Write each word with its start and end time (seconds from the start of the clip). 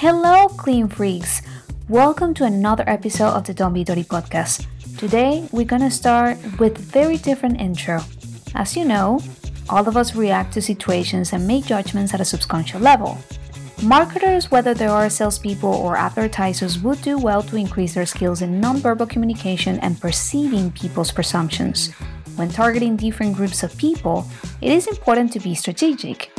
Hello, 0.00 0.46
clean 0.46 0.86
freaks! 0.86 1.42
Welcome 1.88 2.32
to 2.34 2.44
another 2.44 2.84
episode 2.86 3.30
of 3.30 3.42
the 3.42 3.52
Don't 3.52 3.74
Be 3.74 3.82
Dirty 3.82 4.04
podcast. 4.04 4.64
Today, 4.96 5.48
we're 5.50 5.66
gonna 5.66 5.90
start 5.90 6.38
with 6.60 6.78
a 6.78 6.82
very 6.82 7.16
different 7.16 7.60
intro. 7.60 8.00
As 8.54 8.76
you 8.76 8.84
know, 8.84 9.20
all 9.68 9.88
of 9.88 9.96
us 9.96 10.14
react 10.14 10.52
to 10.52 10.62
situations 10.62 11.32
and 11.32 11.48
make 11.48 11.64
judgments 11.64 12.14
at 12.14 12.20
a 12.20 12.24
subconscious 12.24 12.80
level. 12.80 13.18
Marketers, 13.82 14.52
whether 14.52 14.72
they 14.72 14.86
are 14.86 15.10
salespeople 15.10 15.74
or 15.74 15.96
advertisers, 15.96 16.78
would 16.78 17.02
do 17.02 17.18
well 17.18 17.42
to 17.42 17.56
increase 17.56 17.94
their 17.94 18.06
skills 18.06 18.40
in 18.40 18.60
nonverbal 18.60 19.10
communication 19.10 19.80
and 19.80 20.00
perceiving 20.00 20.70
people's 20.70 21.10
presumptions. 21.10 21.90
When 22.36 22.50
targeting 22.50 22.94
different 22.94 23.34
groups 23.34 23.64
of 23.64 23.76
people, 23.76 24.24
it 24.60 24.70
is 24.70 24.86
important 24.86 25.32
to 25.32 25.40
be 25.40 25.56
strategic. 25.56 26.30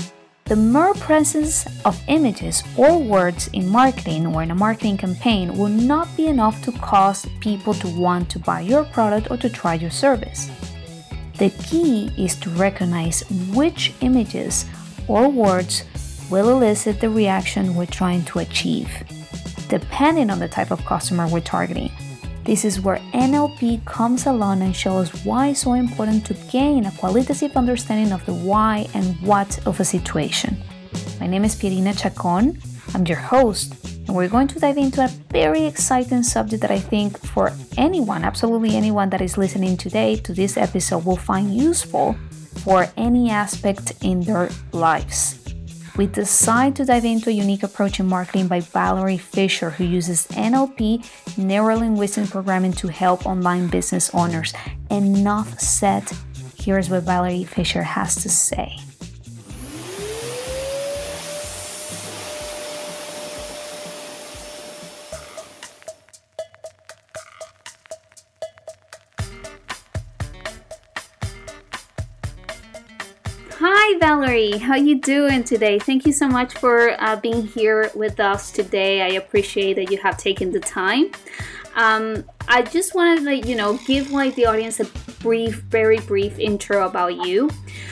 The 0.50 0.56
mere 0.56 0.96
presence 0.96 1.68
of 1.86 2.02
images 2.08 2.64
or 2.76 2.98
words 2.98 3.50
in 3.54 3.70
marketing 3.70 4.26
or 4.26 4.42
in 4.42 4.50
a 4.50 4.56
marketing 4.56 4.98
campaign 4.98 5.56
will 5.56 5.70
not 5.70 6.08
be 6.18 6.26
enough 6.26 6.60
to 6.64 6.72
cause 6.72 7.28
people 7.40 7.76
to 7.76 7.88
want 7.88 8.32
to 8.32 8.40
buy 8.40 8.62
your 8.62 8.84
product 8.86 9.30
or 9.30 9.38
to 9.38 9.48
try 9.48 9.76
your 9.76 9.92
service. 9.92 10.50
The 11.38 11.52
key 11.52 12.10
is 12.18 12.36
to 12.38 12.50
recognize 12.50 13.22
which 13.54 13.94
images 14.02 14.66
or 15.08 15.30
words 15.30 15.84
will 16.32 16.50
elicit 16.50 17.00
the 17.00 17.12
reaction 17.12 17.76
we're 17.76 17.86
trying 17.86 18.26
to 18.26 18.40
achieve, 18.40 18.90
depending 19.68 20.32
on 20.32 20.40
the 20.40 20.48
type 20.48 20.72
of 20.72 20.84
customer 20.84 21.28
we're 21.28 21.42
targeting. 21.42 21.92
This 22.44 22.66
is 22.66 22.82
where 22.82 22.98
NLP 23.14 23.86
comes 23.86 24.26
along 24.26 24.62
and 24.62 24.76
shows 24.76 25.10
why 25.24 25.50
it's 25.50 25.62
so 25.62 25.74
important 25.74 26.26
to 26.26 26.34
gain 26.50 26.86
a 26.86 26.92
qualitative 26.92 27.56
understanding 27.56 28.12
of 28.12 28.26
the 28.26 28.34
why 28.34 28.88
and 28.94 29.20
what 29.22 29.60
of 29.68 29.80
a 29.80 29.86
situation. 29.86 30.58
My 31.20 31.28
name 31.28 31.46
is 31.46 31.56
Pierina 31.56 31.94
Chacon. 32.00 32.60
I'm 32.96 33.06
your 33.06 33.18
host, 33.18 33.76
and 34.08 34.16
we're 34.16 34.30
going 34.30 34.48
to 34.48 34.60
dive 34.60 34.78
into 34.78 35.04
a 35.04 35.10
very 35.30 35.66
exciting 35.66 36.24
subject 36.24 36.62
that 36.62 36.72
I 36.72 36.80
think 36.80 37.20
for 37.20 37.52
anyone, 37.78 38.24
absolutely 38.24 38.76
anyone 38.76 39.10
that 39.12 39.22
is 39.22 39.38
listening 39.38 39.78
today 39.78 40.16
to 40.16 40.34
this 40.34 40.58
episode, 40.58 41.06
will 41.06 41.18
find 41.18 41.54
useful 41.54 42.16
for 42.64 42.88
any 42.98 43.30
aspect 43.30 43.94
in 44.02 44.22
their 44.22 44.50
lives. 44.72 45.49
We 46.00 46.08
decide 46.08 46.78
to 46.78 46.86
dive 46.86 47.04
into 47.04 47.30
a 47.30 47.34
unique 47.34 47.62
approach 47.62 48.00
in 48.00 48.08
marketing 48.08 48.48
by 48.48 48.62
Valerie 48.62 49.18
Fisher, 49.18 49.70
who 49.70 49.84
uses 49.84 50.28
NLP, 50.28 51.06
neuro 51.38 51.76
linguistic 51.76 52.30
programming, 52.30 52.72
to 52.76 52.88
help 52.88 53.26
online 53.26 53.68
business 53.68 54.10
owners. 54.16 54.54
Enough 54.90 55.60
said. 55.60 56.10
Here's 56.58 56.90
what 56.90 57.04
Valerie 57.04 57.44
Fisher 57.44 57.84
has 57.84 58.16
to 58.24 58.30
say. 58.30 58.78
How 74.30 74.76
you 74.76 75.02
doing 75.02 75.44
today? 75.44 75.80
Thank 75.80 76.06
you 76.06 76.14
so 76.14 76.28
much 76.28 76.54
for 76.54 76.92
uh, 77.02 77.16
being 77.16 77.48
here 77.48 77.90
with 77.96 78.20
us 78.20 78.52
today. 78.52 79.02
I 79.02 79.16
appreciate 79.16 79.74
that 79.78 79.90
you 79.90 79.98
have 79.98 80.18
taken 80.18 80.52
the 80.52 80.60
time. 80.60 81.10
Um, 81.74 82.24
I 82.48 82.62
just 82.62 82.94
wanted 82.94 83.24
to, 83.24 83.50
you 83.50 83.56
know, 83.56 83.80
give 83.88 84.12
like 84.12 84.36
the 84.36 84.46
audience 84.46 84.80
a 84.80 84.86
brief, 85.24 85.56
very 85.72 85.98
brief 86.02 86.38
intro 86.38 86.86
about 86.86 87.26
you. 87.26 87.50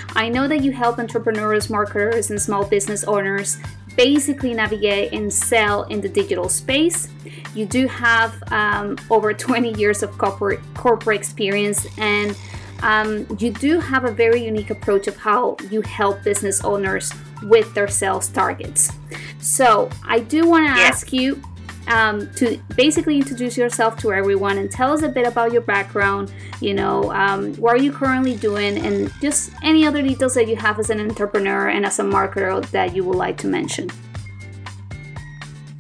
I 0.10 0.30
know 0.30 0.48
that 0.48 0.62
you 0.62 0.72
help 0.72 1.00
entrepreneurs, 1.00 1.72
marketers, 1.72 2.30
and 2.30 2.40
small 2.40 2.64
business 2.64 3.04
owners 3.06 3.58
basically 3.96 4.54
navigate 4.54 5.14
and 5.14 5.34
sell 5.34 5.86
in 5.86 6.02
the 6.02 6.10
digital 6.10 6.50
space. 6.50 7.08
You 7.56 7.66
do 7.66 7.88
have 7.88 8.36
um, 8.52 8.96
over 9.10 9.34
20 9.34 9.74
years 9.74 10.04
of 10.04 10.16
corporate 10.20 10.60
corporate 10.76 11.20
experience 11.20 11.88
and 11.98 12.38
um, 12.82 13.26
you 13.40 13.52
do 13.52 13.80
have 13.80 14.06
a 14.06 14.12
very 14.12 14.44
unique 14.44 14.70
approach 14.70 15.08
of 15.08 15.16
how 15.18 15.58
you 15.70 15.82
help 15.82 16.24
business 16.24 16.64
owners 16.64 17.12
with 17.44 17.74
their 17.74 17.88
sales 17.88 18.28
targets. 18.30 18.92
So, 19.40 19.90
I 20.06 20.20
do 20.20 20.48
want 20.48 20.68
to 20.68 20.80
yeah. 20.80 20.88
ask 20.88 21.14
you 21.14 21.42
um, 21.88 22.32
to 22.34 22.60
basically 22.76 23.18
introduce 23.18 23.58
yourself 23.58 23.98
to 24.00 24.12
everyone 24.12 24.58
and 24.58 24.70
tell 24.70 24.92
us 24.92 25.02
a 25.02 25.10
bit 25.10 25.26
about 25.26 25.52
your 25.52 25.62
background. 25.62 26.32
You 26.62 26.74
know, 26.74 27.12
um, 27.14 27.54
what 27.56 27.74
are 27.74 27.82
you 27.82 27.92
currently 27.92 28.36
doing, 28.36 28.78
and 28.78 29.12
just 29.22 29.52
any 29.64 29.86
other 29.86 30.02
details 30.02 30.34
that 30.36 30.48
you 30.48 30.56
have 30.58 30.80
as 30.80 30.90
an 30.90 31.00
entrepreneur 31.00 31.70
and 31.70 31.86
as 31.86 32.00
a 32.00 32.04
marketer 32.04 32.66
that 32.72 32.96
you 32.96 33.04
would 33.06 33.18
like 33.18 33.38
to 33.38 33.48
mention. 33.48 33.90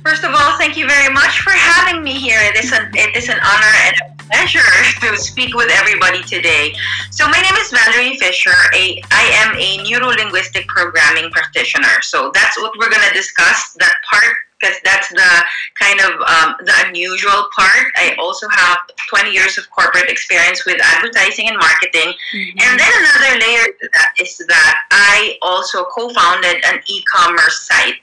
First 0.05 0.23
of 0.23 0.33
all, 0.33 0.57
thank 0.57 0.77
you 0.77 0.87
very 0.87 1.13
much 1.13 1.41
for 1.41 1.49
having 1.49 2.01
me 2.01 2.13
here. 2.13 2.39
It 2.41 2.63
is 2.63 2.71
an, 2.71 2.89
it 2.93 3.15
is 3.17 3.27
an 3.27 3.39
honor 3.43 3.73
and 3.83 4.16
pleasure 4.27 4.59
to 5.01 5.17
speak 5.17 5.55
with 5.55 5.69
everybody 5.71 6.21
today. 6.23 6.73
So 7.11 7.27
my 7.27 7.41
name 7.41 7.55
is 7.55 7.71
Valerie 7.71 8.17
Fisher. 8.17 8.55
A, 8.73 9.01
I 9.11 9.23
am 9.43 9.55
a 9.57 9.83
neuro-linguistic 9.89 10.67
programming 10.67 11.31
practitioner. 11.31 12.01
So 12.01 12.31
that's 12.33 12.57
what 12.57 12.73
we're 12.77 12.89
going 12.89 13.07
to 13.07 13.13
discuss, 13.13 13.73
that 13.79 13.95
part, 14.09 14.35
because 14.59 14.75
that's 14.83 15.09
the 15.09 15.43
kind 15.79 15.99
of 16.01 16.19
um, 16.21 16.55
the 16.65 16.73
unusual 16.87 17.47
part. 17.55 17.91
I 17.95 18.15
also 18.19 18.47
have 18.49 18.79
20 19.09 19.31
years 19.31 19.57
of 19.57 19.69
corporate 19.69 20.09
experience 20.09 20.65
with 20.65 20.79
advertising 20.81 21.47
and 21.47 21.57
marketing. 21.57 22.13
Mm-hmm. 22.33 22.59
And 22.59 22.79
then 22.79 22.91
another 22.97 23.39
layer 23.39 23.65
to 23.65 23.89
that 23.93 24.09
is 24.19 24.37
that 24.47 24.77
I 24.91 25.37
also 25.41 25.85
co-founded 25.85 26.63
an 26.65 26.81
e-commerce 26.87 27.67
site 27.67 27.95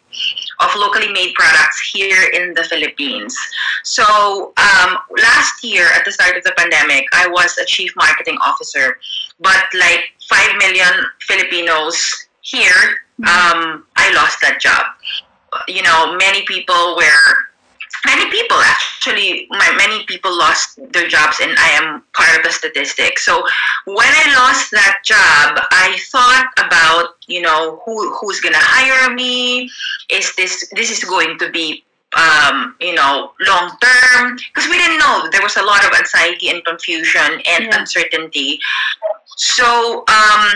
of 0.61 0.71
locally 0.77 1.13
made 1.13 1.35
products 1.35 1.91
here 1.91 2.31
in 2.33 2.55
the 2.55 2.65
Philippines. 2.65 3.37
So 3.83 4.53
um, 4.57 4.99
last 5.19 5.65
year, 5.65 5.87
at 5.93 6.05
the 6.05 6.13
start 6.13 6.37
of 6.37 6.45
the 6.45 6.53
pandemic, 6.57 7.07
I 7.13 7.27
was 7.29 7.57
a 7.59 7.65
chief 7.65 7.95
marketing 7.97 8.39
officer, 8.45 8.99
but 9.41 9.67
like 9.75 10.13
five 10.29 10.57
million 10.59 10.93
Filipinos 11.21 12.27
here, 12.41 13.03
mm-hmm. 13.21 13.25
um, 13.25 13.87
I 13.97 14.13
lost 14.15 14.41
that 14.43 14.61
job. 14.61 14.87
You 15.69 15.83
know, 15.83 16.17
many 16.17 16.45
people 16.47 16.97
were 16.97 17.35
many 18.06 18.31
people 18.31 18.56
actually 18.56 19.49
many 19.50 20.05
people 20.06 20.37
lost 20.37 20.78
their 20.93 21.09
jobs 21.09 21.41
and 21.41 21.53
i 21.59 21.69
am 21.71 22.03
part 22.15 22.37
of 22.37 22.43
the 22.44 22.50
statistic. 22.50 23.19
So 23.19 23.44
when 23.84 24.12
i 24.22 24.34
lost 24.37 24.71
that 24.71 25.00
job 25.05 25.60
i 25.71 25.99
thought 26.10 26.50
about 26.59 27.16
you 27.27 27.43
know 27.43 27.81
who 27.84 28.15
who's 28.15 28.41
gonna 28.41 28.56
hire 28.60 29.15
me? 29.15 29.71
Is 30.10 30.34
this 30.37 30.69
this 30.72 30.91
is 30.91 31.05
going 31.05 31.38
to 31.38 31.50
be 31.50 31.84
um, 32.16 32.77
you 32.81 32.94
know 32.94 33.32
long 33.47 33.77
term? 33.82 34.37
Because 34.37 34.69
we 34.71 34.78
didn't 34.78 34.99
know. 34.99 35.28
There 35.32 35.43
was 35.43 35.56
a 35.56 35.62
lot 35.62 35.84
of 35.84 35.93
anxiety 35.93 36.50
and 36.50 36.65
confusion 36.65 37.41
and 37.47 37.65
yeah. 37.65 37.78
uncertainty. 37.78 38.61
So 39.37 39.99
um, 40.09 40.50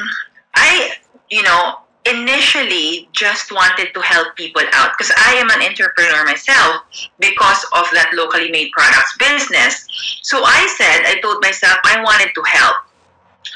i 0.54 0.92
you 1.30 1.42
know 1.42 1.78
initially 2.06 3.08
just 3.12 3.52
wanted 3.52 3.92
to 3.92 4.00
help 4.00 4.34
people 4.36 4.62
out 4.72 4.92
because 4.96 5.12
I 5.16 5.34
am 5.34 5.50
an 5.50 5.62
entrepreneur 5.62 6.24
myself 6.24 6.82
because 7.18 7.64
of 7.74 7.86
that 7.92 8.10
locally 8.14 8.50
made 8.50 8.70
products 8.72 9.16
business. 9.18 9.86
So 10.22 10.42
I 10.44 10.66
said, 10.76 11.04
I 11.06 11.20
told 11.20 11.42
myself 11.42 11.78
I 11.84 12.02
wanted 12.02 12.32
to 12.34 12.42
help. 12.42 12.76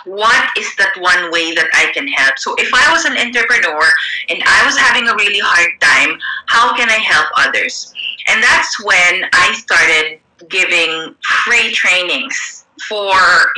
What 0.05 0.51
is 0.59 0.75
that 0.77 0.93
one 0.99 1.31
way 1.31 1.55
that 1.55 1.69
I 1.75 1.93
can 1.93 2.09
help? 2.09 2.39
So 2.39 2.55
if 2.59 2.71
I 2.75 2.93
was 2.93 3.05
an 3.05 3.17
entrepreneur 3.17 3.85
and 4.29 4.43
I 4.45 4.67
was 4.67 4.77
having 4.77 5.09
a 5.09 5.15
really 5.15 5.41
hard 5.41 5.71
time, 5.81 6.19
how 6.47 6.77
can 6.77 6.89
I 6.89 6.99
help 6.99 7.29
others? 7.37 7.93
And 8.29 8.43
that's 8.43 8.83
when 8.85 9.29
I 9.33 9.53
started 9.55 10.21
giving 10.49 11.15
free 11.45 11.73
trainings 11.73 12.62
for 12.89 13.13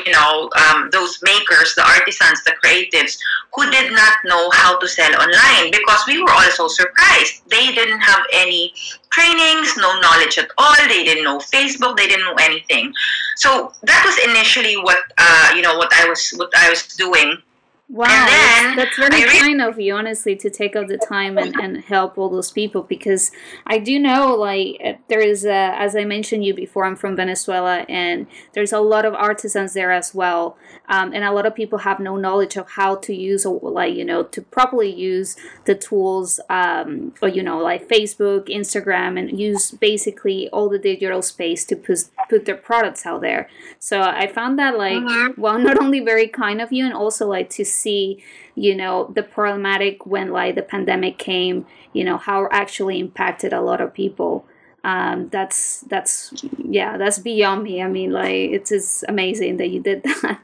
you 0.04 0.12
know 0.12 0.50
um, 0.56 0.88
those 0.90 1.18
makers, 1.22 1.74
the 1.74 1.84
artisans, 1.86 2.42
the 2.44 2.54
creatives 2.62 3.18
who 3.54 3.70
did 3.70 3.92
not 3.92 4.18
know 4.24 4.50
how 4.52 4.78
to 4.78 4.88
sell 4.88 5.12
online 5.14 5.70
because 5.70 6.02
we 6.06 6.20
were 6.20 6.30
also 6.30 6.68
surprised. 6.68 7.42
They 7.48 7.72
didn't 7.72 8.00
have 8.00 8.24
any 8.32 8.74
trainings, 9.10 9.76
no 9.76 10.00
knowledge 10.00 10.38
at 10.38 10.50
all. 10.58 10.74
They 10.88 11.04
didn't 11.04 11.24
know 11.24 11.38
Facebook. 11.38 11.96
They 11.96 12.08
didn't 12.08 12.24
know 12.24 12.34
anything. 12.40 12.92
So 13.36 13.72
that 13.82 14.02
was 14.04 14.18
initially 14.30 14.76
what 14.76 14.98
uh, 15.18 15.52
you 15.54 15.62
know 15.62 15.76
what 15.76 15.92
I 15.94 16.08
was 16.08 16.30
what 16.36 16.50
I 16.56 16.70
was 16.70 16.86
doing 16.88 17.38
Wow, 17.86 18.06
then, 18.06 18.76
that's, 18.76 18.96
very 18.96 19.38
kind 19.38 19.60
of 19.60 19.78
you, 19.78 19.94
honestly, 19.94 20.34
to 20.36 20.48
take 20.48 20.74
out 20.74 20.88
the 20.88 20.96
time 20.96 21.36
and, 21.36 21.54
and 21.60 21.84
help 21.84 22.16
all 22.16 22.30
those 22.30 22.50
people 22.50 22.82
because 22.82 23.30
I 23.66 23.78
do 23.78 23.98
know, 23.98 24.34
like, 24.34 24.80
uh, 24.82 24.92
there 25.08 25.20
is, 25.20 25.44
a, 25.44 25.52
as 25.78 25.94
I 25.94 26.04
mentioned 26.04 26.46
you 26.46 26.54
before, 26.54 26.86
I'm 26.86 26.96
from 26.96 27.14
Venezuela 27.14 27.84
and 27.88 28.26
there's 28.54 28.72
a 28.72 28.80
lot 28.80 29.04
of 29.04 29.12
artisans 29.12 29.74
there 29.74 29.92
as 29.92 30.14
well. 30.14 30.56
Um, 30.88 31.12
and 31.12 31.24
a 31.24 31.32
lot 31.32 31.44
of 31.44 31.54
people 31.54 31.80
have 31.80 32.00
no 32.00 32.16
knowledge 32.16 32.56
of 32.56 32.70
how 32.70 32.96
to 32.96 33.14
use, 33.14 33.44
or, 33.44 33.60
like, 33.70 33.94
you 33.94 34.04
know, 34.04 34.22
to 34.22 34.40
properly 34.40 34.92
use 34.92 35.36
the 35.66 35.74
tools, 35.74 36.40
um, 36.48 37.12
or, 37.20 37.28
you 37.28 37.42
know, 37.42 37.58
like 37.58 37.88
Facebook, 37.88 38.48
Instagram, 38.48 39.18
and 39.18 39.38
use 39.38 39.70
basically 39.70 40.48
all 40.48 40.70
the 40.70 40.78
digital 40.78 41.20
space 41.20 41.64
to, 41.66 41.76
pos- 41.76 42.10
put 42.28 42.46
their 42.46 42.56
products 42.56 43.06
out 43.06 43.20
there. 43.20 43.48
So 43.78 44.00
I 44.00 44.26
found 44.26 44.58
that 44.58 44.76
like 44.76 44.94
mm-hmm. 44.94 45.40
well 45.40 45.58
not 45.58 45.80
only 45.80 46.00
very 46.00 46.28
kind 46.28 46.60
of 46.60 46.72
you 46.72 46.84
and 46.84 46.94
also 46.94 47.26
like 47.26 47.50
to 47.50 47.64
see, 47.74 48.22
you 48.54 48.74
know, 48.74 49.10
the 49.14 49.22
problematic 49.22 50.06
when 50.06 50.30
like 50.30 50.54
the 50.54 50.62
pandemic 50.62 51.18
came, 51.18 51.66
you 51.92 52.04
know, 52.04 52.16
how 52.16 52.48
actually 52.50 53.00
impacted 53.00 53.52
a 53.52 53.60
lot 53.60 53.80
of 53.80 53.92
people. 53.94 54.46
Um, 54.84 55.28
that's 55.30 55.80
that's 55.82 56.32
yeah, 56.58 56.96
that's 56.98 57.18
beyond 57.18 57.62
me. 57.62 57.82
I 57.82 57.88
mean 57.88 58.12
like 58.12 58.50
it 58.50 58.70
is 58.70 59.04
amazing 59.08 59.56
that 59.58 59.68
you 59.68 59.80
did 59.80 60.02
that. 60.04 60.40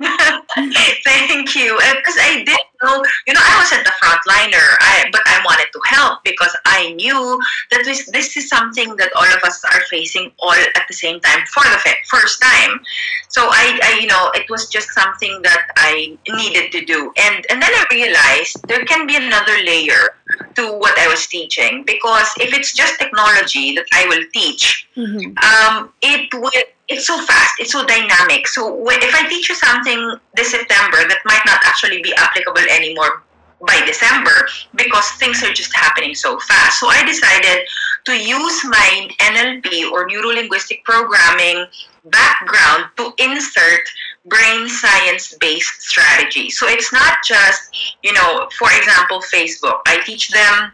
Thank 1.04 1.54
you. 1.54 1.78
Because 1.96 2.16
uh, 2.16 2.22
I 2.22 2.44
did 2.44 2.58
know, 2.82 3.04
you 3.26 3.34
know, 3.34 3.40
I 3.42 3.58
was 3.58 3.72
at 3.72 3.84
the 3.84 3.92
front 3.98 4.20
liner, 4.26 4.66
I, 4.80 5.04
but 5.12 5.22
I 5.26 5.40
wanted 5.44 5.68
to 5.72 5.80
help 5.86 6.24
because 6.24 6.54
I 6.64 6.92
knew 6.94 7.40
that 7.70 7.82
this, 7.84 8.10
this 8.10 8.36
is 8.36 8.48
something 8.48 8.96
that 8.96 9.10
all 9.14 9.24
of 9.24 9.42
us 9.44 9.62
are 9.64 9.80
facing 9.90 10.32
all 10.38 10.52
at 10.52 10.84
the 10.88 10.94
same 10.94 11.20
time 11.20 11.44
for 11.52 11.62
the 11.64 11.78
first 12.08 12.42
time. 12.42 12.80
So 13.28 13.48
I, 13.50 13.78
I, 13.82 13.98
you 14.00 14.06
know, 14.06 14.30
it 14.34 14.48
was 14.50 14.68
just 14.68 14.90
something 14.90 15.40
that 15.42 15.68
I 15.76 16.18
needed 16.28 16.72
to 16.72 16.84
do. 16.84 17.12
And, 17.18 17.46
and 17.50 17.62
then 17.62 17.70
I 17.72 17.84
realized 17.90 18.66
there 18.68 18.84
can 18.84 19.06
be 19.06 19.16
another 19.16 19.56
layer 19.64 20.16
to 20.54 20.78
what 20.78 20.98
I 20.98 21.08
was 21.08 21.26
teaching 21.26 21.84
because 21.86 22.28
if 22.38 22.52
it's 22.52 22.72
just 22.72 22.98
technology 22.98 23.74
that 23.74 23.86
I 23.92 24.06
will 24.06 24.24
teach, 24.32 24.88
mm-hmm. 24.96 25.32
um, 25.38 25.92
it 26.02 26.32
will 26.34 26.50
it's 26.88 27.06
so 27.06 27.16
fast, 27.24 27.54
it's 27.58 27.72
so 27.72 27.84
dynamic. 27.86 28.46
So 28.48 28.88
if 28.90 29.14
I 29.14 29.28
teach 29.28 29.48
you 29.48 29.54
something 29.54 30.16
this 30.34 30.50
September 30.50 30.98
that 31.08 31.18
might 31.24 31.42
not 31.46 31.60
actually 31.64 32.02
be 32.02 32.14
applicable 32.14 32.62
anymore 32.70 33.22
by 33.66 33.82
December 33.86 34.48
because 34.74 35.08
things 35.12 35.42
are 35.42 35.52
just 35.52 35.74
happening 35.74 36.14
so 36.14 36.38
fast. 36.40 36.80
So 36.80 36.88
I 36.88 37.04
decided 37.04 37.66
to 38.04 38.12
use 38.12 38.64
my 38.64 39.08
NLP 39.20 39.90
or 39.92 40.06
neuro 40.06 40.34
linguistic 40.34 40.84
programming 40.84 41.66
background 42.06 42.86
to 42.96 43.12
insert 43.18 43.80
brain 44.26 44.68
science 44.68 45.34
based 45.40 45.82
strategy. 45.82 46.50
So 46.50 46.66
it's 46.68 46.92
not 46.92 47.18
just, 47.24 47.96
you 48.02 48.12
know, 48.12 48.48
for 48.58 48.68
example, 48.72 49.20
Facebook. 49.20 49.80
I 49.86 50.00
teach 50.04 50.30
them 50.30 50.72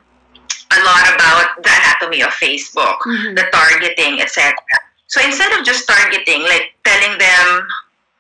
a 0.73 0.81
lot 0.85 1.15
about 1.15 1.63
the 1.63 1.71
anatomy 1.71 2.23
of 2.23 2.31
Facebook, 2.31 2.99
mm-hmm. 3.01 3.35
the 3.35 3.45
targeting, 3.53 4.21
etc. 4.21 4.55
So 5.09 5.21
instead 5.25 5.59
of 5.59 5.65
just 5.65 5.89
targeting, 5.89 6.43
like 6.43 6.75
telling 6.85 7.19
them 7.19 7.69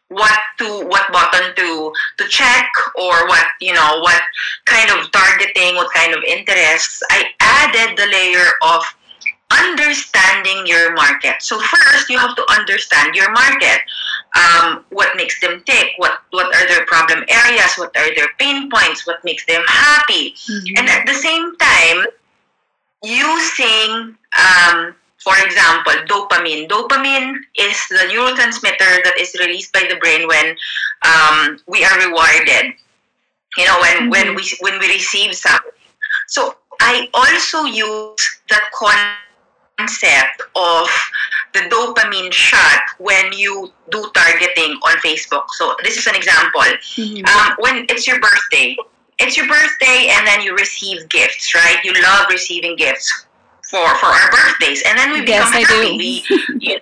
what 0.08 0.40
to 0.56 0.86
what 0.88 1.12
button 1.12 1.54
to 1.54 1.92
to 2.16 2.24
check 2.28 2.72
or 2.96 3.28
what 3.28 3.46
you 3.60 3.74
know 3.74 4.00
what 4.00 4.22
kind 4.64 4.88
of 4.90 5.12
targeting 5.12 5.74
what 5.74 5.92
kind 5.92 6.14
of 6.14 6.24
interests 6.24 7.02
i 7.10 7.24
added 7.40 7.94
the 7.98 8.06
layer 8.06 8.46
of 8.62 8.82
understanding 9.50 10.66
your 10.66 10.92
market. 10.94 11.40
So 11.40 11.58
first 11.58 12.10
you 12.10 12.18
have 12.18 12.36
to 12.36 12.44
understand 12.50 13.14
your 13.14 13.30
market. 13.32 13.80
Um, 14.36 14.84
what 14.90 15.16
makes 15.16 15.40
them 15.40 15.62
tick? 15.66 15.92
What 15.96 16.20
what 16.30 16.54
are 16.54 16.68
their 16.68 16.84
problem 16.86 17.24
areas? 17.28 17.74
What 17.76 17.96
are 17.96 18.14
their 18.14 18.28
pain 18.38 18.70
points? 18.70 19.06
What 19.06 19.24
makes 19.24 19.46
them 19.46 19.62
happy? 19.66 20.32
Mm-hmm. 20.32 20.78
and 20.78 20.88
at 20.88 21.06
the 21.06 21.14
same 21.14 21.56
time 21.56 22.06
using 23.02 24.16
um, 24.36 24.94
for 25.28 25.44
example, 25.44 25.92
dopamine. 26.06 26.68
Dopamine 26.68 27.36
is 27.58 27.76
the 27.90 28.08
neurotransmitter 28.08 29.04
that 29.04 29.14
is 29.20 29.36
released 29.38 29.72
by 29.74 29.84
the 29.88 29.96
brain 29.96 30.26
when 30.26 30.56
um, 31.04 31.58
we 31.66 31.84
are 31.84 31.98
rewarded. 31.98 32.72
You 33.58 33.66
know, 33.66 33.78
when 33.80 33.96
mm-hmm. 33.96 34.10
when 34.10 34.34
we 34.34 34.44
when 34.60 34.80
we 34.80 34.86
receive 34.88 35.34
something. 35.34 35.72
So 36.28 36.56
I 36.80 37.08
also 37.12 37.64
use 37.64 38.40
the 38.48 38.60
concept 38.72 40.42
of 40.56 40.88
the 41.52 41.60
dopamine 41.68 42.32
shot 42.32 42.80
when 42.98 43.32
you 43.32 43.70
do 43.90 44.10
targeting 44.14 44.72
on 44.86 44.96
Facebook. 45.04 45.44
So 45.50 45.74
this 45.82 45.98
is 45.98 46.06
an 46.06 46.14
example. 46.14 46.62
Mm-hmm. 46.62 47.26
Um, 47.26 47.56
when 47.58 47.86
it's 47.90 48.06
your 48.06 48.20
birthday, 48.20 48.76
it's 49.18 49.36
your 49.36 49.48
birthday, 49.48 50.08
and 50.12 50.26
then 50.26 50.40
you 50.40 50.54
receive 50.54 51.06
gifts, 51.08 51.54
right? 51.54 51.84
You 51.84 51.92
love 52.02 52.26
receiving 52.30 52.76
gifts 52.76 53.26
for 53.68 53.86
for 53.96 54.06
our 54.06 54.30
birthdays, 54.30 54.82
and 54.86 54.98
then 54.98 55.12
we 55.12 55.20
become 55.20 55.52
yes, 55.52 55.68
happy. 55.68 55.96
We, 55.98 56.24
you 56.60 56.78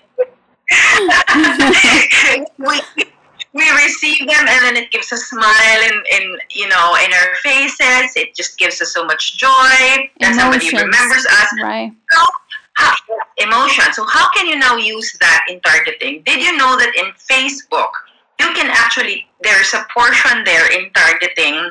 we 2.58 2.80
we 3.52 3.70
receive 3.70 4.18
them, 4.18 4.46
and 4.46 4.64
then 4.64 4.76
it 4.76 4.90
gives 4.90 5.10
a 5.12 5.16
smile 5.16 5.80
in, 5.82 6.02
in 6.12 6.38
you 6.50 6.68
know 6.68 6.96
in 7.04 7.12
our 7.12 7.34
faces. 7.42 8.14
It 8.16 8.34
just 8.34 8.58
gives 8.58 8.80
us 8.80 8.92
so 8.92 9.04
much 9.04 9.36
joy 9.36 10.08
that 10.20 10.34
somebody 10.38 10.70
remembers 10.70 11.26
us. 11.26 11.48
Right. 11.62 11.92
So, 12.12 12.24
how, 12.74 12.94
emotion. 13.38 13.92
So 13.92 14.04
how 14.06 14.30
can 14.32 14.46
you 14.46 14.56
now 14.56 14.76
use 14.76 15.16
that 15.20 15.46
in 15.48 15.60
targeting? 15.60 16.22
Did 16.24 16.42
you 16.42 16.56
know 16.56 16.76
that 16.76 16.92
in 16.96 17.06
Facebook 17.14 17.90
you 18.38 18.52
can 18.54 18.70
actually 18.70 19.26
there's 19.42 19.72
a 19.74 19.86
portion 19.96 20.44
there 20.44 20.70
in 20.72 20.90
targeting 20.92 21.70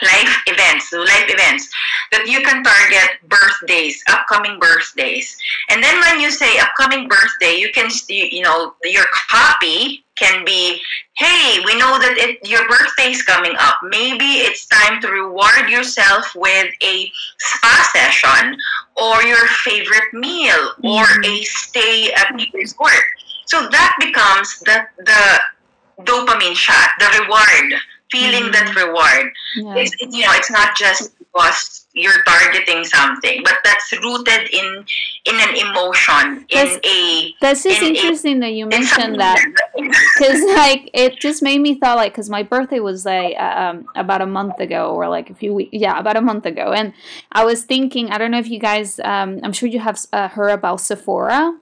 life 0.00 0.42
events, 0.46 0.90
so 0.90 0.98
life 0.98 1.28
events 1.28 1.68
that 2.10 2.26
you 2.26 2.40
can 2.40 2.64
target 2.64 3.20
birthdays, 3.28 4.02
upcoming 4.08 4.58
birthdays. 4.58 5.36
And 5.70 5.82
then 5.82 6.00
when 6.00 6.20
you 6.20 6.30
say 6.30 6.58
upcoming 6.58 7.08
birthday, 7.08 7.56
you 7.56 7.70
can, 7.72 7.90
you 8.08 8.42
know, 8.42 8.74
your 8.84 9.04
copy 9.28 10.04
can 10.16 10.44
be, 10.44 10.80
hey, 11.16 11.60
we 11.64 11.78
know 11.78 11.98
that 11.98 12.16
it, 12.16 12.46
your 12.48 12.66
birthday 12.68 13.10
is 13.10 13.22
coming 13.22 13.54
up. 13.58 13.76
Maybe 13.82 14.44
it's 14.44 14.66
time 14.66 15.00
to 15.02 15.08
reward 15.08 15.68
yourself 15.68 16.32
with 16.34 16.72
a 16.82 17.10
spa 17.38 17.90
session 17.92 18.56
or 18.96 19.22
your 19.22 19.46
favorite 19.64 20.12
meal 20.12 20.72
or 20.84 21.04
mm-hmm. 21.04 21.24
a 21.24 21.42
stay 21.42 22.12
at 22.12 22.36
the 22.36 22.46
resort. 22.54 23.04
So 23.46 23.68
that 23.68 23.96
becomes 24.00 24.58
the, 24.60 24.86
the 24.98 26.04
dopamine 26.04 26.56
shot, 26.56 26.90
the 26.98 27.22
reward 27.22 27.80
feeling 28.12 28.44
mm-hmm. 28.44 28.52
that 28.52 28.76
reward. 28.76 29.32
Yeah. 29.56 29.82
It's, 29.82 29.96
you 30.00 30.22
know, 30.22 30.32
it's 30.32 30.50
not 30.50 30.76
just 30.76 31.18
because 31.18 31.86
you're 31.94 32.22
targeting 32.24 32.84
something, 32.84 33.42
but 33.44 33.56
that's 33.64 33.92
rooted 34.04 34.50
in 34.52 34.84
in 35.24 35.36
an 35.40 35.56
emotion, 35.56 36.46
that's, 36.50 36.74
in 36.74 36.80
a. 36.84 37.34
That's 37.40 37.62
just 37.62 37.82
interesting 37.82 38.36
a, 38.38 38.40
that 38.40 38.52
you 38.52 38.66
mentioned 38.66 39.20
that, 39.20 39.38
because 39.76 40.42
like 40.56 40.90
it 40.94 41.18
just 41.20 41.42
made 41.42 41.60
me 41.60 41.78
thought 41.78 41.96
like 41.96 42.12
because 42.12 42.30
my 42.30 42.42
birthday 42.42 42.80
was 42.80 43.04
like 43.04 43.38
um, 43.38 43.86
about 43.94 44.20
a 44.20 44.26
month 44.26 44.58
ago 44.60 44.94
or 44.94 45.08
like 45.08 45.30
a 45.30 45.34
few 45.34 45.54
weeks, 45.54 45.70
yeah, 45.72 45.98
about 45.98 46.16
a 46.16 46.22
month 46.22 46.46
ago, 46.46 46.72
and 46.72 46.92
I 47.32 47.44
was 47.44 47.64
thinking, 47.64 48.10
I 48.10 48.18
don't 48.18 48.30
know 48.30 48.38
if 48.38 48.48
you 48.48 48.58
guys, 48.58 49.00
um, 49.00 49.40
I'm 49.42 49.52
sure 49.52 49.68
you 49.68 49.80
have 49.80 49.98
uh, 50.12 50.28
heard 50.28 50.50
about 50.50 50.80
Sephora 50.80 51.58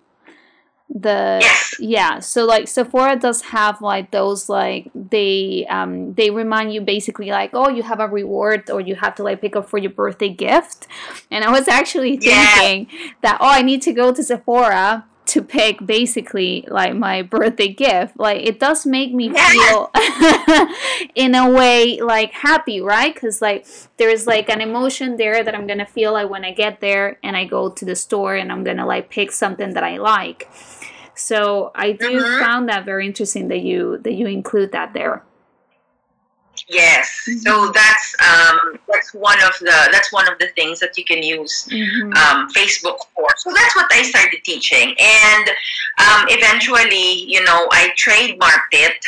the 0.92 1.38
yes. 1.40 1.74
yeah 1.78 2.18
so 2.18 2.44
like 2.44 2.66
sephora 2.66 3.14
does 3.14 3.42
have 3.42 3.80
like 3.80 4.10
those 4.10 4.48
like 4.48 4.90
they 4.94 5.64
um 5.70 6.12
they 6.14 6.30
remind 6.30 6.74
you 6.74 6.80
basically 6.80 7.30
like 7.30 7.50
oh 7.52 7.68
you 7.68 7.82
have 7.82 8.00
a 8.00 8.08
reward 8.08 8.68
or 8.68 8.80
you 8.80 8.96
have 8.96 9.14
to 9.14 9.22
like 9.22 9.40
pick 9.40 9.54
up 9.54 9.68
for 9.68 9.78
your 9.78 9.90
birthday 9.90 10.28
gift. 10.28 10.88
And 11.30 11.44
i 11.44 11.50
was 11.50 11.68
actually 11.68 12.16
thinking 12.16 12.88
yeah. 12.90 13.10
that 13.22 13.38
oh 13.40 13.48
i 13.48 13.62
need 13.62 13.82
to 13.82 13.92
go 13.92 14.12
to 14.12 14.22
sephora 14.22 15.06
to 15.26 15.42
pick 15.42 15.86
basically 15.86 16.64
like 16.66 16.92
my 16.96 17.22
birthday 17.22 17.68
gift. 17.68 18.18
Like 18.18 18.44
it 18.44 18.58
does 18.58 18.84
make 18.84 19.14
me 19.14 19.32
feel 19.32 19.90
in 21.14 21.36
a 21.36 21.48
way 21.48 22.00
like 22.00 22.32
happy 22.32 22.80
right? 22.80 23.14
Because 23.14 23.40
like 23.40 23.64
there's 24.00 24.26
like 24.26 24.48
an 24.48 24.62
emotion 24.62 25.16
there 25.16 25.44
that 25.44 25.54
i'm 25.54 25.66
gonna 25.66 25.86
feel 25.86 26.14
like 26.14 26.28
when 26.28 26.42
i 26.42 26.50
get 26.50 26.80
there 26.80 27.18
and 27.22 27.36
i 27.36 27.44
go 27.44 27.68
to 27.68 27.84
the 27.84 27.94
store 27.94 28.34
and 28.34 28.50
i'm 28.50 28.64
gonna 28.64 28.86
like 28.86 29.10
pick 29.10 29.30
something 29.30 29.74
that 29.74 29.84
i 29.84 29.98
like 29.98 30.48
so 31.20 31.70
I 31.74 31.92
do 31.92 32.22
mm-hmm. 32.22 32.44
found 32.44 32.68
that 32.68 32.84
very 32.84 33.06
interesting 33.06 33.48
that 33.48 33.60
you 33.60 33.98
that 33.98 34.14
you 34.14 34.26
include 34.26 34.72
that 34.72 34.94
there. 34.94 35.22
Yes, 36.68 37.26
mm-hmm. 37.28 37.38
so 37.38 37.72
that's 37.72 38.16
um, 38.20 38.78
that's 38.88 39.12
one 39.14 39.38
of 39.42 39.52
the 39.60 39.88
that's 39.92 40.12
one 40.12 40.30
of 40.30 40.38
the 40.38 40.48
things 40.56 40.80
that 40.80 40.96
you 40.96 41.04
can 41.04 41.22
use 41.22 41.68
mm-hmm. 41.70 42.12
um, 42.14 42.48
Facebook 42.50 42.98
for. 43.14 43.28
So 43.36 43.52
that's 43.52 43.76
what 43.76 43.92
I 43.92 44.02
started 44.02 44.40
teaching, 44.44 44.94
and 44.98 45.48
um, 45.98 46.26
eventually, 46.28 47.24
you 47.30 47.44
know, 47.44 47.68
I 47.70 47.90
trademarked 47.98 48.72
it 48.72 49.04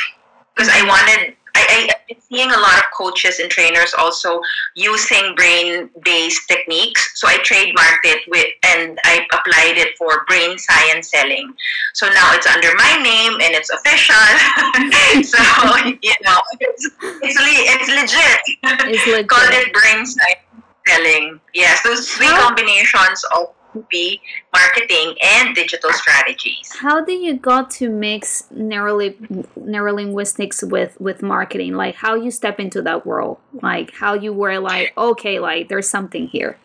because 0.55 0.69
I 0.69 0.79
mm-hmm. 0.79 0.87
wanted 0.87 1.35
I, 1.55 1.87
have 1.89 2.07
been 2.07 2.21
seeing 2.21 2.49
a 2.49 2.59
lot 2.59 2.77
of 2.77 2.85
coaches 2.95 3.39
and 3.39 3.49
trainers 3.49 3.93
also 3.97 4.41
using 4.75 5.35
brain-based 5.35 6.47
techniques. 6.47 7.19
So 7.19 7.27
I 7.27 7.37
trademarked 7.37 8.05
it 8.05 8.21
with, 8.27 8.47
and 8.65 8.99
I 9.03 9.25
applied 9.31 9.77
it 9.77 9.97
for 9.97 10.25
brain 10.27 10.57
science 10.57 11.11
selling. 11.11 11.53
So 11.93 12.07
now 12.09 12.33
it's 12.33 12.47
under 12.47 12.73
my 12.75 12.97
name 13.01 13.33
and 13.33 13.53
it's 13.53 13.69
official. 13.69 14.15
so 15.23 15.37
you 16.01 16.15
know, 16.23 16.39
it's 16.59 16.89
it's, 17.01 17.39
le- 17.39 17.67
it's 17.69 17.89
legit. 17.89 18.41
It's 18.89 19.07
legit. 19.07 19.27
Called 19.27 19.53
it 19.53 19.73
brain 19.73 20.05
science 20.05 20.39
selling. 20.87 21.39
Yes, 21.53 21.81
those 21.83 22.09
three 22.09 22.27
combinations 22.27 23.23
of 23.35 23.53
be 23.89 24.21
marketing 24.53 25.15
and 25.21 25.55
digital 25.55 25.91
strategies. 25.93 26.71
How 26.79 27.03
did 27.03 27.21
you 27.21 27.35
got 27.35 27.69
to 27.71 27.89
mix 27.89 28.45
neuroling- 28.51 29.47
neurolinguistics 29.59 30.69
with 30.69 30.99
with 30.99 31.21
marketing? 31.21 31.73
Like 31.73 31.95
how 31.95 32.15
you 32.15 32.31
step 32.31 32.59
into 32.59 32.81
that 32.83 33.05
world? 33.05 33.37
Like 33.61 33.93
how 33.93 34.13
you 34.13 34.33
were 34.33 34.59
like, 34.59 34.93
okay, 34.97 35.39
like 35.39 35.69
there's 35.69 35.89
something 35.89 36.27
here. 36.27 36.57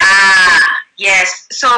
Ah, 0.00 0.78
Yes. 0.98 1.46
So 1.52 1.68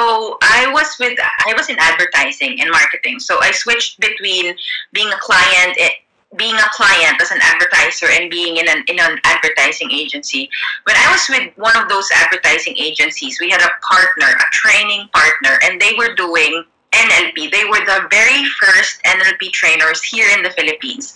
I 0.42 0.70
was 0.72 0.96
with 0.98 1.18
I 1.46 1.52
was 1.54 1.68
in 1.68 1.76
advertising 1.78 2.58
and 2.60 2.70
marketing. 2.70 3.20
So 3.20 3.38
I 3.40 3.50
switched 3.52 4.00
between 4.00 4.56
being 4.92 5.08
a 5.08 5.18
client 5.18 5.76
eh, 5.78 5.90
being 6.36 6.54
a 6.54 6.68
client 6.72 7.20
as 7.20 7.30
an 7.30 7.38
advertiser 7.42 8.06
and 8.08 8.30
being 8.30 8.56
in 8.56 8.68
an 8.68 8.84
in 8.86 9.00
an 9.00 9.18
advertising 9.24 9.90
agency. 9.90 10.48
When 10.84 10.96
I 10.96 11.10
was 11.10 11.26
with 11.28 11.52
one 11.56 11.76
of 11.76 11.88
those 11.88 12.08
advertising 12.14 12.76
agencies, 12.76 13.38
we 13.40 13.50
had 13.50 13.60
a 13.60 13.70
partner, 13.82 14.26
a 14.26 14.52
training 14.52 15.08
partner, 15.12 15.58
and 15.64 15.80
they 15.80 15.94
were 15.98 16.14
doing 16.14 16.64
NLP. 16.92 17.50
They 17.50 17.64
were 17.64 17.84
the 17.84 18.08
very 18.10 18.44
first 18.60 19.02
NLP 19.04 19.52
trainers 19.52 20.02
here 20.02 20.26
in 20.36 20.42
the 20.42 20.50
Philippines. 20.50 21.14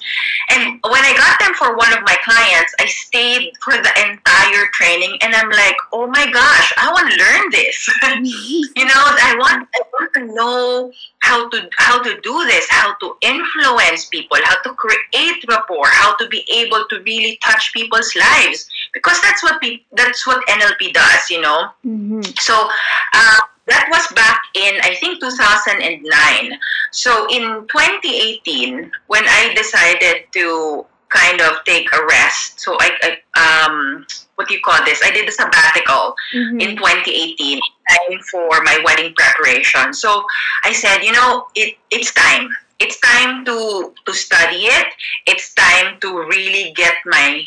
And 0.50 0.80
when 0.82 1.04
I 1.04 1.14
got 1.16 1.38
them 1.40 1.54
for 1.54 1.76
one 1.76 1.92
of 1.92 2.02
my 2.04 2.16
clients, 2.24 2.74
I 2.78 2.86
stayed 2.86 3.52
for 3.62 3.72
the 3.72 3.90
entire 4.06 4.66
training 4.72 5.18
and 5.22 5.34
I'm 5.34 5.50
like, 5.50 5.76
oh 5.92 6.06
my 6.06 6.30
gosh, 6.30 6.72
I 6.76 6.90
want 6.92 7.10
to 7.10 7.16
learn 7.16 7.50
this. 7.50 7.88
you 8.76 8.84
know, 8.84 8.92
I 8.94 9.34
want 9.38 9.68
I 9.74 9.80
want 9.92 10.14
to 10.14 10.34
know 10.34 10.92
how 11.20 11.48
to 11.48 11.68
how 11.78 12.02
to 12.02 12.20
do 12.20 12.44
this, 12.46 12.66
how 12.70 12.94
to 12.94 13.16
influence 13.22 14.06
people, 14.06 14.38
how 14.44 14.60
to 14.62 14.74
create 14.74 15.44
rapport, 15.48 15.86
how 15.86 16.14
to 16.16 16.28
be 16.28 16.44
able 16.52 16.84
to 16.90 17.00
really 17.02 17.38
touch 17.42 17.72
people's 17.72 18.14
lives. 18.14 18.68
Because 18.92 19.20
that's 19.22 19.42
what 19.42 19.60
pe- 19.60 19.80
that's 19.92 20.26
what 20.26 20.46
NLP 20.46 20.92
does, 20.92 21.30
you 21.30 21.40
know. 21.40 21.68
Mm-hmm. 21.84 22.20
So 22.38 22.68
uh, 23.14 23.40
that 23.66 23.88
was 23.90 24.06
back 24.14 24.42
in 24.54 24.80
I 24.82 24.94
think 24.96 25.20
2009. 25.20 26.58
So 26.92 27.26
in 27.30 27.66
2018, 27.68 28.90
when 29.06 29.24
I 29.26 29.52
decided 29.54 30.24
to 30.32 30.86
kind 31.08 31.40
of 31.40 31.64
take 31.64 31.86
a 31.94 32.04
rest, 32.06 32.60
so 32.60 32.76
I, 32.80 32.90
I 33.02 33.64
um, 33.64 34.06
what 34.34 34.48
do 34.48 34.54
you 34.54 34.60
call 34.60 34.84
this? 34.84 35.00
I 35.04 35.10
did 35.10 35.28
a 35.28 35.32
sabbatical 35.32 36.14
Mm-hmm. 36.34 36.60
in 36.60 36.76
2018 36.76 37.60
time 37.88 38.18
for 38.30 38.62
my 38.64 38.80
wedding 38.84 39.14
preparation. 39.14 39.94
So 39.94 40.24
I 40.64 40.72
said, 40.72 41.02
you 41.02 41.12
know, 41.12 41.46
it 41.54 41.76
it's 41.90 42.12
time. 42.12 42.48
It's 42.80 42.98
time 42.98 43.44
to 43.44 43.94
to 44.06 44.12
study 44.12 44.66
it. 44.66 44.88
It's 45.26 45.54
time 45.54 46.00
to 46.00 46.08
really 46.26 46.72
get 46.74 46.94
my 47.06 47.42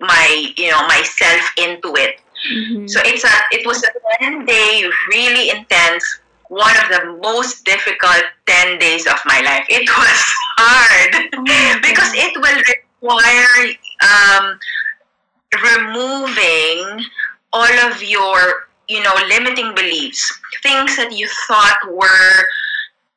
my 0.00 0.52
you 0.56 0.70
know 0.70 0.86
myself 0.86 1.42
into 1.56 1.94
it 1.96 2.20
Mm-hmm. 2.46 2.86
so 2.86 3.00
it's 3.04 3.24
a 3.24 3.28
it 3.50 3.66
was 3.66 3.82
a 3.82 3.90
10 4.20 4.44
day 4.44 4.84
really 5.10 5.50
intense 5.50 6.20
one 6.48 6.76
of 6.76 6.88
the 6.90 7.18
most 7.22 7.64
difficult 7.64 8.24
10 8.46 8.78
days 8.78 9.06
of 9.06 9.18
my 9.24 9.40
life. 9.40 9.66
It 9.68 9.88
was 9.88 10.34
hard 10.58 11.30
Oh 11.34 11.42
my 11.42 11.78
because 11.82 12.12
it 12.14 12.36
will 12.36 12.62
require 13.02 13.74
um, 14.02 14.58
removing 15.62 17.04
all 17.52 17.90
of 17.90 18.02
your 18.02 18.68
you 18.88 19.02
know 19.02 19.14
limiting 19.28 19.74
beliefs, 19.74 20.40
things 20.62 20.96
that 20.96 21.12
you 21.12 21.28
thought 21.48 21.78
were 21.90 22.46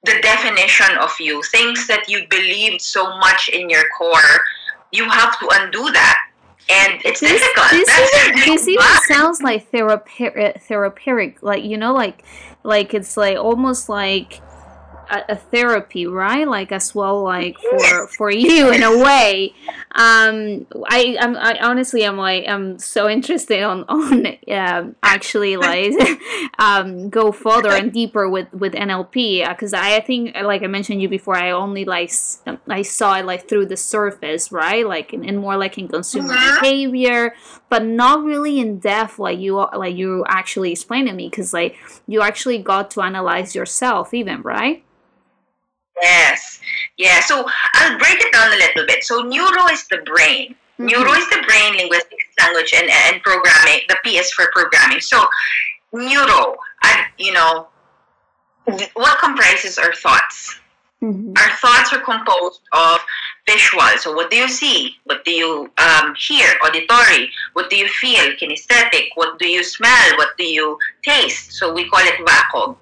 the 0.05 0.19
definition 0.21 0.97
of 0.97 1.11
you, 1.19 1.43
things 1.43 1.85
that 1.87 2.07
you 2.07 2.25
believed 2.29 2.81
so 2.81 3.17
much 3.17 3.49
in 3.49 3.69
your 3.69 3.83
core. 3.97 4.45
You 4.91 5.07
have 5.09 5.37
to 5.39 5.47
undo 5.51 5.91
that. 5.91 6.17
And 6.69 7.01
it's 7.03 7.19
this, 7.19 7.41
difficult. 7.41 7.71
this 7.71 7.89
even, 7.89 8.35
this 8.45 8.67
even 8.67 8.85
sounds 9.07 9.41
like 9.41 9.71
therape- 9.71 10.61
therapeutic 10.61 11.41
like 11.41 11.63
you 11.63 11.77
know 11.77 11.93
like 11.93 12.23
like 12.63 12.93
it's 12.93 13.17
like 13.17 13.37
almost 13.37 13.89
like 13.89 14.41
a, 15.09 15.23
a 15.29 15.35
therapy 15.35 16.05
right? 16.07 16.47
Like 16.47 16.71
as 16.71 16.93
well 16.95 17.23
like 17.23 17.57
for 17.57 18.07
for 18.07 18.31
you 18.31 18.71
in 18.71 18.83
a 18.83 18.97
way. 18.97 19.53
Um 19.95 20.67
i 20.87 21.17
i'm 21.19 21.35
I, 21.35 21.57
honestly 21.61 22.05
i'm 22.05 22.15
like 22.15 22.47
i'm 22.47 22.77
so 22.77 23.09
interested 23.09 23.63
on 23.63 23.85
on 23.89 24.27
um 24.47 24.95
actually 25.01 25.57
like 25.57 25.93
um 26.59 27.09
go 27.09 27.31
further 27.31 27.71
and 27.71 27.91
deeper 27.91 28.29
with 28.29 28.53
with 28.53 28.73
nlp 28.73 29.49
because 29.49 29.73
I, 29.73 29.95
I 29.95 30.01
think 30.01 30.35
like 30.35 30.61
i 30.61 30.67
mentioned 30.67 31.01
you 31.01 31.09
before 31.09 31.35
i 31.35 31.49
only 31.49 31.85
like 31.85 32.11
I 32.67 32.83
saw 32.83 33.17
it 33.17 33.25
like 33.25 33.49
through 33.49 33.65
the 33.65 33.77
surface 33.77 34.51
right? 34.51 34.85
Like 34.85 35.11
in, 35.13 35.23
in 35.23 35.37
more 35.37 35.57
like 35.57 35.77
in 35.79 35.87
consumer 35.87 36.35
Mhm. 36.35 36.61
behavior 36.61 37.33
but 37.69 37.83
not 37.83 38.23
really 38.23 38.59
in 38.59 38.77
depth 38.79 39.17
like 39.17 39.39
you 39.39 39.55
like 39.55 39.95
you 39.95 40.23
actually 40.27 40.71
explained 40.71 41.07
to 41.07 41.13
me 41.15 41.29
because 41.29 41.51
like 41.51 41.75
you 42.07 42.21
actually 42.21 42.59
got 42.59 42.91
to 42.91 43.01
analyze 43.01 43.55
yourself 43.55 44.13
even 44.13 44.43
right 44.43 44.83
Yes. 46.01 46.59
Yeah. 46.97 47.19
So 47.21 47.45
I'll 47.73 47.97
break 47.97 48.19
it 48.19 48.31
down 48.31 48.51
a 48.53 48.55
little 48.55 48.85
bit. 48.85 49.03
So 49.03 49.21
neuro 49.21 49.67
is 49.67 49.87
the 49.87 49.97
brain. 50.05 50.55
Neuro 50.77 51.11
is 51.11 51.29
the 51.29 51.43
brain, 51.45 51.75
linguistics, 51.75 52.25
language, 52.39 52.73
and, 52.73 52.89
and 52.89 53.21
programming. 53.21 53.81
The 53.89 53.97
P 54.03 54.17
is 54.17 54.31
for 54.31 54.49
programming. 54.53 55.01
So 55.01 55.25
neuro, 55.91 56.55
and 56.83 57.05
you 57.17 57.33
know, 57.33 57.67
what 58.93 59.19
comprises 59.19 59.77
our 59.77 59.93
thoughts? 59.93 60.59
Mhm. 61.01 61.37
Our 61.37 61.51
thoughts 61.57 61.93
are 61.93 61.99
composed 61.99 62.61
of 62.73 62.99
visual. 63.47 63.87
So 63.97 64.13
what 64.13 64.29
do 64.29 64.37
you 64.37 64.49
see? 64.49 64.97
What 65.05 65.23
do 65.25 65.31
you 65.31 65.71
um, 65.77 66.13
hear? 66.15 66.47
Auditory. 66.63 67.31
What 67.53 67.69
do 67.69 67.77
you 67.77 67.87
feel? 67.87 68.31
Kinesthetic. 68.35 69.09
What 69.15 69.39
do 69.39 69.47
you 69.47 69.63
smell? 69.63 70.17
What 70.17 70.37
do 70.37 70.45
you 70.45 70.77
taste? 71.03 71.53
So 71.53 71.73
we 71.73 71.89
call 71.89 72.01
it 72.05 72.15
VAKOG 72.25 72.75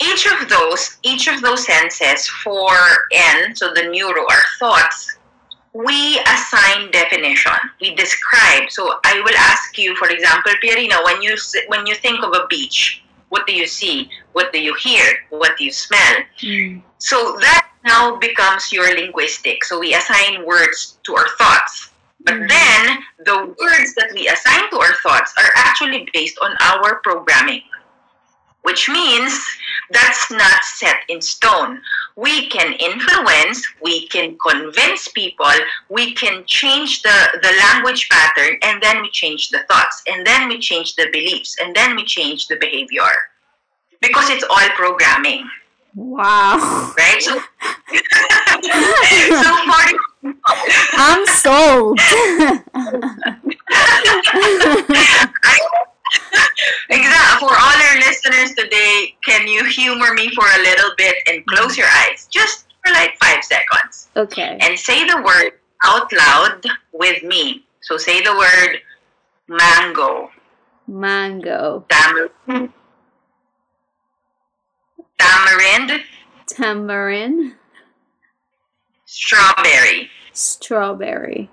each 0.00 0.26
of 0.26 0.48
those 0.48 0.98
each 1.02 1.26
of 1.28 1.40
those 1.42 1.66
senses 1.66 2.28
for 2.28 2.74
n 3.12 3.54
so 3.54 3.72
the 3.74 3.84
neuro 3.90 4.22
our 4.22 4.44
thoughts 4.58 5.18
we 5.74 6.18
assign 6.26 6.90
definition. 6.90 7.52
We 7.80 7.94
describe. 7.94 8.70
So 8.70 8.98
i 9.04 9.20
will 9.20 9.36
ask 9.36 9.76
you 9.78 9.94
for 9.96 10.08
example 10.08 10.52
pierina 10.62 11.04
when 11.04 11.22
you 11.22 11.36
when 11.68 11.86
you 11.86 11.94
think 11.94 12.24
of 12.24 12.32
a 12.34 12.46
beach 12.48 13.02
what 13.28 13.46
do 13.46 13.54
you 13.54 13.66
see? 13.66 14.10
What 14.32 14.52
do 14.54 14.60
you 14.60 14.74
hear? 14.74 15.04
What 15.30 15.56
do 15.58 15.64
you 15.64 15.72
smell? 15.72 16.16
Mm. 16.40 16.82
so 16.98 17.36
that 17.40 17.68
now 17.84 18.16
becomes 18.16 18.72
your 18.72 18.88
linguistic. 18.94 19.64
So 19.64 19.78
we 19.78 19.94
assign 19.94 20.44
words 20.44 20.98
to 21.04 21.14
our 21.14 21.28
thoughts. 21.38 21.90
But 22.24 22.34
Mhm. 22.34 22.48
then 22.48 23.04
the 23.24 23.38
words 23.62 23.94
that 23.94 24.10
we 24.14 24.26
assign 24.28 24.68
to 24.70 24.78
our 24.80 24.94
thoughts 25.04 25.32
are 25.38 25.52
actually 25.54 26.08
based 26.12 26.38
on 26.40 26.56
our 26.60 26.96
programming 27.06 27.62
which 28.62 28.88
means 28.88 29.38
that's 29.90 30.30
not 30.30 30.62
set 30.62 30.96
in 31.08 31.20
stone. 31.22 31.80
We 32.16 32.48
can 32.48 32.74
influence, 32.74 33.66
we 33.82 34.08
can 34.08 34.36
convince 34.38 35.08
people, 35.08 35.50
we 35.88 36.14
can 36.14 36.44
change 36.46 37.02
the, 37.02 37.38
the 37.42 37.52
language 37.62 38.08
pattern, 38.08 38.58
and 38.62 38.82
then 38.82 39.00
we 39.02 39.10
change 39.10 39.50
the 39.50 39.60
thoughts, 39.70 40.02
and 40.06 40.26
then 40.26 40.48
we 40.48 40.58
change 40.58 40.96
the 40.96 41.08
beliefs, 41.12 41.56
and 41.60 41.74
then 41.74 41.96
we 41.96 42.04
change 42.04 42.48
the 42.48 42.56
behavior. 42.56 43.10
Because 44.00 44.30
it's 44.30 44.44
all 44.44 44.68
programming, 44.76 45.48
wow 45.94 46.92
right? 46.96 47.22
So, 47.22 47.40
so 49.42 49.50
for 49.66 49.84
i'm 50.98 51.26
sold 51.26 51.98
Exactly. 56.90 57.48
For 57.48 57.54
all 57.54 57.82
our 57.88 57.96
listeners 57.98 58.54
today, 58.54 59.14
can 59.24 59.46
you 59.46 59.64
humor 59.64 60.14
me 60.14 60.30
for 60.34 60.44
a 60.44 60.62
little 60.62 60.90
bit 60.96 61.16
and 61.28 61.44
close 61.46 61.76
your 61.76 61.86
eyes 61.86 62.26
just 62.30 62.66
for 62.84 62.92
like 62.92 63.16
five 63.22 63.44
seconds? 63.44 64.08
Okay. 64.16 64.56
And 64.60 64.78
say 64.78 65.04
the 65.06 65.22
word 65.22 65.52
out 65.84 66.10
loud 66.12 66.64
with 66.92 67.22
me? 67.22 67.64
So 67.82 67.96
say 67.96 68.22
the 68.22 68.32
word 68.32 68.80
mango, 69.48 70.30
mango. 70.86 71.84
Tamarind, 71.88 72.72
tamarind, 75.18 76.04
tamarind. 76.46 77.54
Strawberry. 79.04 80.10
strawberry 80.32 81.50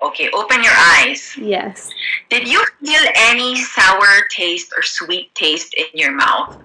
Okay, 0.00 0.30
open 0.32 0.62
your 0.62 0.72
eyes. 0.76 1.34
yes 1.36 1.90
Did 2.30 2.46
you 2.48 2.64
feel 2.84 3.02
any 3.16 3.56
sour 3.56 4.26
taste 4.30 4.72
or 4.76 4.82
sweet 4.82 5.34
taste 5.34 5.74
in 5.74 5.86
your 5.94 6.12
mouth? 6.12 6.56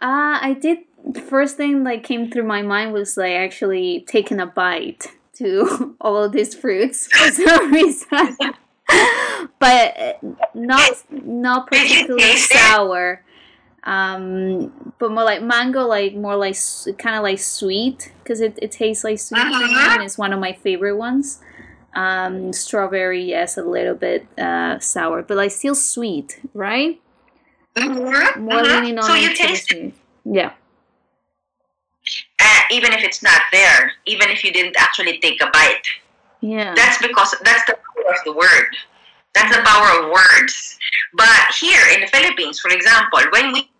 Uh, 0.00 0.40
I 0.40 0.56
did. 0.58 0.78
The 1.06 1.20
first 1.20 1.56
thing 1.56 1.84
that 1.84 2.02
came 2.04 2.30
through 2.30 2.44
my 2.44 2.62
mind 2.62 2.92
was 2.92 3.16
like 3.16 3.32
actually 3.32 4.04
taking 4.08 4.40
a 4.40 4.46
bite 4.46 5.06
to 5.34 5.96
all 6.00 6.24
of 6.24 6.32
these 6.32 6.54
fruits 6.54 7.06
for 7.08 7.30
some 7.32 7.72
reason, 7.72 8.36
but 9.58 9.98
uh, 9.98 10.12
not 10.54 10.90
not 11.10 11.66
particularly 11.66 12.36
sour. 12.36 13.22
Um, 13.84 14.92
but 14.98 15.10
more 15.10 15.24
like 15.24 15.42
mango, 15.42 15.86
like 15.86 16.14
more 16.14 16.36
like 16.36 16.56
kind 16.98 17.16
of 17.16 17.22
like 17.22 17.38
sweet 17.38 18.12
because 18.22 18.40
it, 18.42 18.58
it 18.60 18.72
tastes 18.72 19.04
like 19.04 19.18
sweet 19.18 19.40
Mhm. 19.40 19.94
and 19.94 20.02
it's 20.02 20.18
one 20.18 20.32
of 20.34 20.40
my 20.40 20.52
favorite 20.52 20.96
ones. 20.96 21.40
Um, 21.94 22.52
strawberry, 22.52 23.22
yes, 23.24 23.56
a 23.58 23.62
little 23.64 23.94
bit 23.94 24.26
uh, 24.38 24.78
sour, 24.78 25.22
but 25.22 25.36
like 25.36 25.50
still 25.50 25.74
sweet, 25.74 26.40
right? 26.54 27.00
Mm-hmm. 27.76 28.44
More 28.44 28.62
leaning 28.62 28.98
on 28.98 29.04
So 29.04 29.14
you 29.14 29.34
taste 29.34 29.68
sweet. 29.70 29.94
Yeah. 30.24 30.52
uh, 32.40 32.62
even 32.70 32.92
if 32.92 33.02
it's 33.04 33.22
not 33.22 33.40
there, 33.52 33.92
even 34.06 34.28
if 34.30 34.44
you 34.44 34.52
didn't 34.52 34.76
actually 34.78 35.18
take 35.18 35.42
a 35.42 35.50
bite. 35.52 35.86
Yeah. 36.40 36.74
That's 36.74 36.98
because 36.98 37.34
that's 37.44 37.64
the 37.66 37.74
power 37.74 38.12
of 38.12 38.24
the 38.24 38.32
word. 38.32 38.70
That's 39.34 39.54
the 39.54 39.62
power 39.62 40.02
of 40.04 40.10
words. 40.10 40.78
But 41.14 41.54
here 41.60 41.82
in 41.94 42.00
the 42.00 42.06
Philippines, 42.06 42.60
for 42.60 42.70
example, 42.70 43.20
when 43.32 43.52
we 43.52 43.70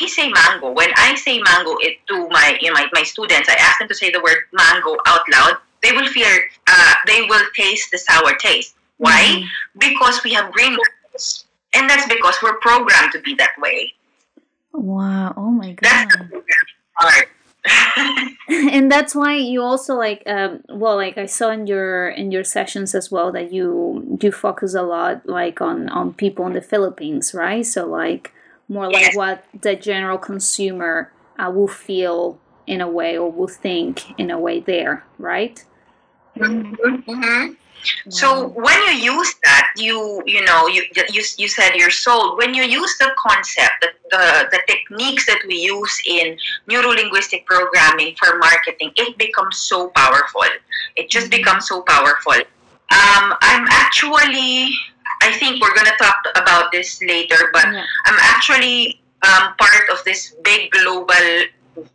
we 0.00 0.08
say 0.08 0.28
mango, 0.28 0.70
when 0.72 0.90
I 0.96 1.14
say 1.14 1.40
mango 1.40 1.76
it 1.80 1.98
to 2.08 2.28
my 2.28 2.58
you 2.60 2.68
know, 2.68 2.74
my, 2.74 2.86
my 2.92 3.02
students, 3.02 3.48
I 3.48 3.54
ask 3.54 3.78
them 3.78 3.88
to 3.88 3.94
say 3.94 4.10
the 4.10 4.20
word 4.20 4.38
mango 4.52 4.96
out 5.06 5.20
loud. 5.32 5.56
They 5.84 5.92
will 5.92 6.06
feel 6.06 6.26
uh, 6.66 6.94
they 7.06 7.22
will 7.22 7.44
taste 7.54 7.90
the 7.90 7.98
sour 7.98 8.34
taste. 8.36 8.74
Why? 8.96 9.20
Mm. 9.22 9.44
Because 9.78 10.24
we 10.24 10.32
have 10.32 10.50
green 10.52 10.70
mangoes, 10.70 11.44
and 11.74 11.88
that's 11.90 12.08
because 12.08 12.36
we're 12.42 12.58
programmed 12.58 13.12
to 13.12 13.20
be 13.20 13.34
that 13.34 13.50
way. 13.58 13.92
Wow! 14.72 15.34
Oh 15.36 15.50
my 15.50 15.72
god! 15.72 15.82
That's 15.82 16.16
the 16.16 17.26
and 18.48 18.90
that's 18.90 19.14
why 19.14 19.36
you 19.36 19.62
also 19.62 19.94
like 19.94 20.22
um, 20.26 20.62
well 20.68 20.96
like 20.96 21.16
i 21.16 21.24
saw 21.24 21.48
in 21.50 21.66
your 21.66 22.10
in 22.10 22.30
your 22.30 22.44
sessions 22.44 22.94
as 22.94 23.10
well 23.10 23.32
that 23.32 23.54
you 23.54 24.18
you 24.20 24.30
focus 24.30 24.74
a 24.74 24.82
lot 24.82 25.26
like 25.26 25.62
on 25.62 25.88
on 25.88 26.12
people 26.12 26.46
in 26.46 26.52
the 26.52 26.60
philippines 26.60 27.32
right 27.32 27.64
so 27.64 27.86
like 27.86 28.34
more 28.68 28.92
like 28.92 29.00
yes. 29.00 29.16
what 29.16 29.46
the 29.62 29.74
general 29.74 30.18
consumer 30.18 31.10
uh, 31.38 31.50
will 31.50 31.66
feel 31.68 32.38
in 32.66 32.80
a 32.80 32.88
way 32.88 33.16
or 33.16 33.30
will 33.30 33.48
think 33.48 34.18
in 34.18 34.30
a 34.30 34.38
way 34.38 34.60
there, 34.60 35.04
right? 35.18 35.64
Mm-hmm. 36.36 37.10
Mm-hmm. 37.10 37.52
So 38.08 38.48
when 38.48 38.78
you 38.88 39.12
use 39.12 39.34
that, 39.44 39.72
you 39.76 40.22
you 40.26 40.42
know 40.44 40.66
you 40.66 40.84
you, 40.94 41.22
you 41.36 41.48
said 41.48 41.74
you're 41.74 41.90
sold. 41.90 42.38
When 42.38 42.54
you 42.54 42.62
use 42.62 42.96
the 42.98 43.10
concept, 43.18 43.74
the, 43.82 43.88
the, 44.10 44.48
the 44.52 44.60
techniques 44.66 45.26
that 45.26 45.40
we 45.46 45.56
use 45.56 46.02
in 46.06 46.38
neurolinguistic 46.68 47.44
programming 47.44 48.14
for 48.16 48.38
marketing, 48.38 48.92
it 48.96 49.18
becomes 49.18 49.58
so 49.58 49.90
powerful. 49.90 50.42
It 50.96 51.10
just 51.10 51.26
mm-hmm. 51.26 51.42
becomes 51.42 51.68
so 51.68 51.82
powerful. 51.82 52.32
Um, 52.32 53.34
I'm 53.42 53.66
actually 53.68 54.72
I 55.22 55.32
think 55.32 55.60
we're 55.60 55.74
going 55.74 55.86
to 55.86 55.96
talk 55.96 56.24
about 56.36 56.72
this 56.72 57.00
later, 57.02 57.50
but 57.52 57.64
yeah. 57.64 57.84
I'm 58.06 58.18
actually 58.20 59.00
um, 59.22 59.54
part 59.56 59.88
of 59.92 60.04
this 60.04 60.34
big 60.42 60.70
global 60.70 61.48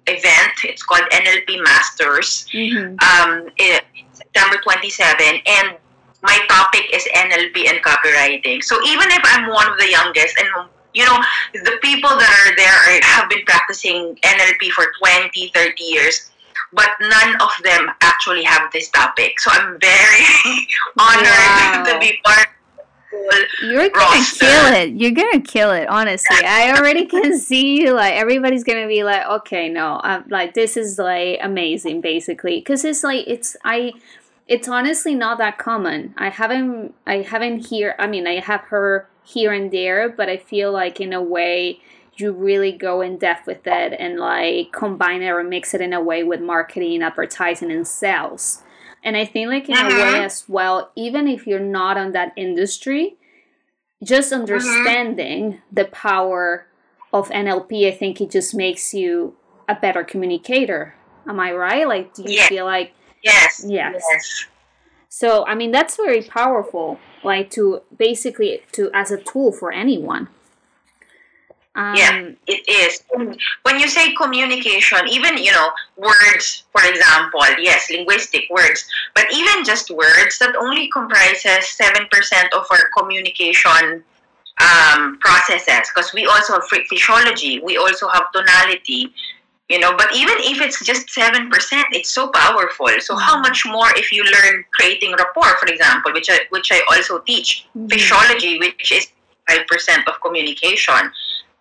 event. 0.07 0.53
It's 0.63 0.83
called 0.83 1.03
NLP 1.11 1.63
Masters. 1.63 2.47
Mm-hmm. 2.53 2.95
Um, 2.99 3.49
it, 3.57 3.83
September 4.13 4.57
27, 4.61 5.41
and 5.45 5.77
my 6.21 6.37
topic 6.49 6.93
is 6.93 7.07
NLP 7.15 7.69
and 7.69 7.83
copywriting. 7.83 8.63
So 8.63 8.75
even 8.85 9.07
if 9.11 9.21
I'm 9.23 9.49
one 9.49 9.71
of 9.71 9.77
the 9.77 9.89
youngest, 9.89 10.37
and 10.39 10.69
you 10.93 11.05
know, 11.05 11.19
the 11.53 11.77
people 11.81 12.09
that 12.09 12.47
are 12.47 12.55
there 12.55 13.01
have 13.03 13.29
been 13.29 13.45
practicing 13.45 14.15
NLP 14.23 14.71
for 14.71 14.91
20, 14.99 15.51
30 15.53 15.83
years, 15.83 16.31
but 16.73 16.89
none 16.99 17.35
of 17.41 17.51
them 17.63 17.89
actually 18.01 18.43
have 18.43 18.71
this 18.71 18.89
topic. 18.89 19.39
So 19.39 19.51
I'm 19.53 19.79
very 19.79 20.25
honored 20.99 21.23
wow. 21.23 21.83
to 21.87 21.99
be 21.99 22.19
part 22.25 22.49
you're 23.11 23.89
gonna 23.89 24.05
roster. 24.15 24.45
kill 24.45 24.73
it. 24.73 24.89
You're 24.93 25.11
gonna 25.11 25.41
kill 25.41 25.71
it. 25.71 25.87
Honestly, 25.89 26.37
I 26.45 26.75
already 26.77 27.05
can 27.05 27.37
see 27.39 27.81
you. 27.81 27.93
Like 27.93 28.13
everybody's 28.13 28.63
gonna 28.63 28.87
be 28.87 29.03
like, 29.03 29.25
okay, 29.25 29.69
no, 29.69 29.99
I'm, 30.03 30.25
like 30.29 30.53
this 30.53 30.77
is 30.77 30.99
like 30.99 31.39
amazing, 31.41 32.01
basically, 32.01 32.59
because 32.59 32.85
it's 32.85 33.03
like 33.03 33.25
it's 33.27 33.55
I. 33.63 33.93
It's 34.47 34.67
honestly 34.67 35.13
not 35.13 35.37
that 35.37 35.59
common. 35.59 36.15
I 36.17 36.29
haven't 36.29 36.95
I 37.05 37.17
haven't 37.17 37.67
hear. 37.67 37.95
I 37.99 38.07
mean, 38.07 38.25
I 38.25 38.39
have 38.39 38.61
heard 38.61 39.05
here 39.23 39.53
and 39.53 39.71
there, 39.71 40.09
but 40.09 40.27
I 40.27 40.37
feel 40.37 40.71
like 40.71 40.99
in 40.99 41.13
a 41.13 41.21
way 41.21 41.81
you 42.15 42.31
really 42.31 42.71
go 42.71 43.01
in 43.01 43.17
depth 43.17 43.47
with 43.47 43.65
it 43.65 43.95
and 43.97 44.19
like 44.19 44.71
combine 44.71 45.21
it 45.21 45.29
or 45.29 45.43
mix 45.43 45.73
it 45.73 45.81
in 45.81 45.93
a 45.93 46.01
way 46.01 46.23
with 46.23 46.41
marketing, 46.41 47.01
advertising, 47.03 47.71
and 47.71 47.87
sales 47.87 48.63
and 49.03 49.15
I 49.15 49.25
think, 49.25 49.49
like, 49.49 49.69
in 49.69 49.75
uh-huh. 49.75 49.85
a 49.85 49.89
way 49.89 50.13
mm-hmm. 50.13 50.25
as 50.25 50.45
well, 50.47 50.91
even 50.95 51.27
if 51.27 51.47
you're 51.47 51.59
not 51.59 51.97
on 51.97 52.11
that 52.11 52.33
industry, 52.35 53.17
just 54.03 54.31
mm-hmm. 54.31 54.41
understanding 54.41 55.53
uh-huh. 55.53 55.61
the 55.71 55.85
power 55.85 56.67
of 57.13 57.29
NLP, 57.29 57.87
I 57.87 57.91
think 57.95 58.21
it 58.21 58.31
just 58.31 58.53
makes 58.53 58.93
you 58.93 59.35
a 59.67 59.75
better 59.75 60.03
communicator. 60.03 60.95
Am 61.27 61.39
I 61.39 61.51
right? 61.51 61.87
Like, 61.87 62.13
do 62.13 62.23
you 62.23 62.31
yes. 62.31 62.49
feel 62.49 62.65
like. 62.65 62.93
Yes. 63.23 63.63
yes. 63.67 64.01
Yes. 64.09 64.45
So, 65.09 65.45
I 65.45 65.55
mean, 65.55 65.71
that's 65.71 65.95
very 65.95 66.21
powerful, 66.21 66.99
like, 67.23 67.49
to 67.51 67.81
basically, 67.97 68.61
to 68.73 68.89
as 68.93 69.11
a 69.11 69.17
tool 69.17 69.51
for 69.51 69.71
anyone. 69.71 70.29
Um, 71.79 71.95
yeah, 71.95 72.29
it 72.47 72.67
is. 72.67 73.03
When 73.63 73.79
you 73.79 73.87
say 73.87 74.13
communication, 74.13 74.99
even, 75.07 75.37
you 75.37 75.53
know, 75.53 75.71
words, 75.95 76.65
for 76.73 76.83
example, 76.83 77.39
yes, 77.57 77.89
linguistic 77.89 78.49
words, 78.49 78.83
but 79.15 79.25
even 79.31 79.63
just 79.63 79.89
words, 79.89 80.37
that 80.39 80.57
only 80.57 80.89
comprises 80.91 81.79
7% 81.79 82.03
of 82.53 82.65
our 82.69 82.89
communication 82.97 84.03
um, 84.59 85.19
processes 85.21 85.87
because 85.87 86.13
we 86.13 86.25
also 86.25 86.59
have 86.59 86.63
physiology, 86.67 87.61
we 87.61 87.77
also 87.77 88.09
have 88.09 88.23
tonality, 88.33 89.13
you 89.69 89.79
know, 89.79 89.95
but 89.95 90.13
even 90.13 90.35
if 90.39 90.59
it's 90.59 90.83
just 90.83 91.07
7%, 91.07 91.47
it's 91.93 92.09
so 92.09 92.27
powerful. 92.27 92.89
So 92.99 93.15
how 93.15 93.35
mm-hmm. 93.35 93.43
much 93.43 93.65
more 93.65 93.87
if 93.95 94.11
you 94.11 94.25
learn 94.25 94.65
creating 94.73 95.13
rapport, 95.13 95.55
for 95.59 95.67
example, 95.67 96.11
which 96.11 96.29
I, 96.29 96.39
which 96.49 96.73
I 96.73 96.81
also 96.91 97.19
teach, 97.19 97.67
mm-hmm. 97.69 97.87
physiology, 97.87 98.59
which 98.59 98.91
is 98.91 99.07
5% 99.49 100.07
of 100.07 100.19
communication 100.21 101.09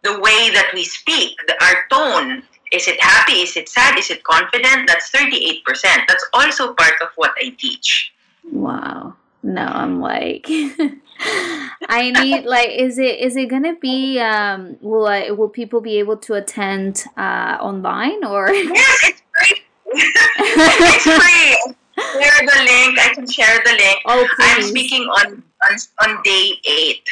the 0.08 0.20
way 0.20 0.50
that 0.50 0.70
we 0.74 0.84
speak, 0.84 1.36
the, 1.46 1.54
our 1.64 1.86
tone. 1.90 2.42
Is 2.70 2.86
it 2.86 3.00
happy? 3.00 3.40
Is 3.40 3.56
it 3.56 3.68
sad? 3.68 3.98
Is 3.98 4.10
it 4.10 4.22
confident? 4.24 4.86
That's 4.86 5.10
38%. 5.10 5.62
That's 6.06 6.26
also 6.34 6.74
part 6.74 6.94
of 7.00 7.08
what 7.16 7.32
I 7.42 7.54
teach. 7.58 8.12
Wow. 8.52 9.14
No, 9.42 9.62
I'm 9.62 10.00
like 10.00 10.46
I 11.88 12.10
need 12.10 12.44
like 12.54 12.70
is 12.70 12.98
it 12.98 13.20
is 13.20 13.36
it 13.36 13.48
gonna 13.48 13.76
be 13.76 14.18
um 14.18 14.76
will 14.80 15.06
I, 15.06 15.30
will 15.30 15.48
people 15.48 15.80
be 15.80 16.00
able 16.00 16.16
to 16.26 16.34
attend 16.34 17.04
uh 17.16 17.56
online 17.60 18.24
or 18.24 18.50
Yes, 18.52 18.98
it's 19.04 19.22
free. 19.32 19.62
it's 19.94 21.04
free. 21.04 21.74
Share 21.96 22.46
the 22.46 22.58
link. 22.66 22.98
I 22.98 23.12
can 23.14 23.26
share 23.30 23.60
the 23.64 23.70
link. 23.70 23.98
Oh, 24.06 24.26
please. 24.36 24.56
I'm 24.56 24.62
speaking 24.62 25.02
on 25.02 25.42
on, 25.70 25.76
on 26.02 26.22
day 26.24 26.58
eight 26.68 27.04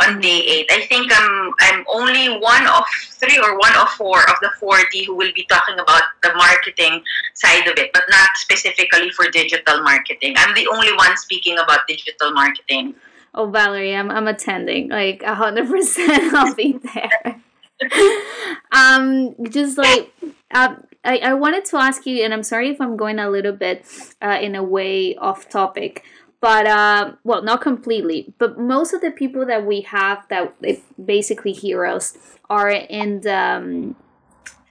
on 0.00 0.20
day 0.20 0.40
eight. 0.46 0.66
I 0.70 0.86
think 0.86 1.10
I'm 1.14 1.52
I'm 1.60 1.84
only 1.88 2.28
one 2.38 2.66
of 2.66 2.84
three 3.10 3.38
or 3.38 3.58
one 3.58 3.76
of 3.76 3.88
four 3.90 4.20
of 4.20 4.36
the 4.40 4.50
forty 4.58 5.04
who 5.04 5.14
will 5.14 5.32
be 5.34 5.44
talking 5.44 5.78
about 5.78 6.02
the 6.22 6.32
marketing 6.34 7.02
side 7.34 7.66
of 7.66 7.78
it, 7.78 7.90
but 7.92 8.04
not 8.08 8.30
specifically 8.36 9.10
for 9.10 9.30
digital 9.30 9.82
marketing. 9.82 10.34
I'm 10.36 10.54
the 10.54 10.68
only 10.68 10.92
one 10.94 11.16
speaking 11.16 11.58
about 11.58 11.86
digital 11.88 12.32
marketing. 12.32 12.94
Oh, 13.34 13.50
Valerie, 13.50 13.94
I'm 13.94 14.10
I'm 14.10 14.28
attending. 14.28 14.88
Like 14.88 15.22
hundred 15.22 15.68
percent, 15.68 16.34
I'll 16.34 16.54
be 16.54 16.78
there. 16.94 17.40
um, 18.72 19.34
just 19.50 19.78
like. 19.78 20.12
Uh, 20.50 20.76
I, 21.04 21.18
I 21.18 21.34
wanted 21.34 21.64
to 21.66 21.76
ask 21.76 22.06
you, 22.06 22.24
and 22.24 22.34
I'm 22.34 22.42
sorry 22.42 22.70
if 22.70 22.80
I'm 22.80 22.96
going 22.96 23.18
a 23.18 23.30
little 23.30 23.52
bit 23.52 23.86
uh, 24.20 24.38
in 24.40 24.54
a 24.54 24.62
way 24.62 25.14
off 25.16 25.48
topic, 25.48 26.04
but 26.40 26.66
uh, 26.66 27.12
well 27.24 27.42
not 27.42 27.60
completely 27.60 28.32
but 28.38 28.58
most 28.58 28.92
of 28.92 29.00
the 29.00 29.10
people 29.10 29.44
that 29.46 29.64
we 29.66 29.80
have 29.82 30.26
that 30.28 30.54
basically 31.04 31.52
heroes 31.52 32.16
are 32.48 32.70
in 32.70 33.20
the 33.20 33.34
um, 33.34 33.96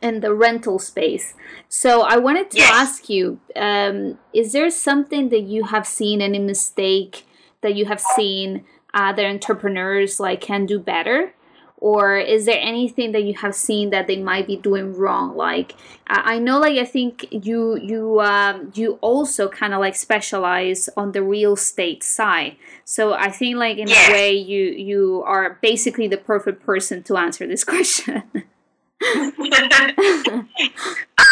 in 0.01 0.19
the 0.19 0.33
rental 0.33 0.77
space 0.77 1.33
so 1.67 2.01
i 2.01 2.17
wanted 2.17 2.49
to 2.51 2.57
yes. 2.57 2.71
ask 2.71 3.09
you 3.09 3.39
um, 3.55 4.17
is 4.33 4.51
there 4.51 4.69
something 4.69 5.29
that 5.29 5.41
you 5.41 5.63
have 5.65 5.87
seen 5.87 6.21
any 6.21 6.39
mistake 6.39 7.25
that 7.61 7.75
you 7.75 7.85
have 7.85 7.99
seen 7.99 8.63
other 8.93 9.25
entrepreneurs 9.25 10.19
like 10.19 10.39
can 10.39 10.65
do 10.65 10.79
better 10.79 11.33
or 11.77 12.17
is 12.17 12.45
there 12.45 12.59
anything 12.59 13.11
that 13.11 13.23
you 13.23 13.35
have 13.35 13.53
seen 13.53 13.91
that 13.91 14.07
they 14.07 14.17
might 14.17 14.47
be 14.47 14.57
doing 14.57 14.95
wrong? 14.95 15.35
Like 15.35 15.75
i 16.09 16.39
know 16.39 16.57
like 16.57 16.77
i 16.77 16.85
think 16.85 17.25
you 17.31 17.75
you 17.77 18.21
um, 18.21 18.71
you 18.75 18.97
also 19.01 19.49
kind 19.49 19.73
of 19.73 19.79
like 19.81 19.93
specialize 19.93 20.89
on 20.95 21.11
the 21.11 21.21
real 21.21 21.53
estate 21.53 22.03
side. 22.03 22.55
So 22.85 23.13
i 23.13 23.29
think 23.29 23.57
like 23.57 23.77
in 23.77 23.89
a 23.89 24.11
way 24.11 24.31
you 24.31 24.63
you 24.63 25.23
are 25.25 25.57
basically 25.61 26.07
the 26.07 26.17
perfect 26.17 26.65
person 26.65 27.03
to 27.03 27.17
answer 27.17 27.45
this 27.47 27.63
question. 27.73 28.23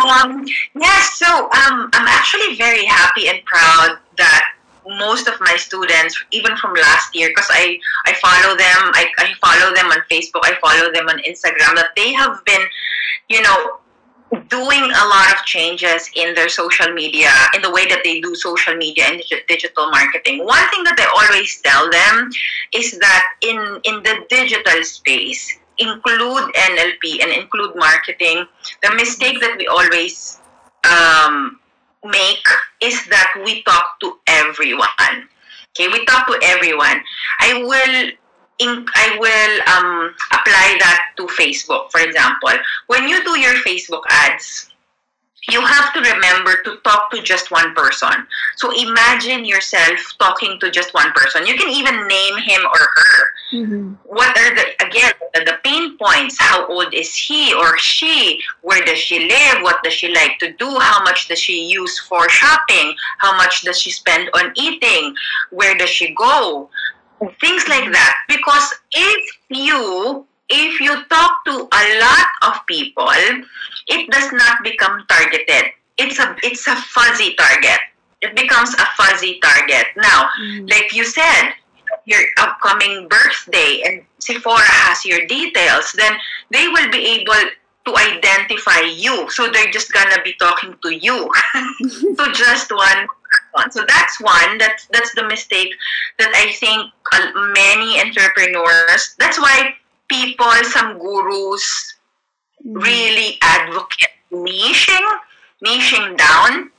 Um, 0.04 0.46
yes 0.76 1.18
so 1.18 1.46
um, 1.46 1.90
i'm 1.94 2.08
actually 2.08 2.56
very 2.58 2.86
happy 2.86 3.28
and 3.30 3.44
proud 3.46 3.98
that 4.18 4.55
most 4.88 5.28
of 5.28 5.40
my 5.42 5.56
students, 5.58 6.24
even 6.32 6.56
from 6.58 6.74
last 6.74 7.16
year, 7.16 7.30
because 7.30 7.48
I, 7.50 7.80
I 8.06 8.14
follow 8.14 8.56
them, 8.56 8.92
I, 8.94 9.08
I 9.18 9.34
follow 9.42 9.74
them 9.74 9.88
on 9.88 9.98
Facebook, 10.10 10.42
I 10.44 10.58
follow 10.62 10.92
them 10.92 11.08
on 11.08 11.20
Instagram, 11.20 11.76
that 11.76 11.90
they 11.96 12.14
have 12.14 12.44
been, 12.46 12.62
you 13.30 13.42
know, 13.42 13.80
doing 14.50 14.84
a 14.84 15.06
lot 15.08 15.32
of 15.34 15.46
changes 15.46 16.10
in 16.16 16.36
their 16.36 16.50
social 16.50 16.92
media, 16.94 17.30
in 17.54 17.62
the 17.62 17.72
way 17.72 17.86
that 17.88 18.02
they 18.04 18.20
do 18.20 18.36
social 18.36 18.76
media 18.76 19.06
and 19.08 19.24
digital 19.48 19.90
marketing. 19.90 20.40
One 20.40 20.68
thing 20.70 20.84
that 20.84 20.98
I 21.00 21.28
always 21.28 21.62
tell 21.62 21.90
them 21.90 22.30
is 22.74 22.98
that 23.00 23.24
in, 23.42 23.80
in 23.84 24.04
the 24.04 24.26
digital 24.30 24.84
space, 24.84 25.60
include 25.78 26.54
NLP 26.54 27.22
and 27.22 27.32
include 27.32 27.76
marketing. 27.76 28.46
The 28.82 28.96
mistake 28.96 29.40
that 29.42 29.58
we 29.58 29.68
always 29.68 30.40
um, 30.86 31.60
make 32.06 32.46
is 32.82 33.06
that 33.08 33.34
we 33.44 33.64
talk 33.64 34.00
to 34.02 34.18
everyone. 34.28 35.28
Okay, 35.72 35.88
we 35.90 36.06
talk 36.06 36.28
to 36.28 36.40
everyone. 36.44 37.02
I 37.40 37.54
will 37.60 38.12
in, 38.60 38.86
I 38.96 39.18
will 39.20 39.54
um, 39.76 40.16
apply 40.32 40.78
that 40.80 41.12
to 41.18 41.28
Facebook, 41.28 41.92
for 41.92 42.00
example. 42.00 42.52
When 42.88 43.08
you 43.08 43.24
do 43.24 43.38
your 43.38 43.56
Facebook 43.56 44.04
ads, 44.10 44.72
you 45.50 45.62
have 45.62 45.94
to 45.94 46.00
remember 46.00 46.56
to 46.64 46.78
talk 46.78 47.12
to 47.12 47.22
just 47.22 47.52
one 47.52 47.74
person. 47.76 48.28
So 48.58 48.72
imagine 48.72 49.46
yourself 49.46 50.00
talking 50.20 50.60
to 50.60 50.72
just 50.72 50.94
one 50.94 51.12
person. 51.14 51.46
You 51.46 51.56
can 51.56 51.70
even 51.70 52.08
name 52.08 52.38
him 52.38 52.62
or 52.66 52.80
her. 52.80 53.32
Mm-hmm. 53.54 53.94
What 54.06 54.38
are 54.38 54.56
the 54.56 54.86
again 54.86 55.12
the 55.34 55.58
pain 55.64 55.98
points? 55.98 56.38
How 56.40 56.68
old 56.68 56.94
is 56.94 57.16
he 57.16 57.54
or 57.54 57.78
she? 57.78 58.42
Where 58.62 58.84
does 58.84 58.98
she 58.98 59.28
live? 59.28 59.62
What 59.62 59.84
does 59.84 59.94
she 59.94 60.14
like 60.14 60.40
to 60.40 60.54
do? 60.54 60.80
How 60.80 61.04
much 61.04 61.28
does 61.28 61.40
she 61.40 61.68
use 61.68 62.00
for 62.00 62.28
shopping? 62.30 62.96
How 63.20 63.38
much 63.38 63.62
does 63.62 63.80
she 63.80 63.92
spend 63.92 64.30
on 64.34 64.52
eating? 64.56 65.14
Where 65.52 65.76
does 65.78 65.90
she 65.90 66.16
go? 66.16 66.70
Things 67.40 67.68
like 67.68 67.92
that. 67.92 68.16
Because 68.28 68.74
if 68.92 69.38
you 69.50 70.26
if 70.50 70.80
you 70.80 71.04
talk 71.06 71.32
to 71.46 71.52
a 71.52 71.84
lot 72.00 72.28
of 72.44 72.66
people, 72.68 73.08
it 73.88 74.12
does 74.12 74.32
not 74.32 74.64
become 74.64 75.06
targeted. 75.08 75.72
It's 75.98 76.20
a 76.20 76.36
it's 76.44 76.68
a 76.68 76.76
fuzzy 76.76 77.34
target. 77.36 77.80
It 78.22 78.36
becomes 78.36 78.74
a 78.74 78.86
fuzzy 78.98 79.40
target. 79.40 79.88
Now, 79.96 80.30
mm. 80.40 80.70
like 80.70 80.94
you 80.94 81.06
said, 81.06 81.54
your 82.06 82.22
upcoming 82.38 83.08
birthday 83.08 83.84
and 83.86 84.02
Sephora 84.20 84.62
has 84.62 85.06
your 85.06 85.26
details, 85.28 85.94
then 85.94 86.18
they 86.52 86.68
will 86.68 86.90
be 86.92 87.22
able 87.22 87.50
to 87.86 87.96
identify 87.98 88.82
you. 88.82 89.30
So 89.30 89.50
they're 89.52 89.72
just 89.72 89.94
gonna 89.94 90.22
be 90.24 90.34
talking 90.34 90.76
to 90.82 90.90
you. 90.94 91.32
so 92.16 92.32
just 92.32 92.72
one. 92.72 93.08
So 93.72 93.86
that's 93.88 94.20
one. 94.20 94.58
That's 94.58 94.88
that's 94.88 95.14
the 95.16 95.24
mistake 95.28 95.74
that 96.20 96.32
I 96.36 96.52
think 96.54 96.92
many 97.54 98.02
entrepreneurs. 98.02 99.16
That's 99.18 99.40
why 99.40 99.76
people, 100.10 100.52
some 100.64 100.98
gurus, 101.00 101.96
mm-hmm. 102.66 102.78
really 102.78 103.38
advocate 103.42 104.10
niching, 104.32 105.08
niching 105.66 106.18
down. 106.18 106.72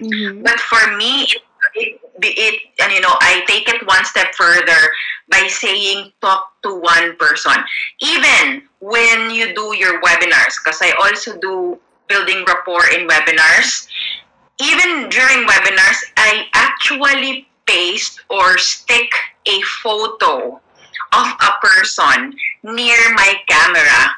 Mm-hmm. 0.00 0.42
But 0.42 0.60
for 0.60 0.96
me, 0.96 1.24
it, 1.24 1.42
it, 1.74 2.00
it, 2.22 2.62
and 2.80 2.92
you 2.92 3.00
know, 3.00 3.16
I 3.20 3.44
take 3.46 3.68
it 3.68 3.86
one 3.86 4.04
step 4.04 4.34
further 4.34 4.92
by 5.30 5.46
saying 5.48 6.12
talk 6.20 6.52
to 6.62 6.80
one 6.80 7.16
person. 7.16 7.52
Even 8.00 8.62
when 8.80 9.30
you 9.30 9.54
do 9.54 9.74
your 9.76 10.00
webinars, 10.02 10.54
because 10.62 10.80
I 10.80 10.92
also 11.00 11.36
do 11.38 11.78
building 12.08 12.44
rapport 12.46 12.88
in 12.88 13.06
webinars. 13.06 13.86
Even 14.60 15.08
during 15.08 15.46
webinars, 15.46 16.02
I 16.16 16.46
actually 16.54 17.46
paste 17.66 18.20
or 18.30 18.58
stick 18.58 19.10
a 19.46 19.60
photo 19.82 20.60
of 21.12 21.26
a 21.26 21.52
person 21.60 22.34
near 22.62 22.98
my 23.14 23.34
camera. 23.48 24.14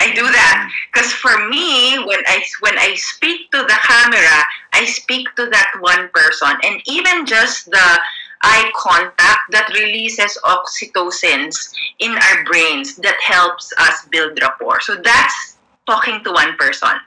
I 0.00 0.12
do 0.14 0.22
that 0.22 0.70
because 0.92 1.12
for 1.12 1.48
me, 1.48 1.98
when 2.04 2.20
I 2.26 2.44
when 2.60 2.78
I 2.78 2.94
speak 2.96 3.50
to 3.52 3.58
the 3.58 3.78
camera, 3.82 4.44
I 4.72 4.84
speak 4.84 5.34
to 5.36 5.46
that 5.46 5.72
one 5.80 6.10
person, 6.12 6.52
and 6.62 6.82
even 6.86 7.24
just 7.24 7.70
the 7.70 8.00
eye 8.42 8.70
contact 8.76 9.40
that 9.50 9.72
releases 9.74 10.38
oxytocins 10.44 11.72
in 11.98 12.12
our 12.12 12.44
brains 12.44 12.96
that 12.96 13.16
helps 13.22 13.72
us 13.78 14.04
build 14.10 14.38
rapport. 14.40 14.80
So 14.80 14.96
that's 14.96 15.56
talking 15.86 16.22
to 16.24 16.32
one 16.32 16.56
person. 16.56 17.00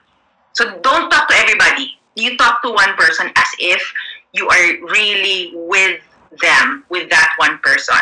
So 0.54 0.80
don't 0.82 1.10
talk 1.10 1.30
to 1.30 1.36
everybody. 1.36 1.96
You 2.16 2.38
talk 2.38 2.62
to 2.64 2.72
one 2.72 2.96
person 2.96 3.32
as 3.36 3.48
if 3.60 3.82
you 4.34 4.48
are 4.50 4.68
really 4.92 5.52
with 5.54 6.02
them, 6.42 6.84
with 6.90 7.10
that 7.10 7.34
one 7.38 7.60
person. 7.60 7.98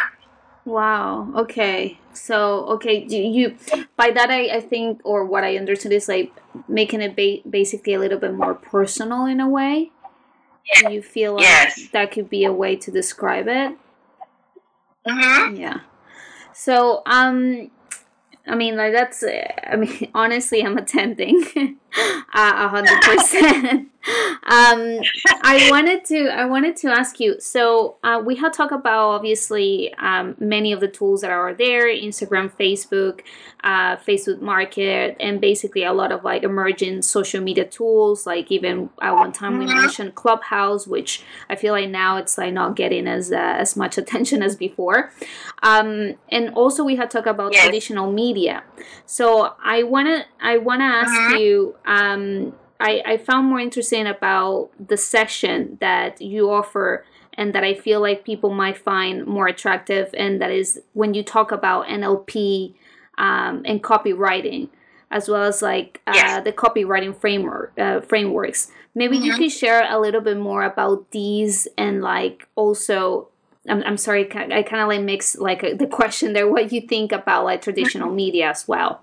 Wow. 0.67 1.31
Okay. 1.33 1.97
So 2.11 2.65
okay, 2.75 3.05
do 3.05 3.15
you 3.15 3.55
by 3.95 4.11
that 4.11 4.29
I, 4.29 4.57
I 4.57 4.59
think 4.59 4.99
or 5.05 5.23
what 5.23 5.45
I 5.45 5.55
understood 5.55 5.93
is 5.93 6.09
like 6.09 6.33
making 6.67 6.99
it 6.99 7.15
ba- 7.15 7.47
basically 7.49 7.93
a 7.93 7.99
little 7.99 8.19
bit 8.19 8.33
more 8.33 8.53
personal 8.53 9.25
in 9.25 9.39
a 9.39 9.47
way. 9.47 9.91
Do 10.75 10.91
you 10.91 11.01
feel 11.01 11.35
like 11.35 11.43
yes. 11.43 11.87
that 11.93 12.11
could 12.11 12.29
be 12.29 12.43
a 12.43 12.51
way 12.51 12.75
to 12.75 12.91
describe 12.91 13.47
it? 13.47 13.77
Mm-hmm. 15.07 15.55
Yeah. 15.55 15.79
So 16.51 17.01
um 17.05 17.71
I 18.45 18.55
mean, 18.55 18.77
like 18.77 18.93
that's. 18.93 19.23
I 19.23 19.75
mean, 19.75 20.09
honestly, 20.13 20.63
I'm 20.63 20.77
attending 20.77 21.43
a 22.33 22.67
hundred 22.67 23.01
percent. 23.01 23.89
Um, 24.49 25.01
I 25.41 25.67
wanted 25.69 26.05
to. 26.05 26.29
I 26.29 26.45
wanted 26.45 26.77
to 26.77 26.87
ask 26.87 27.19
you. 27.19 27.37
So 27.41 27.97
uh, 28.03 28.21
we 28.25 28.37
had 28.37 28.53
talked 28.53 28.71
about 28.71 29.09
obviously 29.09 29.93
um, 29.95 30.35
many 30.39 30.71
of 30.71 30.79
the 30.79 30.87
tools 30.87 31.21
that 31.21 31.31
are 31.31 31.53
there: 31.53 31.87
Instagram, 31.87 32.49
Facebook, 32.49 33.21
uh, 33.65 33.97
Facebook 33.97 34.39
Market, 34.39 35.17
and 35.19 35.41
basically 35.41 35.83
a 35.83 35.91
lot 35.91 36.13
of 36.13 36.23
like 36.23 36.43
emerging 36.43 37.01
social 37.01 37.41
media 37.41 37.65
tools. 37.65 38.25
Like 38.25 38.49
even 38.49 38.89
at 39.01 39.13
one 39.13 39.33
time 39.33 39.59
we 39.59 39.65
mm-hmm. 39.65 39.81
mentioned 39.81 40.15
Clubhouse, 40.15 40.87
which 40.87 41.23
I 41.49 41.57
feel 41.57 41.73
like 41.73 41.89
now 41.89 42.15
it's 42.15 42.37
like 42.37 42.53
not 42.53 42.77
getting 42.77 43.07
as 43.07 43.33
uh, 43.33 43.35
as 43.35 43.75
much 43.75 43.97
attention 43.97 44.41
as 44.47 44.55
before. 44.55 45.11
Um, 45.61 46.13
and 46.29 46.53
also 46.53 46.85
we 46.85 46.95
had 46.95 47.11
talked 47.11 47.27
about 47.27 47.51
yes. 47.51 47.63
traditional 47.63 48.09
media. 48.09 48.63
So 49.05 49.55
I 49.61 49.83
wanna 49.83 50.25
I 50.41 50.57
wanna 50.57 50.85
ask 50.85 51.11
mm-hmm. 51.11 51.37
you. 51.37 51.75
Um, 51.87 52.53
I, 52.79 53.01
I 53.05 53.17
found 53.17 53.47
more 53.47 53.59
interesting 53.59 54.05
about 54.05 54.69
the 54.79 54.97
session 54.97 55.77
that 55.81 56.21
you 56.21 56.51
offer 56.51 57.05
and 57.33 57.53
that 57.53 57.63
I 57.63 57.73
feel 57.73 58.01
like 58.01 58.25
people 58.25 58.53
might 58.53 58.77
find 58.77 59.25
more 59.25 59.47
attractive, 59.47 60.09
and 60.17 60.41
that 60.41 60.51
is 60.51 60.81
when 60.93 61.13
you 61.13 61.23
talk 61.23 61.51
about 61.51 61.85
NLP 61.85 62.73
um, 63.17 63.61
and 63.65 63.81
copywriting, 63.81 64.69
as 65.11 65.29
well 65.29 65.43
as 65.43 65.61
like 65.61 66.01
uh, 66.07 66.13
yes. 66.15 66.43
the 66.43 66.51
copywriting 66.51 67.15
framework 67.15 67.73
uh, 67.77 68.01
frameworks. 68.01 68.71
Maybe 68.95 69.17
mm-hmm. 69.17 69.25
you 69.25 69.35
could 69.35 69.51
share 69.51 69.85
a 69.87 69.99
little 69.99 70.21
bit 70.21 70.37
more 70.37 70.63
about 70.63 71.11
these, 71.11 71.67
and 71.77 72.01
like 72.01 72.47
also, 72.55 73.27
I'm, 73.69 73.83
I'm 73.83 73.97
sorry, 73.97 74.25
I 74.35 74.63
kind 74.63 74.81
of 74.81 74.87
like 74.87 75.01
mix 75.01 75.37
like 75.37 75.61
the 75.77 75.87
question 75.87 76.33
there. 76.33 76.47
What 76.47 76.71
you 76.71 76.81
think 76.81 77.11
about 77.11 77.45
like 77.45 77.61
traditional 77.61 78.11
media 78.11 78.49
as 78.49 78.67
well? 78.67 79.01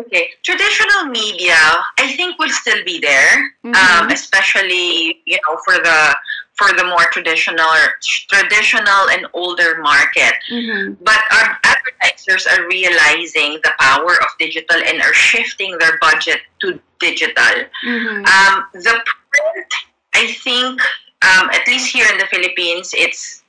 Okay, 0.00 0.30
traditional 0.42 1.06
media, 1.06 1.56
I 1.98 2.14
think 2.16 2.38
will 2.38 2.48
still 2.48 2.82
be 2.84 3.00
there, 3.00 3.52
mm-hmm. 3.64 3.74
um, 3.74 4.10
especially 4.10 5.20
you 5.26 5.36
know 5.36 5.58
for 5.64 5.74
the 5.74 6.16
for 6.56 6.72
the 6.76 6.84
more 6.84 7.04
traditional 7.12 7.68
traditional 8.00 9.08
and 9.10 9.26
older 9.34 9.78
market. 9.82 10.34
Mm-hmm. 10.50 11.04
But 11.04 11.20
our 11.32 11.58
advertisers 11.64 12.46
are 12.46 12.66
realizing 12.68 13.60
the 13.62 13.72
power 13.78 14.12
of 14.12 14.28
digital 14.38 14.80
and 14.86 15.02
are 15.02 15.12
shifting 15.12 15.76
their 15.78 15.98
budget 15.98 16.40
to 16.60 16.80
digital. 16.98 17.56
Mm-hmm. 17.84 18.24
Um, 18.24 18.64
the 18.72 18.96
print, 19.04 19.70
I 20.14 20.32
think, 20.32 20.80
um, 21.28 21.50
at 21.52 21.66
least 21.66 21.92
here 21.92 22.06
in 22.10 22.16
the 22.16 22.26
Philippines, 22.26 22.94
it's 22.96 23.42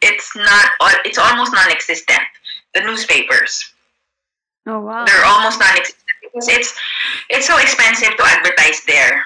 it's 0.00 0.36
not 0.36 0.66
it's 1.04 1.18
almost 1.18 1.52
non-existent. 1.52 2.24
The 2.74 2.82
newspapers 2.82 3.72
Oh 4.66 4.80
wow! 4.80 5.04
They're 5.04 5.24
almost 5.24 5.60
non-existent 5.60 6.02
because 6.22 6.48
it's 6.48 6.74
it's 7.30 7.46
so 7.46 7.58
expensive 7.58 8.16
to 8.16 8.24
advertise 8.24 8.82
there. 8.86 9.24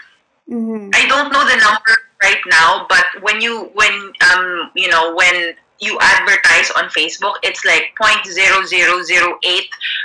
Mm-hmm. 0.48 0.90
I 0.94 1.06
don't 1.06 1.32
know 1.32 1.46
the 1.48 1.56
number 1.56 1.94
right 2.22 2.40
now, 2.50 2.86
but 2.88 3.04
when 3.22 3.40
you 3.40 3.70
when 3.74 4.12
um 4.32 4.70
you 4.74 4.88
know 4.88 5.14
when 5.14 5.54
you 5.80 5.98
advertise 6.00 6.70
on 6.72 6.84
Facebook, 6.90 7.36
it's 7.42 7.64
like 7.64 7.94
0.0008 7.98 9.60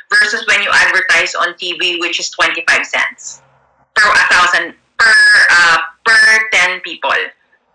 versus 0.09 0.47
when 0.47 0.63
you 0.63 0.69
advertise 0.71 1.35
on 1.35 1.53
TV, 1.55 1.99
which 1.99 2.17
is 2.19 2.29
25 2.29 2.85
cents 2.85 3.41
per 3.93 4.09
a 4.09 4.33
thousand 4.33 4.75
per 4.97 5.13
uh, 5.49 5.77
per 6.05 6.49
10 6.53 6.79
people. 6.81 7.11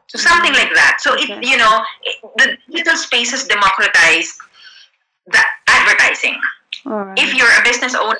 So 0.06 0.18
something 0.18 0.52
like 0.52 0.72
that. 0.74 0.98
So 1.00 1.14
okay. 1.14 1.34
it 1.34 1.44
you 1.44 1.56
know 1.56 1.82
it, 2.02 2.16
the 2.38 2.56
digital 2.72 2.96
spaces 2.96 3.46
democratize 3.46 4.38
the 5.26 5.42
advertising. 5.68 6.40
Right. 6.84 7.18
If 7.18 7.34
you're 7.34 7.48
a 7.48 7.62
business 7.64 7.94
owner, 7.94 8.16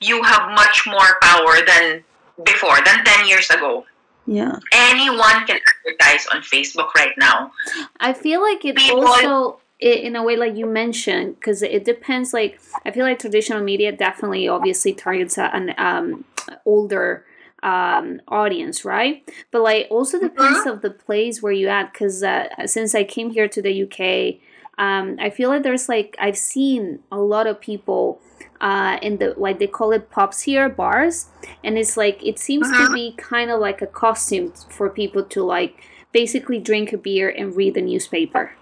you 0.00 0.22
have 0.22 0.50
much 0.52 0.82
more 0.86 1.18
power 1.22 1.54
than 1.66 2.04
before, 2.44 2.76
than 2.84 3.04
10 3.04 3.26
years 3.26 3.48
ago. 3.50 3.84
Yeah. 4.26 4.58
Anyone 4.72 5.46
can 5.46 5.60
advertise 5.86 6.26
on 6.32 6.40
Facebook 6.42 6.94
right 6.94 7.12
now. 7.18 7.52
I 8.00 8.12
feel 8.12 8.40
like 8.40 8.64
it 8.64 8.76
People, 8.76 9.06
also 9.06 9.60
in 9.80 10.16
a 10.16 10.22
way 10.22 10.36
like 10.36 10.56
you 10.56 10.66
mentioned 10.66 11.34
because 11.34 11.60
it 11.60 11.84
depends 11.84 12.32
like 12.32 12.60
i 12.86 12.90
feel 12.90 13.04
like 13.04 13.18
traditional 13.18 13.60
media 13.60 13.90
definitely 13.90 14.46
obviously 14.48 14.92
targets 14.92 15.36
an 15.36 15.74
um, 15.78 16.24
older 16.64 17.26
um, 17.62 18.20
audience 18.28 18.84
right 18.84 19.28
but 19.50 19.62
like 19.62 19.86
also 19.90 20.18
depends 20.18 20.60
mm-hmm. 20.60 20.68
of 20.68 20.80
the 20.80 20.90
place 20.90 21.42
where 21.42 21.52
you 21.52 21.68
at 21.68 21.92
because 21.92 22.22
uh, 22.22 22.46
since 22.66 22.94
i 22.94 23.02
came 23.02 23.30
here 23.30 23.48
to 23.48 23.60
the 23.60 23.82
uk 23.82 24.40
um, 24.78 25.16
I 25.20 25.30
feel 25.30 25.48
like 25.48 25.62
there's 25.62 25.88
like 25.88 26.16
I've 26.18 26.36
seen 26.36 27.00
a 27.10 27.18
lot 27.18 27.46
of 27.46 27.60
people 27.60 28.20
uh, 28.60 28.98
in 29.02 29.18
the 29.18 29.34
like 29.36 29.58
they 29.58 29.66
call 29.66 29.92
it 29.92 30.10
pops 30.10 30.42
here 30.42 30.68
bars, 30.68 31.26
and 31.62 31.78
it's 31.78 31.96
like 31.96 32.24
it 32.24 32.38
seems 32.38 32.68
uh-huh. 32.68 32.88
to 32.88 32.94
be 32.94 33.14
kind 33.16 33.50
of 33.50 33.60
like 33.60 33.82
a 33.82 33.86
costume 33.86 34.52
for 34.68 34.88
people 34.88 35.24
to 35.24 35.42
like 35.42 35.82
basically 36.12 36.58
drink 36.58 36.92
a 36.92 36.98
beer 36.98 37.28
and 37.28 37.56
read 37.56 37.74
the 37.74 37.82
newspaper 37.82 38.52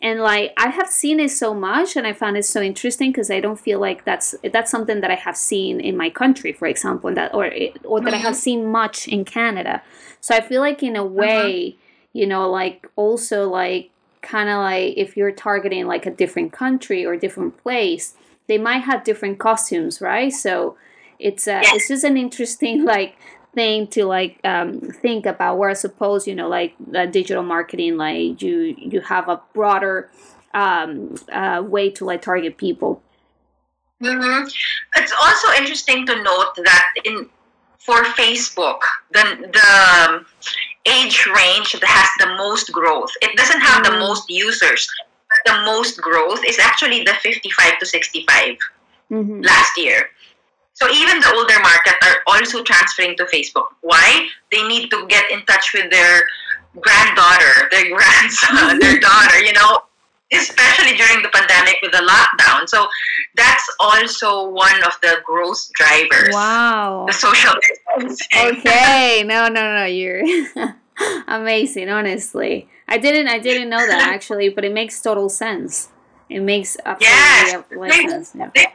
and 0.00 0.20
like 0.20 0.52
i 0.56 0.68
have 0.68 0.88
seen 0.88 1.20
it 1.20 1.30
so 1.30 1.54
much 1.54 1.96
and 1.96 2.06
i 2.06 2.12
found 2.12 2.36
it 2.36 2.44
so 2.44 2.60
interesting 2.60 3.10
because 3.10 3.30
i 3.30 3.40
don't 3.40 3.60
feel 3.60 3.80
like 3.80 4.04
that's 4.04 4.34
that's 4.52 4.70
something 4.70 5.00
that 5.00 5.10
i 5.10 5.14
have 5.14 5.36
seen 5.36 5.80
in 5.80 5.96
my 5.96 6.10
country 6.10 6.52
for 6.52 6.66
example 6.66 7.12
that 7.14 7.32
or 7.34 7.50
or 7.84 8.00
that 8.00 8.14
i 8.14 8.16
have 8.16 8.32
mm-hmm. 8.32 8.40
seen 8.40 8.66
much 8.66 9.08
in 9.08 9.24
canada 9.24 9.82
so 10.20 10.34
i 10.34 10.40
feel 10.40 10.60
like 10.60 10.82
in 10.82 10.96
a 10.96 11.04
uh-huh. 11.04 11.08
way 11.08 11.68
uh-huh. 11.68 11.78
you 12.12 12.26
know 12.26 12.48
like 12.50 12.86
also 12.96 13.48
like 13.48 13.90
kind 14.22 14.48
of 14.48 14.58
like 14.58 14.94
if 14.96 15.16
you're 15.16 15.32
targeting 15.32 15.86
like 15.86 16.06
a 16.06 16.10
different 16.10 16.52
country 16.52 17.04
or 17.04 17.16
different 17.16 17.56
place 17.62 18.14
they 18.48 18.58
might 18.58 18.78
have 18.78 19.04
different 19.04 19.38
costumes 19.38 20.00
right 20.00 20.32
so 20.32 20.76
it's 21.18 21.48
uh, 21.48 21.60
it's 21.64 21.88
just 21.88 22.04
an 22.04 22.16
interesting 22.16 22.84
like 22.94 23.16
thing 23.54 23.86
to 23.88 24.04
like 24.04 24.38
um, 24.44 24.80
think 24.80 25.26
about 25.26 25.58
where 25.58 25.70
I 25.70 25.74
suppose 25.74 26.26
you 26.26 26.34
know 26.34 26.48
like 26.48 26.74
the 26.86 27.06
digital 27.06 27.42
marketing 27.42 27.96
like 27.96 28.40
you 28.42 28.76
you 28.78 29.00
have 29.00 29.28
a 29.28 29.40
broader 29.54 30.10
um, 30.54 31.16
uh, 31.32 31.62
way 31.66 31.90
to 31.90 32.04
like 32.04 32.22
target 32.22 32.56
people. 32.56 33.02
Mm-hmm. 34.02 34.48
It's 34.96 35.14
also 35.22 35.48
interesting 35.58 36.06
to 36.06 36.22
note 36.22 36.54
that 36.64 36.86
in 37.04 37.28
for 37.78 38.04
Facebook 38.04 38.80
the 39.12 39.24
the 39.52 40.24
age 40.86 41.26
range 41.26 41.72
that 41.72 41.84
has 41.84 42.08
the 42.18 42.34
most 42.36 42.72
growth 42.72 43.10
it 43.22 43.36
doesn't 43.36 43.60
have 43.60 43.82
mm-hmm. 43.82 43.94
the 43.94 43.98
most 43.98 44.30
users. 44.30 44.88
The 45.44 45.62
most 45.64 46.00
growth 46.00 46.40
is 46.46 46.58
actually 46.58 47.02
the 47.02 47.14
55 47.22 47.78
to 47.78 47.86
65 47.86 48.56
mm-hmm. 49.10 49.40
last 49.42 49.72
year. 49.76 50.10
So 50.74 50.90
even 50.90 51.20
the 51.20 51.32
older 51.34 51.58
market 51.60 51.94
are 52.02 52.18
also 52.26 52.62
transferring 52.62 53.16
to 53.16 53.24
Facebook. 53.24 53.68
Why? 53.80 54.28
They 54.52 54.66
need 54.68 54.90
to 54.90 55.06
get 55.08 55.30
in 55.30 55.44
touch 55.46 55.72
with 55.72 55.90
their 55.90 56.26
granddaughter, 56.80 57.68
their 57.70 57.88
grandson, 57.94 58.78
their 58.78 58.98
daughter, 59.08 59.38
you 59.40 59.52
know, 59.54 59.80
especially 60.32 60.96
during 60.96 61.22
the 61.22 61.28
pandemic 61.28 61.76
with 61.82 61.92
the 61.92 61.98
lockdown. 61.98 62.68
So 62.68 62.86
that's 63.36 63.64
also 63.78 64.48
one 64.48 64.82
of 64.84 64.98
the 65.02 65.18
growth 65.24 65.68
drivers. 65.74 66.34
Wow. 66.34 67.04
The 67.06 67.12
social 67.12 67.54
distancing. 67.96 68.58
Okay. 68.58 69.22
No, 69.24 69.48
no, 69.48 69.74
no. 69.74 69.84
You're 69.84 70.22
amazing, 71.28 71.88
honestly. 71.88 72.68
I 72.88 72.98
didn't 72.98 73.28
I 73.28 73.38
didn't 73.38 73.68
know 73.68 73.84
that 73.86 74.08
actually, 74.14 74.48
but 74.48 74.64
it 74.64 74.72
makes 74.72 75.00
total 75.00 75.28
sense. 75.28 75.90
It 76.28 76.40
makes 76.40 76.76
absolutely 76.84 78.04
yes, 78.04 78.30
sense. 78.30 78.32
Yeah. 78.34 78.50
They, 78.54 78.66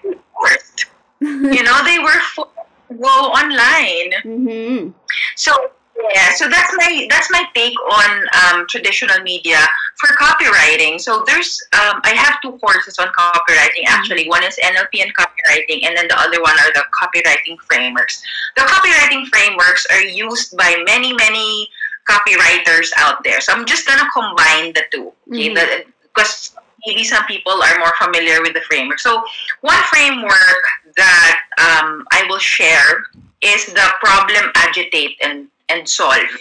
you 1.22 1.64
know, 1.64 1.84
they 1.84 2.00
were 2.00 2.20
for, 2.34 2.48
go 2.90 3.08
online. 3.08 4.12
Mm-hmm. 4.24 4.90
So 5.36 5.72
yeah, 6.14 6.34
so 6.36 6.50
that's 6.50 6.74
my 6.78 7.08
that's 7.10 7.30
my 7.32 7.46
take 7.54 7.76
on 7.80 8.28
um, 8.44 8.66
traditional 8.68 9.20
media 9.24 9.60
for 9.98 10.16
copywriting. 10.16 11.00
So 11.00 11.24
there's 11.28 11.62
um, 11.74 12.02
I 12.04 12.14
have 12.16 12.42
two 12.42 12.58
courses 12.60 12.98
on 12.98 13.08
copywriting 13.08 13.86
mm-hmm. 13.86 14.00
actually. 14.00 14.28
One 14.28 14.44
is 14.44 14.58
NLP 14.64 15.02
and 15.04 15.12
copywriting, 15.16 15.86
and 15.86 15.96
then 15.96 16.08
the 16.08 16.18
other 16.18 16.42
one 16.42 16.58
are 16.60 16.74
the 16.74 16.84
copywriting 16.96 17.58
frameworks. 17.70 18.22
The 18.56 18.64
copywriting 18.64 19.28
frameworks 19.28 19.86
are 19.92 20.02
used 20.02 20.58
by 20.58 20.82
many 20.86 21.14
many 21.14 21.70
copywriters 22.10 22.90
out 22.98 23.24
there. 23.24 23.42
So 23.42 23.54
I'm 23.54 23.66
just 23.66 23.86
gonna 23.86 24.10
combine 24.14 24.74
the 24.74 24.84
two, 24.92 25.12
okay? 25.30 25.54
Mm-hmm. 25.54 25.90
Because 26.14 26.56
maybe 26.86 27.04
some 27.04 27.24
people 27.26 27.54
are 27.54 27.80
more 27.80 27.94
familiar 28.02 28.42
with 28.42 28.54
the 28.54 28.62
framework. 28.62 29.00
So 29.00 29.24
one 29.62 29.82
framework 29.94 30.64
that 30.98 31.42
um, 31.58 32.06
I 32.12 32.26
will 32.28 32.40
share 32.40 33.06
is 33.42 33.66
the 33.68 33.88
problem 34.00 34.52
agitate 34.56 35.18
and, 35.24 35.48
and 35.72 35.88
solve. 35.88 36.32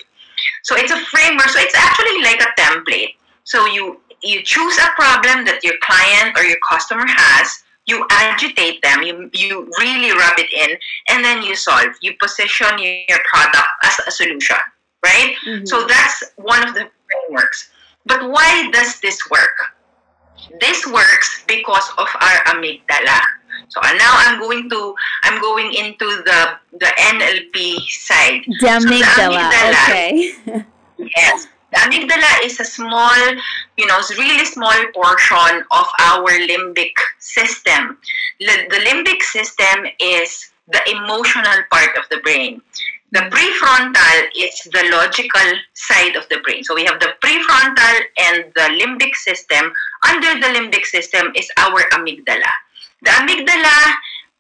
So 0.63 0.77
it's 0.77 0.93
a 0.93 1.01
framework. 1.07 1.49
So 1.49 1.61
it's 1.61 1.75
actually 1.75 2.23
like 2.23 2.41
a 2.43 2.51
template. 2.61 3.15
So 3.45 3.67
you 3.67 4.01
you 4.23 4.43
choose 4.43 4.77
a 4.79 4.91
problem 4.97 5.45
that 5.47 5.65
your 5.65 5.75
client 5.81 6.37
or 6.37 6.45
your 6.45 6.59
customer 6.69 7.07
has. 7.07 7.63
You 7.87 8.07
agitate 8.11 8.83
them. 8.83 9.03
You 9.03 9.31
you 9.33 9.71
really 9.81 10.13
rub 10.13 10.39
it 10.39 10.53
in, 10.53 10.77
and 11.09 11.25
then 11.25 11.43
you 11.43 11.57
solve. 11.57 11.97
You 12.01 12.15
position 12.23 12.79
your 12.79 13.21
product 13.29 13.69
as 13.85 13.99
a 14.07 14.11
solution, 14.11 14.63
right? 15.03 15.35
Mm-hmm. 15.47 15.67
So 15.67 15.87
that's 15.87 16.25
one 16.37 16.67
of 16.69 16.75
the 16.75 16.89
frameworks. 17.09 17.71
But 18.07 18.31
why 18.31 18.71
does 18.73 19.01
this 19.01 19.19
work? 19.31 19.59
This 20.61 20.87
works 20.87 21.45
because 21.47 21.89
of 21.99 22.09
our 22.21 22.37
amygdala. 22.55 23.21
So 23.71 23.81
uh, 23.81 23.93
now 23.95 24.13
I'm 24.27 24.41
going 24.41 24.69
to 24.69 24.95
I'm 25.23 25.41
going 25.41 25.73
into 25.75 26.07
the 26.27 26.59
the 26.73 26.91
NLP 27.15 27.79
side. 27.89 28.43
The 28.61 28.67
amygdala. 28.67 29.15
So 29.15 29.23
the 29.23 29.37
amygdala 29.39 29.83
okay. 29.87 30.35
yes. 31.17 31.49
The 31.73 31.79
amygdala 31.87 32.45
is 32.45 32.59
a 32.59 32.65
small, 32.65 33.15
you 33.77 33.87
know, 33.87 34.01
really 34.19 34.45
small 34.45 34.75
portion 34.93 35.63
of 35.71 35.87
our 36.01 36.31
limbic 36.51 36.95
system. 37.21 37.97
The 38.41 38.83
limbic 38.91 39.23
system 39.23 39.87
is 40.01 40.51
the 40.67 40.83
emotional 40.91 41.63
part 41.71 41.97
of 41.97 42.09
the 42.11 42.19
brain. 42.25 42.61
The 43.13 43.21
prefrontal 43.31 44.19
is 44.37 44.55
the 44.73 44.89
logical 44.91 45.49
side 45.75 46.17
of 46.17 46.29
the 46.29 46.39
brain. 46.45 46.63
So 46.63 46.75
we 46.75 46.85
have 46.85 46.99
the 46.99 47.15
prefrontal 47.23 48.01
and 48.19 48.45
the 48.55 48.67
limbic 48.83 49.15
system. 49.15 49.73
Under 50.09 50.41
the 50.41 50.59
limbic 50.59 50.85
system 50.85 51.33
is 51.37 51.51
our 51.57 51.83
amygdala. 51.91 52.51
The 53.03 53.11
amygdala 53.11 53.95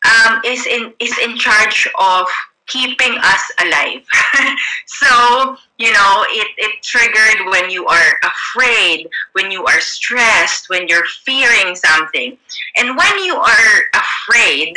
um, 0.04 0.40
is 0.44 0.66
in 0.66 0.92
is 0.98 1.16
in 1.18 1.36
charge 1.36 1.88
of 1.98 2.26
keeping 2.70 3.18
us 3.18 3.52
alive. 3.58 4.06
so, 4.86 5.56
you 5.78 5.92
know, 5.92 6.24
it, 6.28 6.48
it 6.56 6.82
triggered 6.82 7.50
when 7.50 7.68
you 7.68 7.84
are 7.86 8.20
afraid, 8.22 9.08
when 9.32 9.50
you 9.50 9.64
are 9.64 9.80
stressed, 9.80 10.70
when 10.70 10.86
you're 10.86 11.06
fearing 11.24 11.74
something. 11.74 12.38
And 12.76 12.96
when 12.96 13.18
you 13.24 13.34
are 13.34 13.90
afraid, 13.94 14.76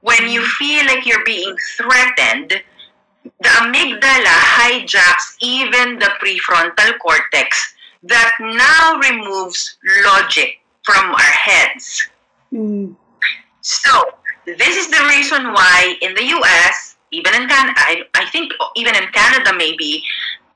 when 0.00 0.28
you 0.30 0.42
feel 0.42 0.86
like 0.86 1.06
you're 1.06 1.24
being 1.24 1.54
threatened, 1.76 2.62
the 3.40 3.48
amygdala 3.48 4.36
hijacks 4.56 5.36
even 5.40 5.98
the 5.98 6.10
prefrontal 6.20 6.98
cortex 6.98 7.74
that 8.02 8.32
now 8.40 8.98
removes 9.10 9.76
logic 10.04 10.60
from 10.82 11.12
our 11.12 11.20
heads. 11.20 12.08
Mm. 12.52 12.96
So, 13.68 14.02
this 14.46 14.76
is 14.76 14.88
the 14.88 15.04
reason 15.10 15.52
why 15.52 15.94
in 16.00 16.14
the 16.14 16.24
US, 16.40 16.96
even 17.12 17.34
in 17.34 17.46
Canada, 17.46 17.74
I, 17.76 18.02
I 18.14 18.24
think 18.30 18.50
even 18.76 18.96
in 18.96 19.06
Canada 19.12 19.52
maybe, 19.54 20.02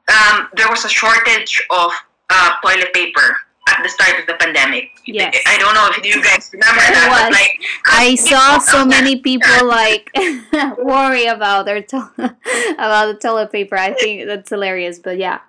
um, 0.08 0.48
there 0.54 0.70
was 0.70 0.86
a 0.86 0.88
shortage 0.88 1.62
of 1.68 1.92
uh, 2.30 2.52
toilet 2.64 2.90
paper 2.94 3.36
at 3.68 3.82
the 3.82 3.90
start 3.90 4.18
of 4.18 4.26
the 4.26 4.32
pandemic. 4.40 4.92
Yes. 5.04 5.36
I 5.46 5.58
don't 5.58 5.74
know 5.74 5.90
if 5.90 6.06
you 6.06 6.22
guys 6.22 6.48
remember 6.54 6.80
that. 6.80 7.28
But 7.28 7.32
like, 7.32 7.60
I 7.86 8.14
saw 8.14 8.58
so 8.58 8.86
many 8.96 9.20
people 9.20 9.66
like 9.66 10.10
worry 10.78 11.26
about 11.26 11.66
their 11.66 11.82
to- 11.82 12.10
about 12.78 13.12
the 13.12 13.18
toilet 13.22 13.52
paper. 13.52 13.76
I 13.76 13.92
think 13.92 14.26
that's 14.26 14.48
hilarious, 14.48 14.98
but 14.98 15.18
yeah. 15.18 15.40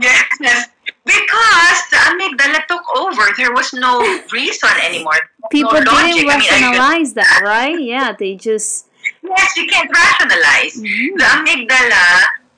yes, 0.00 0.68
because 1.10 1.78
the 1.90 1.98
amygdala 2.10 2.60
took 2.66 2.84
over. 2.96 3.24
There 3.36 3.52
was 3.52 3.72
no 3.72 3.98
reason 4.32 4.70
anymore. 4.82 5.18
People 5.50 5.72
no 5.72 5.90
didn't 6.06 6.26
rationalize 6.28 6.78
I 6.78 6.98
mean, 6.98 7.14
that, 7.14 7.40
right? 7.44 7.78
Yeah, 7.80 8.14
they 8.18 8.36
just. 8.36 8.86
Yes, 9.22 9.56
you 9.56 9.66
can't 9.66 9.90
rationalize. 9.90 10.76
Mm-hmm. 10.78 11.16
The 11.18 11.28
amygdala 11.36 12.06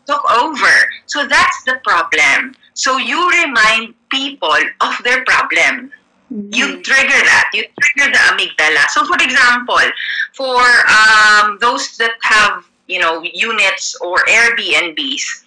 took 0.06 0.24
over. 0.30 0.74
So 1.06 1.26
that's 1.26 1.64
the 1.64 1.80
problem. 1.84 2.54
So 2.74 2.98
you 2.98 3.18
remind 3.30 3.94
people 4.10 4.60
of 4.80 4.94
their 5.04 5.24
problem. 5.24 5.92
Mm-hmm. 6.32 6.52
You 6.52 6.82
trigger 6.82 7.20
that. 7.30 7.50
You 7.54 7.64
trigger 7.80 8.10
the 8.12 8.22
amygdala. 8.32 8.88
So, 8.88 9.04
for 9.04 9.16
example, 9.20 9.84
for 10.34 10.60
um, 10.88 11.58
those 11.60 11.96
that 11.98 12.12
have 12.22 12.64
you 12.88 13.00
know 13.00 13.22
units 13.22 13.96
or 14.00 14.16
Airbnbs, 14.28 15.44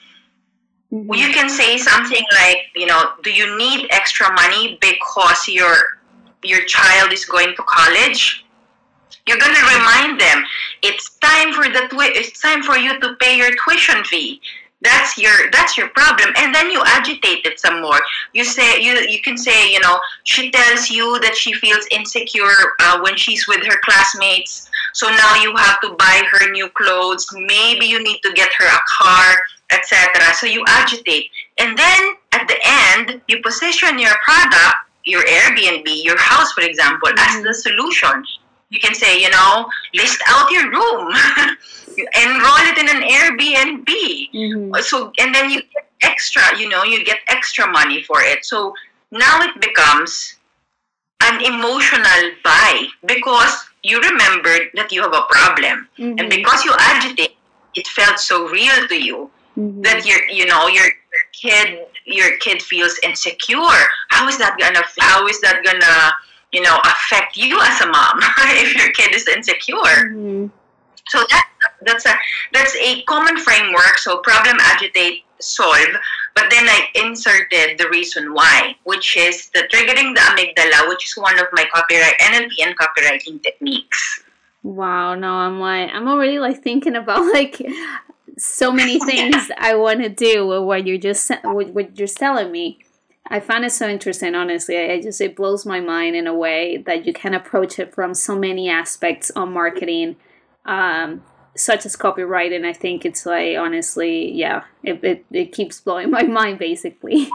mm-hmm. 0.96 1.14
you 1.14 1.30
can 1.34 1.50
say 1.50 1.78
something 1.78 2.24
like, 2.34 2.58
you 2.76 2.86
know, 2.86 3.12
do 3.24 3.32
you 3.32 3.58
need 3.58 3.88
extra 3.90 4.32
money 4.34 4.78
because 4.82 5.48
your 5.48 5.76
your 6.44 6.64
child 6.66 7.12
is 7.12 7.26
going 7.26 7.56
to 7.56 7.64
college? 7.64 8.46
You're 9.28 9.40
gonna 9.40 9.66
remind 9.78 10.22
them 10.22 10.44
it's 10.84 11.18
time 11.18 11.54
for 11.54 11.66
the 11.66 11.88
twi- 11.90 12.14
it's 12.14 12.40
time 12.40 12.62
for 12.62 12.78
you 12.78 13.00
to 13.00 13.16
pay 13.16 13.38
your 13.38 13.52
tuition 13.64 14.04
fee. 14.04 14.42
That's 14.82 15.18
your 15.18 15.50
that's 15.52 15.78
your 15.78 15.88
problem. 15.90 16.34
And 16.38 16.54
then 16.54 16.70
you 16.70 16.82
agitate 16.86 17.46
it 17.46 17.60
some 17.60 17.82
more. 17.82 18.00
You 18.34 18.44
say 18.44 18.80
you 18.82 18.94
you 19.10 19.22
can 19.22 19.38
say 19.38 19.72
you 19.72 19.80
know 19.80 20.00
she 20.24 20.52
tells 20.52 20.92
you 20.92 21.20
that 21.22 21.36
she 21.36 21.54
feels 21.54 21.88
insecure 21.90 22.76
uh, 22.80 23.00
when 23.02 23.18
she's 23.18 23.48
with 23.48 23.66
her 23.66 23.80
classmates. 23.84 24.70
So 24.94 25.08
now 25.10 25.36
you 25.42 25.56
have 25.56 25.82
to 25.82 25.94
buy 25.98 26.22
her 26.32 26.52
new 26.52 26.70
clothes. 26.70 27.28
Maybe 27.34 27.88
you 27.88 28.04
need 28.04 28.20
to 28.22 28.32
get 28.34 28.50
her 28.60 28.68
a 28.68 28.82
car 29.02 29.38
etc 29.71 30.34
so 30.34 30.45
you 30.45 30.63
agitate 30.67 31.25
and 31.58 31.78
then 31.78 32.13
at 32.32 32.47
the 32.47 32.58
end 32.63 33.21
you 33.28 33.41
position 33.41 33.97
your 33.97 34.15
product 34.23 34.75
your 35.04 35.23
airbnb 35.25 36.04
your 36.04 36.17
house 36.17 36.51
for 36.54 36.62
example 36.62 37.10
mm-hmm. 37.10 37.38
as 37.38 37.43
the 37.43 37.54
solution 37.54 38.23
you 38.69 38.80
can 38.80 38.93
say, 38.93 39.21
you 39.21 39.30
know, 39.30 39.69
list 39.93 40.21
out 40.28 40.51
your 40.51 40.69
room, 40.69 41.08
enroll 41.97 42.63
it 42.69 42.78
in 42.78 42.89
an 42.89 43.04
Airbnb. 43.04 43.88
Mm-hmm. 44.34 44.75
So, 44.82 45.13
and 45.19 45.34
then 45.34 45.49
you 45.49 45.62
get 45.62 45.89
extra, 46.01 46.58
you 46.60 46.67
know, 46.67 46.84
you 46.84 47.06
get 47.06 47.19
extra 47.28 47.67
money 47.71 48.01
for 48.04 48.21
it. 48.21 48.43
So 48.43 48.73
now 49.12 49.41
it 49.41 49.60
becomes 49.62 50.36
an 51.21 51.43
emotional 51.45 52.32
buy 52.43 52.88
because 53.06 53.65
you 53.84 53.99
remembered 54.01 54.69
that 54.73 54.91
you 54.91 55.01
have 55.01 55.13
a 55.13 55.25
problem. 55.30 55.88
Mm-hmm. 55.97 56.19
And 56.19 56.30
because 56.30 56.65
you 56.65 56.73
agitate, 56.78 57.38
it 57.75 57.88
felt 57.88 58.19
so 58.19 58.47
real 58.49 58.88
to 58.88 58.95
you 58.95 59.30
mm-hmm. 59.58 59.82
that 59.82 60.06
you're, 60.06 60.28
you 60.30 60.46
know, 60.46 60.68
your 60.68 60.86
kid, 61.34 61.86
your 62.06 62.38
kid 62.38 62.62
feels 62.62 62.98
insecure. 63.04 63.82
How 64.10 64.28
is 64.28 64.38
that 64.38 64.58
gonna, 64.60 64.84
how 65.00 65.28
is 65.28 65.41
that 65.41 65.63
gonna, 65.63 66.13
you 66.52 66.62
know, 66.62 66.78
affect 66.86 67.38
you 67.38 67.60
as 67.62 67.82
a 67.82 67.88
mom 67.88 68.20
if 68.60 68.76
your 68.76 68.91
kid 68.91 69.13
is 69.15 69.28
insecure? 69.28 70.12
Mm-hmm. 70.12 70.48
So 71.08 71.20
that 71.30 71.50
that's 71.84 72.06
a 72.06 72.15
that's 72.52 72.76
a 72.78 73.04
common 73.04 73.38
framework. 73.38 73.98
So 73.98 74.18
problem, 74.20 74.58
agitate, 74.60 75.24
solve. 75.39 75.94
But 76.34 76.50
then 76.50 76.68
I 76.68 76.88
inserted 76.96 77.78
the 77.78 77.88
reason 77.89 78.34
why, 78.34 78.76
which 78.84 79.15
is 79.15 79.50
the 79.52 79.68
triggering 79.72 80.15
the 80.15 80.22
amygdala, 80.22 80.89
which 80.89 81.06
is 81.06 81.13
one 81.15 81.39
of 81.39 81.48
my 81.54 81.65
copyright 81.74 82.18
NLP 82.20 82.52
and 82.62 82.78
copywriting 82.78 83.41
techniques. 83.41 84.24
Wow, 84.63 85.15
no, 85.15 85.32
I'm 85.32 85.60
like 85.60 85.91
I'm 85.94 86.08
already 86.08 86.39
like 86.39 86.63
thinking 86.63 86.96
about 86.96 87.22
like 87.34 87.62
so 88.38 88.71
many 88.71 89.00
things 89.06 89.50
I 89.58 89.76
want 89.76 90.02
to 90.04 90.10
do 90.10 90.48
with 90.48 90.63
what 90.63 90.88
you're 90.88 90.98
just 90.98 91.32
what, 91.43 91.69
what 91.69 91.98
you're 91.98 92.08
telling 92.08 92.52
me. 92.52 92.80
I 93.28 93.39
find 93.39 93.65
it 93.65 93.71
so 93.71 93.88
interesting, 93.88 94.36
honestly. 94.36 94.78
I 94.78 95.02
just 95.02 95.19
it 95.19 95.36
blows 95.36 95.65
my 95.65 95.80
mind 95.80 96.15
in 96.15 96.28
a 96.28 96.34
way 96.34 96.78
that 96.78 97.06
you 97.06 97.13
can 97.13 97.34
approach 97.34 97.80
it 97.80 97.93
from 97.93 98.13
so 98.13 98.38
many 98.38 98.69
aspects 98.69 99.32
on 99.36 99.52
marketing, 99.52 100.17
um, 100.65 101.24
such 101.56 101.88
as 101.88 101.95
copywriting. 101.95 102.65
I 102.65 102.74
think 102.74 103.04
it's 103.04 103.26
like 103.26 103.58
honestly, 103.58 104.32
yeah, 104.32 104.65
it 104.84 105.04
it, 105.04 105.26
it 105.32 105.52
keeps 105.54 105.82
blowing 105.82 106.12
my 106.12 106.24
mind 106.24 106.60
basically. 106.60 107.30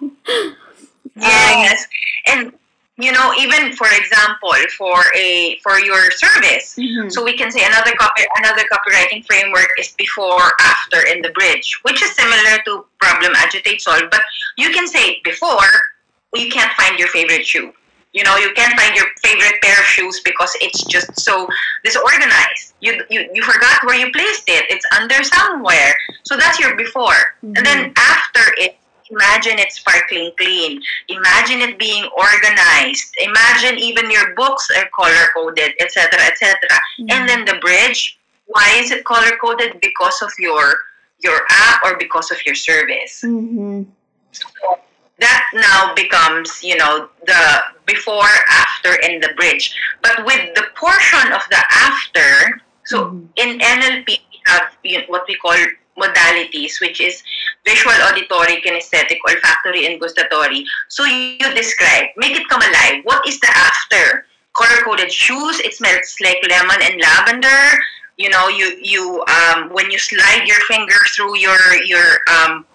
yes, 1.17 1.87
and 2.27 2.53
you 3.03 3.13
know 3.13 3.33
even 3.39 3.73
for 3.73 3.89
example 3.93 4.55
for 4.77 4.99
a 5.17 5.59
for 5.63 5.79
your 5.81 6.11
service. 6.11 6.77
Mm-hmm. 6.77 7.09
so 7.09 7.25
we 7.25 7.37
can 7.37 7.51
say 7.51 7.65
another 7.65 7.93
copy 7.99 8.23
another 8.37 8.63
copywriting 8.73 9.25
framework 9.27 9.71
is 9.79 9.93
before 9.99 10.53
after 10.61 11.07
in 11.07 11.23
the 11.23 11.31
bridge 11.31 11.79
which 11.83 12.03
is 12.03 12.11
similar 12.15 12.59
to 12.67 12.85
problem 12.99 13.33
agitate 13.37 13.81
solve 13.81 14.05
but 14.11 14.23
you 14.57 14.71
can 14.71 14.87
say 14.87 15.21
before 15.25 15.71
you 16.35 16.51
can't 16.51 16.73
find 16.73 16.99
your 16.99 17.09
favorite 17.09 17.47
shoe. 17.47 17.73
You 18.13 18.25
know 18.25 18.37
you 18.37 18.51
can't 18.55 18.79
find 18.79 18.97
your 18.97 19.07
favorite 19.23 19.63
pair 19.63 19.79
of 19.79 19.85
shoes 19.85 20.21
because 20.25 20.53
it's 20.61 20.83
just 20.85 21.21
so 21.21 21.47
disorganized. 21.85 22.75
You 22.81 23.05
you, 23.09 23.29
you 23.33 23.43
forgot 23.43 23.85
where 23.85 23.95
you 23.95 24.11
placed 24.11 24.49
it. 24.49 24.65
It's 24.69 24.85
under 24.99 25.23
somewhere. 25.23 25.95
So 26.25 26.37
that's 26.37 26.59
your 26.59 26.77
before. 26.77 27.21
Mm-hmm. 27.45 27.57
and 27.57 27.67
then 27.67 27.93
after 27.97 28.30
it 28.30 28.30
imagine 29.11 29.59
it 29.59 29.73
sparkling 29.73 30.31
clean 30.39 30.81
imagine 31.09 31.61
it 31.61 31.79
being 31.79 32.09
organized 32.17 33.15
imagine 33.21 33.79
even 33.79 34.11
your 34.11 34.35
books 34.35 34.69
are 34.77 34.89
color 34.95 35.27
coded 35.35 35.73
etc 35.81 36.21
etc 36.27 36.59
mm-hmm. 36.99 37.07
and 37.11 37.29
then 37.29 37.45
the 37.45 37.59
bridge 37.61 38.19
why 38.47 38.77
is 38.79 38.91
it 38.91 39.05
color 39.05 39.37
coded 39.41 39.79
because 39.81 40.21
of 40.23 40.31
your 40.39 40.75
your 41.21 41.41
app 41.51 41.85
or 41.85 41.97
because 41.99 42.31
of 42.31 42.39
your 42.47 42.55
service 42.55 43.23
mm-hmm. 43.25 43.83
so 44.33 44.47
that 45.19 45.51
now 45.55 45.95
becomes 45.95 46.63
you 46.63 46.77
know 46.77 47.09
the 47.27 47.61
before 47.87 48.35
after 48.49 48.99
and 49.03 49.23
the 49.23 49.31
bridge 49.37 49.77
but 50.03 50.25
with 50.25 50.55
the 50.55 50.65
portion 50.75 51.33
of 51.33 51.43
the 51.51 51.63
after 51.71 52.61
so 52.85 53.07
mm-hmm. 53.07 53.27
in 53.37 53.59
nlp 53.59 54.07
we 54.07 54.19
have 54.47 54.77
you 54.83 54.99
know, 54.99 55.05
what 55.09 55.25
we 55.29 55.37
call 55.37 55.57
modalities, 56.01 56.81
which 56.81 57.01
is 57.01 57.23
visual, 57.65 57.95
auditory, 58.09 58.61
kinesthetic, 58.63 59.19
olfactory, 59.29 59.87
and 59.87 60.01
gustatory. 60.01 60.65
So 60.89 61.05
you, 61.05 61.39
describe, 61.55 62.07
make 62.17 62.37
it 62.37 62.49
come 62.49 62.63
alive. 62.63 63.05
What 63.05 63.27
is 63.27 63.39
the 63.41 63.51
after? 63.55 64.27
Color 64.57 64.83
coded 64.85 65.13
shoes. 65.13 65.61
It 65.61 65.75
smells 65.75 66.17
like 66.23 66.39
lemon 66.49 66.81
and 66.83 67.01
lavender. 67.01 67.79
You 68.17 68.29
know, 68.29 68.49
you 68.49 68.77
you 68.83 69.25
um, 69.29 69.71
when 69.71 69.91
you 69.91 69.99
slide 69.99 70.45
your 70.45 70.61
finger 70.69 70.99
through 71.15 71.39
your 71.39 71.83
your 71.85 72.21
um, 72.29 72.67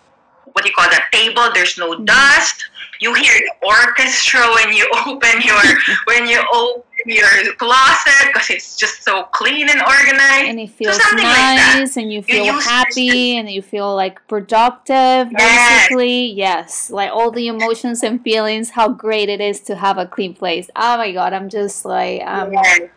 what 0.53 0.63
do 0.63 0.69
you 0.69 0.75
call 0.75 0.89
that 0.89 1.09
table? 1.11 1.51
There's 1.53 1.77
no 1.77 1.91
mm-hmm. 1.91 2.05
dust. 2.05 2.65
You 3.01 3.13
hear 3.13 3.33
the 3.33 3.67
orchestra 3.67 4.39
when 4.55 4.73
you 4.73 4.89
open 5.05 5.41
your 5.43 5.61
when 6.05 6.27
you 6.27 6.41
open 6.53 6.84
your 7.05 7.53
closet 7.55 8.27
because 8.27 8.49
it's 8.49 8.77
just 8.77 9.03
so 9.03 9.23
clean 9.23 9.69
and 9.69 9.81
organized. 9.81 10.49
And 10.49 10.59
it 10.59 10.69
feels 10.71 11.01
so 11.01 11.15
nice, 11.15 11.95
like 11.95 12.03
and 12.03 12.11
you 12.11 12.21
feel 12.21 12.45
you 12.45 12.59
happy, 12.59 13.37
and 13.37 13.49
you 13.49 13.61
feel 13.61 13.95
like 13.95 14.25
productive. 14.27 15.31
Yes. 15.31 15.87
Basically, 15.87 16.25
yes, 16.31 16.89
like 16.89 17.11
all 17.11 17.31
the 17.31 17.47
emotions 17.47 18.03
and 18.03 18.21
feelings. 18.21 18.71
How 18.71 18.89
great 18.89 19.29
it 19.29 19.41
is 19.41 19.59
to 19.61 19.75
have 19.75 19.97
a 19.97 20.05
clean 20.05 20.33
place. 20.33 20.69
Oh 20.75 20.97
my 20.97 21.11
god, 21.11 21.33
I'm 21.33 21.49
just 21.49 21.85
like, 21.85 22.21
um, 22.25 22.53
yes. 22.53 22.89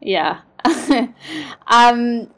yeah. 0.00 0.40
um, 1.66 2.28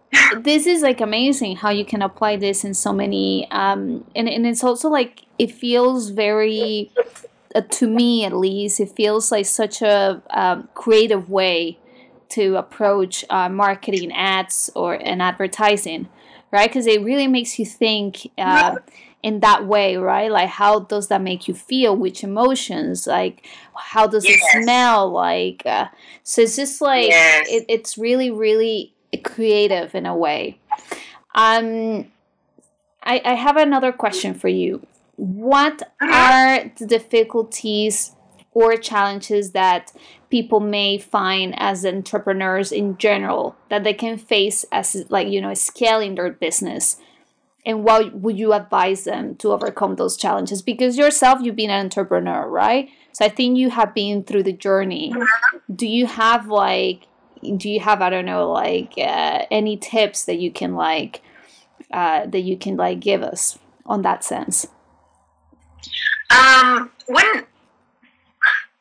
this 0.41 0.67
is 0.67 0.83
like 0.83 1.01
amazing 1.01 1.57
how 1.57 1.71
you 1.71 1.85
can 1.85 2.03
apply 2.03 2.37
this 2.37 2.65
in 2.65 2.75
so 2.75 2.93
many 2.93 3.49
um 3.51 4.05
and, 4.17 4.29
and 4.29 4.47
it's 4.47 4.65
also 4.65 4.89
like 4.89 5.23
it 5.39 5.53
feels 5.53 6.11
very 6.11 6.91
uh, 7.55 7.61
to 7.63 7.89
me 7.89 8.25
at 8.25 8.33
least 8.33 8.81
it 8.81 8.91
feels 8.95 9.31
like 9.33 9.47
such 9.47 9.83
a 9.83 10.23
um, 10.31 10.69
creative 10.75 11.31
way 11.31 11.79
to 12.29 12.57
approach 12.57 13.25
uh, 13.31 13.49
marketing 13.49 14.13
ads 14.13 14.71
or 14.75 14.95
an 14.95 15.21
advertising 15.21 16.09
right 16.51 16.69
because 16.69 16.87
it 16.87 17.03
really 17.03 17.27
makes 17.27 17.59
you 17.59 17.65
think 17.65 18.31
uh, 18.39 18.77
in 19.23 19.41
that 19.41 19.67
way 19.67 19.97
right 19.97 20.31
like 20.31 20.49
how 20.49 20.81
does 20.81 21.09
that 21.09 21.21
make 21.23 21.49
you 21.49 21.55
feel 21.55 21.97
which 21.97 22.23
emotions 22.23 23.07
like 23.07 23.47
how 23.75 24.07
does 24.07 24.25
yes. 24.25 24.39
it 24.41 24.63
smell 24.63 25.11
like 25.11 25.63
uh, 25.67 25.87
so 26.23 26.43
it's 26.43 26.57
just 26.57 26.81
like 26.81 27.09
yes. 27.09 27.47
it, 27.51 27.65
it's 27.69 27.99
really 27.99 28.31
really 28.31 28.95
creative 29.17 29.95
in 29.95 30.07
a 30.07 30.17
way. 30.17 30.59
Um, 31.35 32.07
I, 33.03 33.21
I 33.25 33.35
have 33.35 33.57
another 33.57 33.93
question 33.93 34.35
for 34.35 34.49
you. 34.49 34.87
What 35.19 35.83
are 36.01 36.71
the 36.79 36.87
difficulties 36.87 38.15
or 38.53 38.77
challenges 38.77 39.51
that 39.51 39.93
people 40.31 40.61
may 40.61 40.97
find 40.97 41.55
as 41.59 41.85
entrepreneurs 41.85 42.71
in 42.71 42.97
general 42.99 43.57
that 43.69 43.83
they 43.83 43.95
can 43.95 44.17
face 44.17 44.65
as 44.71 45.05
like 45.09 45.27
you 45.27 45.41
know 45.41 45.55
scaling 45.55 46.15
their 46.15 46.31
business? 46.31 46.99
And 47.67 47.83
what 47.83 48.15
would 48.15 48.39
you 48.39 48.53
advise 48.53 49.03
them 49.05 49.35
to 49.37 49.51
overcome 49.51 49.97
those 49.97 50.17
challenges? 50.17 50.63
Because 50.63 50.97
yourself 50.97 51.41
you've 51.43 51.57
been 51.57 51.71
an 51.71 51.85
entrepreneur 51.87 52.49
right? 52.49 52.89
So 53.11 53.25
i 53.25 53.29
think 53.29 53.59
you 53.59 53.71
have 53.71 53.95
been 53.95 54.23
through 54.23 54.45
the 54.45 54.53
journey. 54.53 55.13
Do 55.75 55.89
you 55.89 56.07
have 56.07 56.47
like 56.47 57.09
do 57.57 57.69
you 57.69 57.81
have 57.81 58.03
i 58.03 58.11
don't 58.11 58.25
know 58.25 58.51
like 58.51 58.95
uh, 58.99 59.43
any 59.51 59.77
tips 59.77 60.25
that 60.25 60.39
you 60.39 60.53
can 60.53 60.75
like 60.75 61.23
uh, 61.91 62.27
that 62.27 62.41
you 62.41 62.57
can 62.57 62.77
like 62.77 63.01
give 63.01 63.23
us 63.23 63.59
on 63.87 64.03
that 64.03 64.23
sense 64.23 64.67
um 66.31 66.91
when 67.07 67.45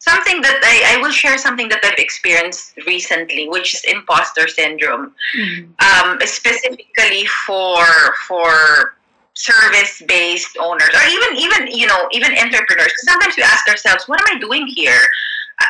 something 0.07 0.41
that 0.41 0.59
I, 0.63 0.95
I 0.95 1.01
will 1.01 1.11
share 1.11 1.37
something 1.37 1.69
that 1.69 1.83
I've 1.83 1.99
experienced 1.99 2.77
recently, 2.85 3.49
which 3.49 3.75
is 3.75 3.83
imposter 3.83 4.47
syndrome, 4.47 5.13
mm-hmm. 5.37 6.09
um, 6.09 6.19
specifically 6.23 7.25
for 7.45 7.85
for 8.27 8.95
service 9.33 10.01
based 10.07 10.57
owners 10.57 10.89
or 10.97 11.05
even 11.15 11.29
even 11.37 11.61
you 11.79 11.87
know 11.87 12.07
even 12.11 12.31
entrepreneurs. 12.37 12.93
Sometimes 13.05 13.35
we 13.37 13.43
ask 13.43 13.67
ourselves, 13.67 14.07
what 14.07 14.19
am 14.21 14.37
I 14.37 14.39
doing 14.39 14.65
here? 14.67 15.01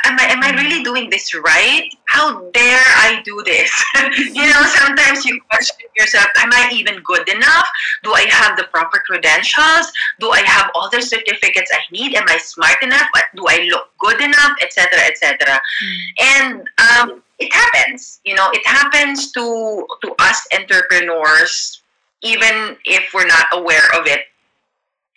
Am 0.06 0.19
I, 0.19 0.26
am 0.26 0.43
I 0.43 0.62
really 0.62 0.84
doing 0.84 1.10
this 1.10 1.34
right? 1.34 1.89
How 2.06 2.41
dare 2.52 2.80
I 2.80 3.21
do 3.23 3.41
this? 3.45 3.71
you 4.34 4.45
know, 4.45 4.63
sometimes 4.63 5.26
you 5.26 5.39
question 5.50 5.86
yourself, 5.97 6.28
am 6.38 6.52
I 6.52 6.69
even 6.73 7.02
good 7.04 7.28
enough? 7.30 7.67
Do 8.04 8.13
I 8.13 8.26
have 8.30 8.58
the 8.58 8.65
proper 8.65 9.00
credentials? 9.00 9.91
Do 10.19 10.32
I 10.32 10.41
have 10.41 10.69
all 10.76 10.89
the 10.89 11.02
certificates 11.02 11.71
I 11.73 11.80
need? 11.91 12.15
Am 12.15 12.26
I 12.28 12.38
smart 12.38 12.82
enough? 12.84 13.08
Do 13.36 13.45
I 13.47 13.67
look 13.71 13.89
good 14.00 14.21
enough? 14.21 14.58
Etc. 14.62 14.88
Etc. 15.06 15.38
Mm. 15.45 16.00
And 16.21 16.69
um, 16.78 17.23
it 17.39 17.54
happens. 17.54 18.19
You 18.26 18.36
know, 18.36 18.50
it 18.52 18.65
happens 18.65 19.31
to 19.33 19.85
to 20.04 20.15
us 20.19 20.48
entrepreneurs, 20.58 21.81
even 22.21 22.77
if 22.85 23.13
we're 23.13 23.27
not 23.27 23.48
aware 23.54 23.88
of 23.94 24.08
it 24.08 24.27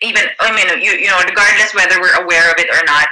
even 0.02 0.22
I 0.40 0.54
mean 0.54 0.82
you 0.82 0.92
you 0.92 1.08
know 1.08 1.18
regardless 1.28 1.74
whether 1.74 2.00
we're 2.00 2.22
aware 2.22 2.50
of 2.50 2.58
it 2.58 2.68
or 2.70 2.84
not. 2.86 3.08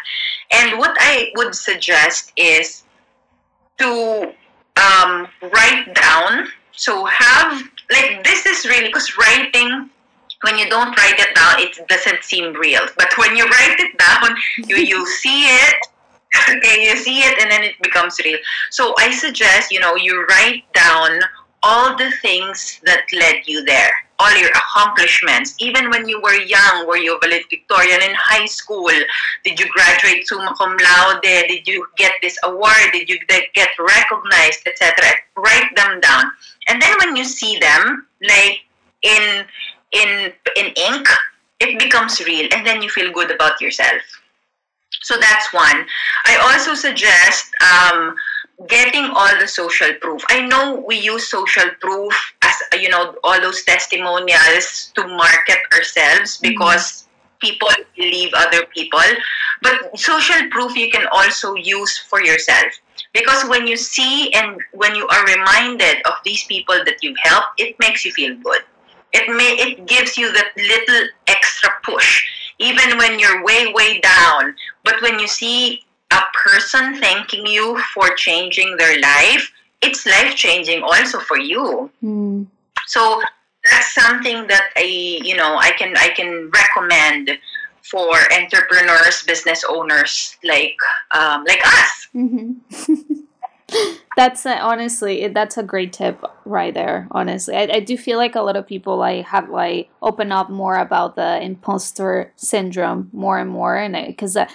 And 0.51 0.78
what 0.78 0.97
I 0.99 1.30
would 1.36 1.55
suggest 1.55 2.32
is 2.36 2.84
to 3.78 4.32
um, 4.76 5.28
write 5.43 5.95
down. 5.95 6.49
So 6.72 7.05
have 7.05 7.62
like 7.91 8.24
this 8.24 8.47
is 8.47 8.64
really 8.64 8.89
because 8.89 9.16
writing 9.18 9.91
when 10.43 10.57
you 10.57 10.68
don't 10.68 10.97
write 10.97 11.18
it 11.18 11.34
down 11.34 11.59
it 11.59 11.89
doesn't 11.89 12.22
seem 12.22 12.55
real. 12.55 12.82
But 12.97 13.12
when 13.18 13.36
you 13.36 13.45
write 13.45 13.76
it 13.78 13.99
down, 13.99 14.36
you 14.66 14.76
you 14.91 15.07
see 15.07 15.45
it. 15.45 15.76
Okay, 16.51 16.84
you 16.84 16.95
see 16.97 17.20
it 17.20 17.41
and 17.41 17.51
then 17.51 17.62
it 17.62 17.74
becomes 17.82 18.18
real. 18.24 18.39
So 18.70 18.95
I 18.99 19.11
suggest 19.12 19.70
you 19.70 19.80
know 19.80 19.97
you 19.97 20.24
write 20.26 20.64
down 20.72 21.20
all 21.62 21.97
the 21.97 22.12
things 22.22 22.80
that 22.84 23.03
led 23.12 23.47
you 23.47 23.64
there 23.64 24.08
all 24.19 24.37
your 24.37 24.51
accomplishments. 24.51 25.55
Even 25.59 25.91
when 25.91 26.09
you 26.09 26.21
were 26.21 26.35
young, 26.35 26.87
were 26.87 26.97
you 26.97 27.19
valedictorian 27.21 28.03
in 28.03 28.14
high 28.14 28.47
school? 28.47 28.91
Did 29.45 29.61
you 29.61 29.69
graduate 29.71 30.27
summa 30.27 30.55
cum 30.57 30.77
laude? 30.77 31.23
Did 31.23 31.66
you 31.66 31.87
get 31.97 32.12
this 32.23 32.37
award? 32.45 32.93
Did 32.93 33.09
you 33.09 33.19
get 33.27 33.69
recognized, 33.79 34.66
etc.? 34.66 34.95
Write 35.37 35.75
them 35.77 36.01
down. 36.01 36.25
And 36.69 36.83
then 36.83 36.95
when 36.99 37.16
you 37.16 37.25
see 37.25 37.59
them, 37.59 38.07
like 38.23 38.61
in 39.03 39.45
in 39.93 40.33
in 40.57 40.66
ink, 40.77 41.09
it 41.61 41.79
becomes 41.79 42.21
real, 42.21 42.49
and 42.53 42.66
then 42.66 42.83
you 42.83 42.89
feel 42.89 43.12
good 43.12 43.31
about 43.31 43.61
yourself. 43.61 44.03
So 45.03 45.16
that's 45.19 45.53
one. 45.53 45.87
I 46.27 46.37
also 46.37 46.75
suggest 46.75 47.47
um, 47.62 48.14
getting 48.66 49.05
all 49.05 49.39
the 49.39 49.47
social 49.47 49.93
proof. 50.01 50.23
I 50.29 50.47
know 50.47 50.83
we 50.87 50.99
use 50.99 51.31
social 51.31 51.71
proof 51.81 52.14
you 52.81 52.89
know 52.89 53.17
all 53.25 53.41
those 53.41 53.63
testimonials 53.65 54.93
to 54.95 55.07
market 55.07 55.59
ourselves 55.75 56.39
mm-hmm. 56.39 56.51
because 56.51 57.09
people 57.41 57.69
believe 57.97 58.31
other 58.35 58.67
people, 58.75 59.01
but 59.63 59.99
social 59.99 60.49
proof 60.51 60.77
you 60.77 60.91
can 60.91 61.07
also 61.13 61.55
use 61.55 61.97
for 61.99 62.23
yourself. 62.23 62.73
Because 63.13 63.49
when 63.49 63.67
you 63.67 63.77
see 63.77 64.33
and 64.33 64.61
when 64.73 64.95
you 64.95 65.07
are 65.07 65.25
reminded 65.25 65.97
of 66.05 66.15
these 66.25 66.45
people 66.45 66.77
that 66.85 67.03
you've 67.03 67.17
helped, 67.23 67.49
it 67.59 67.77
makes 67.79 68.05
you 68.05 68.13
feel 68.13 68.37
good. 68.37 68.63
It 69.13 69.29
may 69.35 69.57
it 69.57 69.87
gives 69.87 70.19
you 70.19 70.33
that 70.33 70.51
little 70.57 71.09
extra 71.27 71.71
push, 71.83 72.27
even 72.59 72.99
when 72.99 73.19
you're 73.19 73.43
way 73.45 73.73
way 73.73 74.01
down. 74.01 74.55
But 74.85 75.01
when 75.01 75.19
you 75.19 75.27
see 75.27 75.85
a 76.11 76.21
person 76.35 77.01
thanking 77.01 77.47
you 77.47 77.79
for 77.95 78.11
changing 78.15 78.77
their 78.77 79.01
life, 79.01 79.51
it's 79.83 80.07
life 80.07 80.35
changing 80.35 80.83
also 80.83 81.18
for 81.20 81.39
you. 81.39 81.91
Mm. 82.03 82.47
So 82.87 83.22
that's 83.70 83.95
something 83.95 84.47
that 84.47 84.70
I, 84.76 85.20
you 85.22 85.37
know, 85.37 85.57
I 85.59 85.72
can 85.72 85.97
I 85.97 86.09
can 86.09 86.51
recommend 86.51 87.39
for 87.83 88.16
entrepreneurs, 88.33 89.22
business 89.24 89.64
owners 89.68 90.37
like 90.45 90.76
um, 91.12 91.45
like 91.47 91.61
us. 91.64 92.09
Mm-hmm. 92.14 93.14
that's 94.16 94.47
uh, 94.47 94.59
honestly 94.62 95.29
that's 95.29 95.59
a 95.59 95.62
great 95.62 95.93
tip 95.93 96.24
right 96.47 96.72
there 96.72 97.07
honestly 97.11 97.55
I, 97.55 97.68
I 97.74 97.81
do 97.81 97.99
feel 97.99 98.16
like 98.16 98.35
a 98.35 98.41
lot 98.41 98.57
of 98.57 98.66
people 98.66 98.97
like 98.97 99.26
have 99.26 99.51
like 99.51 99.91
open 100.01 100.33
up 100.33 100.49
more 100.49 100.76
about 100.76 101.16
the 101.16 101.41
imposter 101.43 102.33
syndrome 102.37 103.11
more 103.12 103.39
and 103.39 103.51
more 103.51 103.76
and 103.76 103.95
because 104.07 104.37
uh, 104.37 104.47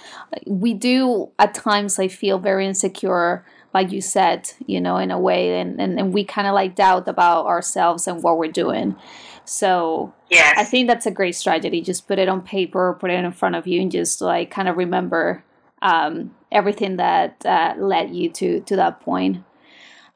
we 0.46 0.74
do 0.74 1.30
at 1.38 1.54
times 1.54 1.96
like 1.96 2.10
feel 2.10 2.40
very 2.40 2.66
insecure 2.66 3.44
like 3.74 3.92
you 3.92 4.00
said 4.00 4.50
you 4.66 4.80
know 4.80 4.96
in 4.96 5.10
a 5.10 5.18
way 5.18 5.60
and 5.60 5.80
and, 5.80 5.98
and 5.98 6.14
we 6.14 6.24
kind 6.24 6.46
of 6.46 6.54
like 6.54 6.74
doubt 6.74 7.06
about 7.08 7.44
ourselves 7.46 8.06
and 8.06 8.22
what 8.22 8.38
we're 8.38 8.50
doing 8.50 8.96
so 9.44 10.14
yes. 10.30 10.54
i 10.56 10.64
think 10.64 10.88
that's 10.88 11.04
a 11.04 11.10
great 11.10 11.34
strategy 11.34 11.82
just 11.82 12.08
put 12.08 12.18
it 12.18 12.28
on 12.28 12.40
paper 12.40 12.96
put 12.98 13.10
it 13.10 13.22
in 13.22 13.32
front 13.32 13.54
of 13.54 13.66
you 13.66 13.82
and 13.82 13.92
just 13.92 14.20
like 14.20 14.50
kind 14.50 14.68
of 14.68 14.76
remember 14.76 15.44
um, 15.84 16.34
everything 16.50 16.96
that 16.96 17.44
uh, 17.44 17.74
led 17.76 18.14
you 18.14 18.30
to 18.30 18.60
to 18.60 18.76
that 18.76 19.00
point. 19.00 19.44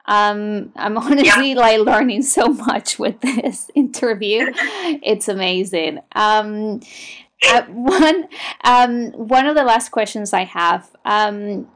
Um, 0.05 0.73
I'm 0.75 0.97
honestly 0.97 1.51
yeah. 1.51 1.59
like 1.59 1.79
learning 1.79 2.23
so 2.23 2.47
much 2.47 2.99
with 2.99 3.21
this 3.21 3.69
interview. 3.75 4.51
it's 4.57 5.29
amazing. 5.29 5.99
Um, 6.13 6.81
uh, 7.49 7.61
one 7.67 8.27
um, 8.65 9.11
one 9.11 9.45
of 9.45 9.55
the 9.55 9.63
last 9.63 9.89
questions 9.89 10.33
I 10.33 10.43
have. 10.43 10.89
Um, 11.05 11.69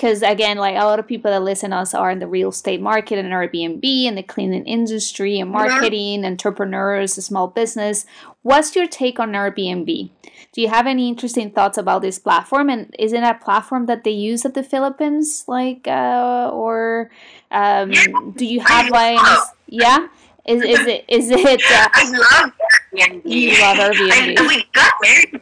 because 0.00 0.22
again 0.22 0.56
like 0.56 0.76
a 0.76 0.84
lot 0.84 0.98
of 0.98 1.06
people 1.06 1.30
that 1.30 1.42
listen 1.42 1.72
to 1.72 1.76
us 1.76 1.92
are 1.92 2.10
in 2.10 2.20
the 2.20 2.26
real 2.26 2.48
estate 2.48 2.80
market 2.80 3.18
and 3.18 3.28
airbnb 3.28 3.84
and 4.06 4.16
the 4.16 4.22
cleaning 4.22 4.64
industry 4.64 5.38
and 5.38 5.50
marketing 5.50 6.24
entrepreneurs 6.24 7.22
small 7.22 7.48
business. 7.48 8.06
What's 8.40 8.74
your 8.74 8.86
take 8.86 9.20
on 9.20 9.32
airbnb? 9.32 10.10
Do 10.52 10.62
you 10.62 10.68
have 10.68 10.86
any 10.86 11.08
interesting 11.08 11.50
thoughts 11.50 11.76
about 11.76 12.00
this 12.00 12.18
platform? 12.18 12.70
And 12.70 12.96
is 12.98 13.12
it 13.12 13.22
a 13.22 13.34
platform 13.34 13.84
that 13.86 14.04
they 14.04 14.10
use 14.10 14.46
at 14.46 14.54
the 14.54 14.62
philippines 14.62 15.44
like 15.46 15.86
uh, 15.86 16.48
or 16.50 17.10
um, 17.50 17.90
do 18.36 18.46
you 18.46 18.60
have 18.60 18.88
like 18.88 19.20
yeah? 19.66 20.08
Is, 20.46 20.62
is 20.62 20.86
it 20.86 21.04
is 21.08 21.30
it 21.30 21.44
uh, 21.44 21.88
i 21.92 22.10
love 22.10 22.52
airbnb. 22.96 23.22
You 23.24 23.60
love 23.60 23.76
airbnb. 23.76 24.38
I, 24.38 24.46
we 24.46 24.64
got 24.72 24.94
married 25.02 25.40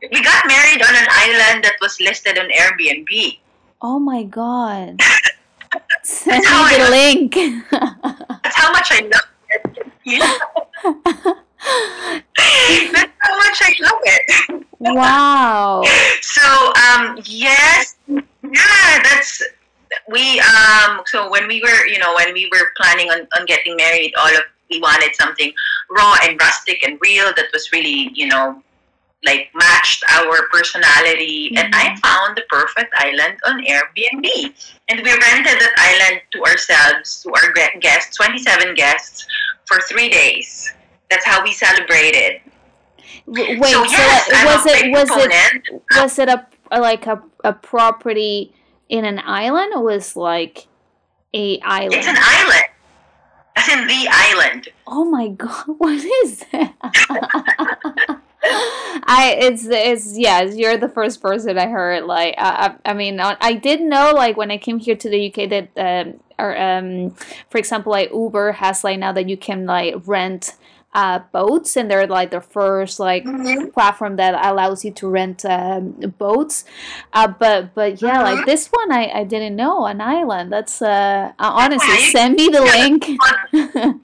we 0.00 0.22
got 0.22 0.46
married 0.46 0.82
on 0.82 0.94
an 0.94 1.08
island 1.10 1.64
that 1.64 1.74
was 1.80 2.00
listed 2.00 2.38
on 2.38 2.48
airbnb 2.50 3.38
Oh 3.80 3.98
my 3.98 4.24
god. 4.24 5.00
Send 6.02 6.42
me 6.42 6.76
the 6.76 6.90
link. 6.90 7.34
That's 7.70 8.56
how 8.56 8.72
much 8.72 8.88
I 8.90 9.00
love 9.02 9.28
it. 9.46 9.62
That's 12.92 13.12
how 13.20 13.36
much 13.38 13.62
I 13.62 13.74
love 13.80 14.00
it. 14.04 14.66
Wow. 14.80 15.84
So 16.22 16.72
um 16.74 17.18
yes, 17.24 17.96
yeah, 18.06 19.02
that's 19.02 19.42
we 20.08 20.38
um 20.40 21.02
so 21.06 21.28
when 21.30 21.46
we 21.48 21.60
were 21.62 21.86
you 21.86 21.98
know 21.98 22.14
when 22.14 22.32
we 22.32 22.48
were 22.52 22.72
planning 22.76 23.10
on, 23.10 23.26
on 23.36 23.44
getting 23.46 23.74
married 23.76 24.14
all 24.18 24.28
of 24.28 24.42
we 24.70 24.80
wanted 24.80 25.14
something 25.16 25.52
raw 25.90 26.16
and 26.22 26.40
rustic 26.40 26.86
and 26.86 26.98
real 27.02 27.32
that 27.34 27.46
was 27.52 27.72
really 27.72 28.10
you 28.14 28.28
know 28.28 28.62
like 29.24 29.50
matched 29.54 30.04
our 30.10 30.48
personality. 30.52 31.50
Mm-hmm. 31.50 31.58
and 31.58 31.74
i 31.74 31.86
mm-hmm. 31.86 31.96
found 32.06 32.36
the 32.36 32.44
perfect 32.48 32.92
island 32.96 33.36
on 33.46 33.64
airbnb. 33.64 34.26
And 34.88 35.00
we 35.00 35.10
rented 35.10 35.58
that 35.60 35.74
island 35.76 36.22
to 36.32 36.44
ourselves 36.44 37.22
to 37.22 37.32
our 37.34 37.52
guests 37.80 38.16
27 38.16 38.74
guests 38.74 39.26
for 39.66 39.78
three 39.80 40.08
days. 40.08 40.72
That's 41.10 41.24
how 41.24 41.42
we 41.42 41.52
celebrated. 41.52 42.40
Wait 43.26 43.60
so, 43.60 43.84
yes, 43.84 44.26
so 44.26 44.46
was 44.46 44.66
it 44.66 44.90
was 44.90 45.08
it 45.12 45.82
was 45.96 46.18
it 46.18 46.28
a 46.28 46.46
like 46.80 47.06
a, 47.06 47.22
a 47.44 47.52
property 47.52 48.54
in 48.88 49.04
an 49.04 49.18
island 49.18 49.74
or 49.74 49.82
was 49.82 50.16
like 50.16 50.66
a 51.34 51.60
island? 51.60 51.94
It's 51.94 52.06
an 52.08 52.16
island. 52.18 52.64
As 53.56 53.68
in 53.68 53.86
the 53.86 54.08
island. 54.10 54.68
Oh 54.86 55.04
my 55.04 55.28
god 55.42 55.64
what 55.66 56.02
is 56.22 56.44
that 56.52 58.17
I 59.10 59.36
it's 59.38 59.66
it's 59.66 60.18
yeah 60.18 60.42
you're 60.42 60.76
the 60.76 60.88
first 60.88 61.22
person 61.22 61.58
I 61.58 61.68
heard 61.68 62.04
like 62.04 62.34
I 62.38 62.74
I 62.84 62.94
mean 62.94 63.20
I 63.20 63.54
did 63.54 63.80
know 63.80 64.12
like 64.14 64.36
when 64.36 64.50
I 64.50 64.58
came 64.58 64.78
here 64.78 64.96
to 64.96 65.08
the 65.08 65.28
UK 65.28 65.48
that 65.50 65.68
um 65.76 66.20
or 66.38 66.58
um 66.58 67.10
for 67.50 67.58
example 67.58 67.92
like 67.92 68.10
Uber 68.12 68.52
has 68.52 68.84
like 68.84 68.98
now 68.98 69.12
that 69.12 69.28
you 69.28 69.36
can 69.36 69.66
like 69.66 69.94
rent 70.06 70.54
uh, 70.94 71.20
boats 71.32 71.76
and 71.76 71.90
they're 71.90 72.06
like 72.06 72.30
the 72.30 72.40
first 72.40 72.98
like 72.98 73.24
mm-hmm. 73.24 73.68
platform 73.68 74.16
that 74.16 74.34
allows 74.44 74.84
you 74.84 74.90
to 74.90 75.08
rent 75.08 75.44
um, 75.44 75.90
boats. 76.18 76.64
Uh, 77.12 77.28
but 77.28 77.74
but 77.74 78.00
yeah 78.00 78.22
mm-hmm. 78.22 78.36
like 78.36 78.46
this 78.46 78.68
one 78.68 78.90
I, 78.90 79.10
I 79.20 79.24
didn't 79.24 79.54
know 79.54 79.86
an 79.86 80.00
island. 80.00 80.52
That's 80.52 80.80
uh, 80.80 81.32
uh 81.38 81.52
honestly 81.54 81.98
send 82.10 82.36
me 82.36 82.48
the 82.48 82.62
link 82.62 83.06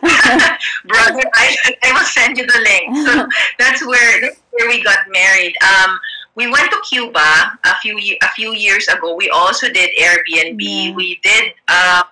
brother 0.86 1.22
I, 1.34 1.56
I 1.82 1.92
will 1.92 2.06
send 2.06 2.38
you 2.38 2.46
the 2.46 2.60
link 2.60 3.06
so 3.06 3.28
that's 3.58 3.86
where 3.86 4.20
that's 4.20 4.40
where 4.50 4.68
we 4.68 4.82
got 4.82 4.98
married 5.10 5.54
um 5.62 5.98
we 6.36 6.50
went 6.50 6.70
to 6.70 6.80
Cuba 6.88 7.58
a 7.64 7.74
few 7.82 7.98
a 7.98 8.28
few 8.30 8.54
years 8.54 8.86
ago. 8.88 9.14
We 9.16 9.28
also 9.30 9.68
did 9.68 9.90
Airbnb. 10.00 10.62
Yeah. 10.62 10.94
We 10.94 11.20
did 11.22 11.52
uh, 11.68 12.04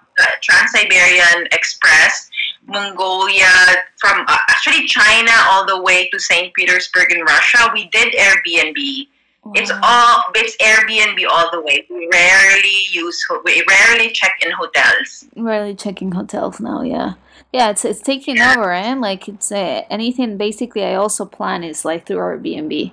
Trans 0.42 0.72
Siberian 0.72 1.46
Express 1.52 2.28
Mongolia, 2.68 3.48
from 3.96 4.24
uh, 4.28 4.36
actually 4.48 4.86
China 4.86 5.32
all 5.46 5.66
the 5.66 5.80
way 5.82 6.08
to 6.10 6.20
St. 6.20 6.52
Petersburg 6.54 7.10
in 7.12 7.22
Russia. 7.22 7.70
We 7.72 7.88
did 7.88 8.12
Airbnb. 8.14 9.08
It's 9.54 9.70
all 9.82 10.24
it's 10.34 10.56
Airbnb 10.58 11.26
all 11.30 11.50
the 11.50 11.62
way. 11.62 11.86
We 11.88 12.06
rarely 12.12 12.80
use 12.90 13.24
we 13.44 13.64
rarely 13.66 14.10
check 14.10 14.34
in 14.44 14.50
hotels. 14.50 15.24
Rarely 15.36 15.74
checking 15.74 16.12
hotels 16.12 16.60
now, 16.60 16.82
yeah. 16.82 17.14
Yeah, 17.52 17.70
it's 17.70 17.84
it's 17.84 18.00
taking 18.00 18.40
over, 18.40 18.72
and 18.72 19.00
like 19.00 19.28
it's 19.28 19.50
uh, 19.50 19.82
anything. 19.90 20.36
Basically, 20.36 20.84
I 20.84 20.94
also 20.94 21.24
plan 21.24 21.64
is 21.64 21.84
like 21.84 22.06
through 22.06 22.18
Airbnb. 22.18 22.92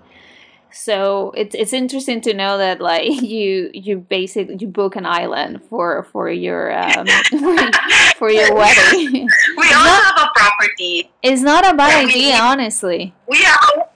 So 0.76 1.32
it's 1.38 1.56
it's 1.56 1.72
interesting 1.72 2.20
to 2.22 2.34
know 2.34 2.58
that 2.58 2.82
like 2.82 3.06
you 3.22 3.72
you 3.74 3.98
basically 3.98 4.58
you 4.60 4.68
book 4.68 4.98
an 4.98 5.06
island 5.06 5.64
for 5.70 6.04
for 6.12 6.30
your 6.30 6.78
um, 6.78 7.08
for 8.18 8.30
your 8.30 8.54
wedding. 8.62 9.28
We 9.58 9.68
also 9.72 9.86
not, 9.86 10.18
have 10.18 10.28
a 10.28 10.32
property. 10.36 11.10
It's 11.24 11.42
not 11.42 11.66
a 11.66 11.74
bad 11.76 12.10
idea, 12.10 12.36
honestly. 12.36 13.14
We 13.28 13.38
have. 13.44 13.90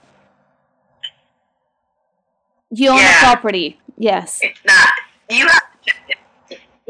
You 2.72 2.90
own 2.90 2.98
yeah. 2.98 3.18
a 3.18 3.24
property, 3.24 3.80
yes. 3.98 4.38
It's 4.42 4.60
not. 4.64 4.92
You 5.28 5.48
have. 5.48 5.69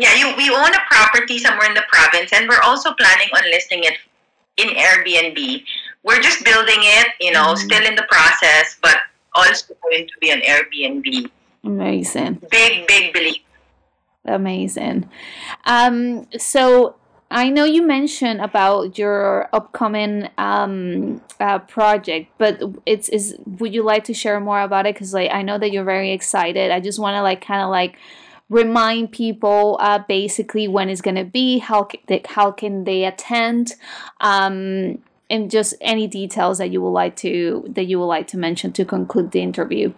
Yeah, 0.00 0.14
you 0.14 0.34
we 0.34 0.48
own 0.48 0.74
a 0.74 0.82
property 0.90 1.38
somewhere 1.38 1.68
in 1.68 1.74
the 1.74 1.84
province, 1.92 2.32
and 2.32 2.48
we're 2.48 2.62
also 2.62 2.94
planning 2.94 3.28
on 3.36 3.42
listing 3.50 3.84
it 3.84 3.98
in 4.56 4.68
Airbnb. 4.68 5.62
We're 6.02 6.20
just 6.20 6.42
building 6.42 6.80
it, 6.80 7.08
you 7.20 7.32
know, 7.32 7.52
mm. 7.52 7.58
still 7.58 7.84
in 7.86 7.94
the 7.96 8.06
process, 8.08 8.78
but 8.80 8.96
also 9.34 9.74
going 9.82 10.06
to 10.06 10.14
be 10.18 10.30
an 10.30 10.40
Airbnb. 10.40 11.30
Amazing. 11.64 12.40
Big, 12.50 12.86
big 12.86 13.12
belief. 13.12 13.42
Amazing. 14.24 15.10
Um, 15.66 16.26
so 16.38 16.96
I 17.30 17.50
know 17.50 17.64
you 17.64 17.86
mentioned 17.86 18.40
about 18.40 18.96
your 18.96 19.50
upcoming 19.52 20.30
um, 20.38 21.20
uh, 21.38 21.58
project, 21.58 22.32
but 22.38 22.62
it's 22.86 23.10
is 23.10 23.36
would 23.44 23.74
you 23.74 23.82
like 23.82 24.04
to 24.04 24.14
share 24.14 24.40
more 24.40 24.62
about 24.62 24.86
it? 24.86 24.94
Because 24.94 25.12
like 25.12 25.30
I 25.30 25.42
know 25.42 25.58
that 25.58 25.72
you're 25.72 25.84
very 25.84 26.12
excited. 26.12 26.70
I 26.70 26.80
just 26.80 26.98
want 26.98 27.16
to 27.16 27.22
like 27.22 27.44
kind 27.44 27.62
of 27.62 27.68
like 27.68 27.98
remind 28.50 29.12
people 29.12 29.78
uh, 29.80 30.00
basically 30.06 30.68
when 30.68 30.90
it's 30.90 31.00
gonna 31.00 31.24
be, 31.24 31.58
how 31.58 31.88
how 32.26 32.50
can 32.50 32.84
they 32.84 33.04
attend, 33.04 33.74
um, 34.20 34.98
and 35.30 35.50
just 35.50 35.74
any 35.80 36.06
details 36.06 36.58
that 36.58 36.70
you 36.70 36.82
would 36.82 36.90
like 36.90 37.16
to 37.16 37.64
that 37.68 37.84
you 37.84 37.98
would 37.98 38.06
like 38.06 38.26
to 38.26 38.36
mention 38.36 38.72
to 38.72 38.84
conclude 38.84 39.30
the 39.30 39.40
interview. 39.40 39.94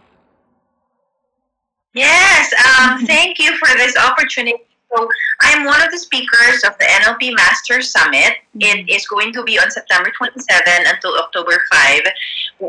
Yes, 1.94 2.52
um, 2.78 3.04
thank 3.06 3.38
you 3.38 3.56
for 3.58 3.68
this 3.76 3.96
opportunity 3.96 4.62
so 4.94 5.08
I'm 5.40 5.64
one 5.64 5.82
of 5.82 5.90
the 5.90 5.98
speakers 5.98 6.62
of 6.66 6.76
the 6.78 6.84
NLP 6.84 7.34
Master 7.34 7.80
Summit. 7.82 8.36
It 8.54 8.86
mm-hmm. 8.86 9.14
going 9.14 9.32
to 9.32 9.42
be 9.42 9.58
on 9.58 9.70
September 9.70 10.10
27 10.16 10.62
until 10.86 11.16
October 11.18 11.62
5. 11.72 12.00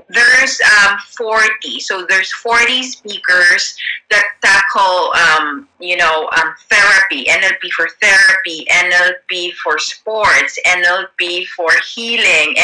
There's 0.10 0.60
um, 0.88 0.98
40, 1.18 1.80
so 1.80 2.06
there's 2.08 2.32
40 2.32 2.84
speakers 2.84 3.76
that 4.10 4.26
tackle, 4.42 5.14
um, 5.14 5.68
you 5.80 5.98
know, 5.98 6.30
um, 6.38 6.54
therapy, 6.70 7.26
NLP 7.26 7.70
for 7.72 7.88
therapy, 8.02 8.66
NLP 8.72 9.54
for 9.56 9.78
sports, 9.78 10.58
NLP 10.66 11.48
for 11.48 11.70
healing, 11.94 12.56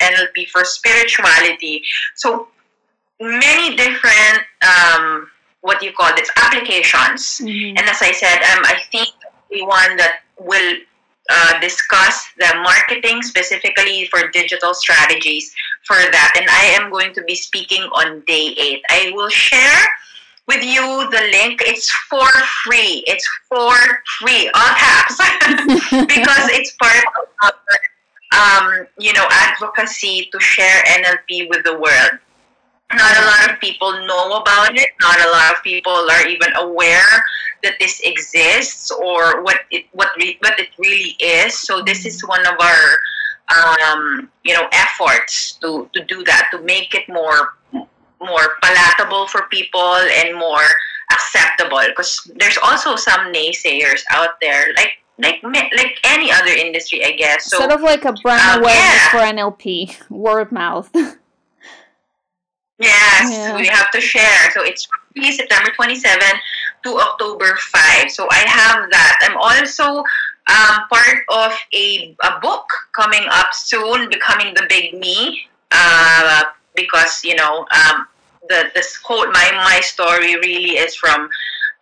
NLP 0.00 0.48
for 0.48 0.64
spirituality. 0.64 1.82
So 2.16 2.48
many 3.20 3.76
different 3.76 4.42
um, 4.62 5.30
what 5.64 5.80
do 5.80 5.86
you 5.86 5.92
call 5.92 6.14
this 6.14 6.28
applications. 6.36 7.40
Mm-hmm. 7.40 7.78
And 7.78 7.88
as 7.88 7.96
I 8.02 8.12
said, 8.12 8.36
um, 8.52 8.64
I 8.66 8.76
think 8.92 9.08
the 9.50 9.62
one 9.64 9.96
that 9.96 10.20
will 10.38 10.76
uh, 11.30 11.58
discuss 11.60 12.28
the 12.36 12.52
marketing 12.62 13.22
specifically 13.22 14.06
for 14.08 14.28
digital 14.28 14.74
strategies 14.74 15.54
for 15.84 15.96
that. 15.96 16.34
And 16.36 16.46
I 16.50 16.78
am 16.78 16.90
going 16.90 17.14
to 17.14 17.22
be 17.22 17.34
speaking 17.34 17.80
on 17.80 18.20
day 18.26 18.54
eight. 18.60 18.82
I 18.90 19.12
will 19.14 19.30
share 19.30 19.88
with 20.46 20.62
you 20.62 21.08
the 21.10 21.30
link. 21.32 21.62
It's 21.64 21.90
for 22.10 22.28
free. 22.64 23.02
It's 23.06 23.26
for 23.48 23.74
free, 24.20 24.50
all 24.54 24.74
caps, 24.76 25.16
because 25.90 26.50
it's 26.52 26.76
part 26.76 27.04
of 27.16 27.52
our, 28.36 28.60
um, 28.60 28.86
you 28.98 29.14
know, 29.14 29.26
advocacy 29.30 30.28
to 30.30 30.38
share 30.40 30.82
NLP 31.00 31.48
with 31.48 31.64
the 31.64 31.78
world 31.78 32.20
not 32.92 33.16
a 33.16 33.24
lot 33.24 33.50
of 33.52 33.60
people 33.60 33.92
know 34.06 34.36
about 34.36 34.76
it. 34.76 34.90
Not 35.00 35.18
a 35.20 35.30
lot 35.30 35.54
of 35.54 35.62
people 35.62 35.92
are 35.92 36.26
even 36.26 36.54
aware 36.56 37.24
that 37.62 37.74
this 37.80 38.00
exists 38.04 38.90
or 38.90 39.42
what 39.42 39.60
it 39.70 39.86
what 39.92 40.10
re, 40.16 40.36
what 40.40 40.58
it 40.58 40.68
really 40.78 41.16
is. 41.20 41.58
So 41.58 41.82
this 41.82 42.04
is 42.04 42.20
one 42.26 42.46
of 42.46 42.54
our 42.60 42.98
um, 43.82 44.30
you 44.44 44.54
know 44.54 44.68
efforts 44.72 45.52
to 45.62 45.88
to 45.94 46.04
do 46.04 46.22
that 46.24 46.48
to 46.52 46.60
make 46.62 46.94
it 46.94 47.08
more 47.08 47.54
more 48.20 48.56
palatable 48.62 49.26
for 49.26 49.42
people 49.50 49.96
and 50.20 50.36
more 50.36 50.64
acceptable 51.12 51.80
because 51.88 52.30
there's 52.36 52.58
also 52.62 52.96
some 52.96 53.32
naysayers 53.32 54.02
out 54.10 54.40
there 54.40 54.72
like 54.76 54.92
like 55.18 55.42
like 55.42 55.98
any 56.04 56.32
other 56.32 56.50
industry 56.50 57.04
i 57.04 57.12
guess 57.12 57.44
so 57.44 57.58
sort 57.58 57.70
of 57.70 57.82
like 57.82 58.04
a 58.06 58.12
brand 58.22 58.40
um, 58.40 58.60
awareness 58.60 58.74
yeah. 58.74 59.10
for 59.10 59.18
nlp 59.18 60.10
word 60.10 60.50
mouth 60.50 60.90
Yes, 62.78 63.30
yeah. 63.30 63.56
we 63.56 63.66
have 63.66 63.90
to 63.92 64.00
share. 64.00 64.50
So 64.52 64.62
it's 64.62 64.88
September 65.36 65.70
27 65.74 66.20
to 66.84 66.98
October 66.98 67.56
5. 67.56 68.10
So 68.10 68.26
I 68.30 68.44
have 68.46 68.90
that. 68.90 69.18
I'm 69.22 69.36
also 69.36 69.98
um, 69.98 70.88
part 70.88 71.24
of 71.30 71.52
a, 71.72 72.16
a 72.22 72.40
book 72.40 72.66
coming 72.92 73.24
up 73.30 73.54
soon, 73.54 74.08
Becoming 74.10 74.54
the 74.54 74.66
Big 74.68 74.94
Me, 74.94 75.46
uh, 75.70 76.44
because, 76.74 77.24
you 77.24 77.36
know, 77.36 77.66
um, 77.70 78.06
the 78.48 78.70
this 78.74 78.98
quote, 78.98 79.28
my, 79.32 79.50
my 79.64 79.80
story 79.80 80.36
really 80.36 80.76
is 80.76 80.94
from 80.94 81.28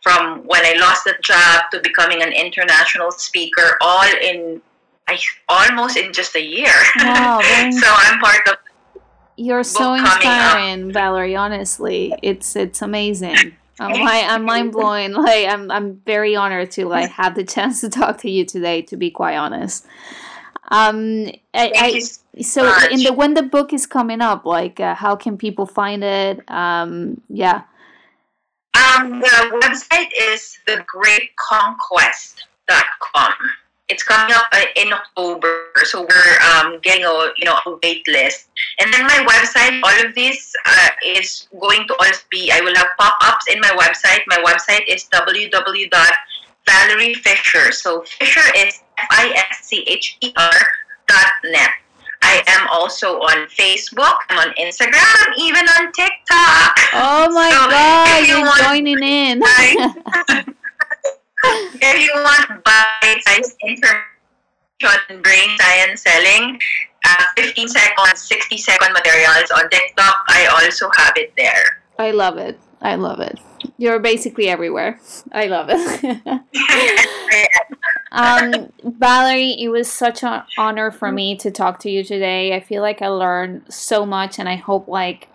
from 0.03 0.43
when 0.47 0.65
I 0.65 0.75
lost 0.81 1.05
the 1.05 1.15
job 1.23 1.71
to 1.71 1.81
becoming 1.81 2.23
an 2.23 2.33
international 2.33 3.13
speaker, 3.13 3.77
all 3.81 4.05
in 4.21 4.61
I, 5.09 5.19
almost 5.49 5.97
in 5.97 6.13
just 6.13 6.35
a 6.35 6.43
year. 6.43 6.75
Wow, 6.99 7.41
so 7.71 7.87
I'm 7.87 8.19
part 8.19 8.47
of 8.49 8.57
you're 9.37 9.65
so 9.65 9.95
inspiring, 9.95 10.93
Valerie. 10.93 11.35
Honestly, 11.37 12.15
it's 12.23 12.57
it's 12.57 12.83
amazing. 12.83 13.57
I'm, 13.81 14.01
like, 14.01 14.25
I'm 14.25 14.45
mind 14.45 14.73
blowing. 14.73 15.13
Like 15.23 15.47
I'm 15.49 15.71
I'm 15.71 16.03
very 16.07 16.35
honored 16.37 16.71
to 16.73 16.87
like 16.87 17.11
have 17.13 17.35
the 17.35 17.45
chance 17.45 17.81
to 17.81 17.89
talk 17.89 18.19
to 18.19 18.31
you 18.31 18.45
today. 18.45 18.83
To 18.83 18.97
be 18.97 19.11
quite 19.11 19.37
honest, 19.37 19.87
um, 20.69 21.31
I, 21.55 21.73
I 21.77 22.03
so 22.43 22.65
much. 22.65 22.91
in 22.91 23.03
the 23.03 23.13
when 23.13 23.35
the 23.35 23.43
book 23.43 23.73
is 23.73 23.87
coming 23.87 24.21
up, 24.21 24.45
like 24.45 24.81
uh, 24.81 24.95
how 24.95 25.17
can 25.17 25.39
people 25.39 25.67
find 25.67 26.05
it? 26.05 26.41
Um, 26.51 27.21
yeah. 27.29 27.63
Um, 28.75 29.21
the 29.21 29.61
website 29.63 30.09
is 30.19 30.59
thegreatconquest.com 30.67 33.35
it's 33.93 34.03
coming 34.03 34.35
up 34.35 34.49
uh, 34.53 34.65
in 34.75 34.93
October, 34.93 35.71
so 35.85 36.01
we're 36.01 36.39
um, 36.57 36.81
getting 36.81 37.05
a 37.05 37.31
you 37.37 37.45
know 37.45 37.59
a 37.67 37.77
wait 37.83 38.09
list. 38.09 38.49
And 38.81 38.91
then 38.93 39.07
my 39.07 39.23
website, 39.29 39.81
all 39.85 40.07
of 40.07 40.15
this 40.15 40.55
uh, 40.65 40.89
is 41.05 41.47
going 41.61 41.87
to 41.89 41.95
always 42.01 42.25
be. 42.31 42.51
I 42.51 42.63
will 42.63 42.75
have 42.75 42.89
pop 42.99 43.15
ups 43.21 43.49
in 43.53 43.61
my 43.61 43.69
website. 43.77 44.23
My 44.27 44.39
website 44.41 44.89
is 44.89 45.05
www.valeriefischer. 45.13 47.73
So 47.73 48.01
Fischer 48.03 48.51
is 48.57 48.81
F 48.97 49.07
I 49.11 49.35
S 49.51 49.67
C 49.69 49.85
H 49.87 50.17
E 50.23 50.33
R 50.37 50.53
dot 51.07 51.33
net. 51.45 51.71
I 52.23 52.43
am 52.47 52.67
also 52.73 53.21
on 53.21 53.47
Facebook. 53.49 54.17
I'm 54.31 54.39
on 54.39 54.55
Instagram. 54.55 55.05
I'm 55.21 55.35
even 55.39 55.69
on 55.69 55.93
TikTok. 55.93 56.79
Oh 56.95 57.29
my 57.31 57.51
so 57.51 57.69
God! 57.69 58.27
You 58.27 58.37
are 58.41 58.59
joining 58.73 59.03
in. 59.03 59.43
if 61.45 62.01
you 62.01 62.13
want 62.15 62.65
bite-sized 62.65 63.57
information 63.67 64.05
on 64.85 65.23
brain 65.23 65.57
science 65.59 66.03
selling, 66.03 66.59
uh, 67.05 67.25
15 67.37 67.69
second, 67.69 68.17
60 68.17 68.57
second 68.57 68.93
materials 68.93 69.51
on 69.51 69.69
TikTok, 69.71 70.25
I 70.29 70.47
also 70.47 70.89
have 70.97 71.15
it 71.17 71.33
there. 71.37 71.83
I 71.99 72.11
love 72.11 72.39
it. 72.39 72.59
I 72.81 72.97
love 72.97 73.21
it. 73.21 73.39
You're 73.79 74.01
basically 74.01 74.49
everywhere. 74.49 75.01
I 75.31 75.47
love 75.47 75.69
it. 75.71 76.43
um, 78.13 78.73
Valerie, 78.83 79.53
it 79.53 79.69
was 79.69 79.91
such 79.91 80.25
an 80.25 80.43
honor 80.59 80.91
for 80.91 81.13
me 81.13 81.37
to 81.37 81.51
talk 81.51 81.79
to 81.81 81.91
you 81.91 82.03
today. 82.03 82.55
I 82.55 82.61
feel 82.61 82.83
like 82.83 83.03
I 83.03 83.09
learned 83.09 83.73
so 83.73 84.05
much, 84.05 84.41
and 84.41 84.49
I 84.49 84.57
hope 84.57 84.89
like 84.89 85.29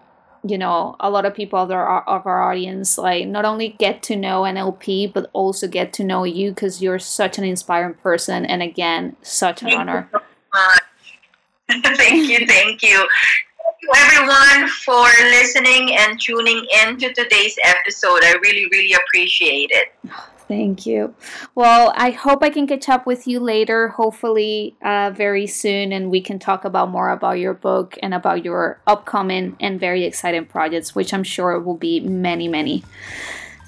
you 0.49 0.57
know 0.57 0.95
a 0.99 1.09
lot 1.09 1.25
of 1.25 1.33
people 1.33 1.59
of 1.59 1.71
our, 1.71 2.03
of 2.07 2.25
our 2.25 2.41
audience 2.51 2.97
like 2.97 3.27
not 3.27 3.45
only 3.45 3.69
get 3.69 4.01
to 4.03 4.15
know 4.15 4.41
nlp 4.41 5.13
but 5.13 5.29
also 5.33 5.67
get 5.67 5.93
to 5.93 6.03
know 6.03 6.23
you 6.23 6.51
because 6.51 6.81
you're 6.81 6.99
such 6.99 7.37
an 7.37 7.43
inspiring 7.43 7.93
person 7.95 8.45
and 8.45 8.61
again 8.61 9.15
such 9.21 9.61
an 9.61 9.69
thank 9.69 9.79
honor. 9.79 10.09
you 10.13 10.19
so 10.53 11.79
thank 11.95 12.29
you 12.29 12.45
thank 12.47 12.81
you. 12.81 12.97
Thank 12.97 13.81
you 13.81 13.89
everyone 13.95 14.67
for 14.69 15.05
listening 15.29 15.95
and 15.97 16.19
tuning 16.19 16.65
in 16.83 16.97
to 16.97 17.13
today's 17.13 17.55
episode. 17.63 18.23
I 18.23 18.35
really 18.41 18.67
really 18.71 18.93
appreciate 18.93 19.69
it 19.71 19.93
Thank 20.47 20.85
you. 20.85 21.13
Well, 21.55 21.91
I 21.95 22.11
hope 22.11 22.41
I 22.41 22.49
can 22.49 22.67
catch 22.67 22.87
up 22.87 23.05
with 23.05 23.27
you 23.27 23.39
later, 23.39 23.89
hopefully 23.89 24.77
uh, 24.81 25.11
very 25.13 25.45
soon, 25.45 25.91
and 25.91 26.09
we 26.09 26.21
can 26.21 26.39
talk 26.39 26.63
about 26.63 26.89
more 26.89 27.09
about 27.09 27.39
your 27.39 27.53
book 27.53 27.97
and 28.01 28.13
about 28.13 28.45
your 28.45 28.79
upcoming 28.87 29.57
and 29.59 29.77
very 29.79 30.05
exciting 30.05 30.45
projects, 30.45 30.95
which 30.95 31.13
I'm 31.13 31.23
sure 31.23 31.59
will 31.59 31.75
be 31.75 31.99
many, 31.99 32.47
many. 32.47 32.83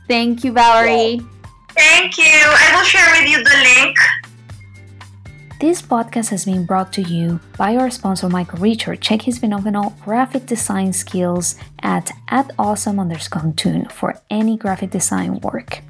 Thank 0.07 0.43
you, 0.45 0.53
Valerie. 0.53 1.19
Thank 1.71 2.17
you. 2.17 2.23
I 2.25 2.75
will 2.75 2.85
share 2.85 3.07
with 3.11 3.29
you 3.29 3.43
the 3.43 3.83
link. 3.83 3.97
This 5.59 5.81
podcast 5.81 6.29
has 6.29 6.45
been 6.45 6.65
brought 6.65 6.93
to 6.93 7.01
you 7.01 7.41
by 7.57 7.75
our 7.75 7.89
sponsor 7.89 8.29
Michael 8.29 8.59
Richard. 8.59 9.01
Check 9.01 9.23
his 9.23 9.39
phenomenal 9.39 9.93
graphic 10.05 10.45
design 10.45 10.93
skills 10.93 11.55
at 11.83 12.11
at 12.29 12.51
awesome 12.57 12.97
underscore 12.97 13.51
tune 13.57 13.89
for 13.89 14.15
any 14.29 14.55
graphic 14.55 14.91
design 14.91 15.41
work. 15.41 15.81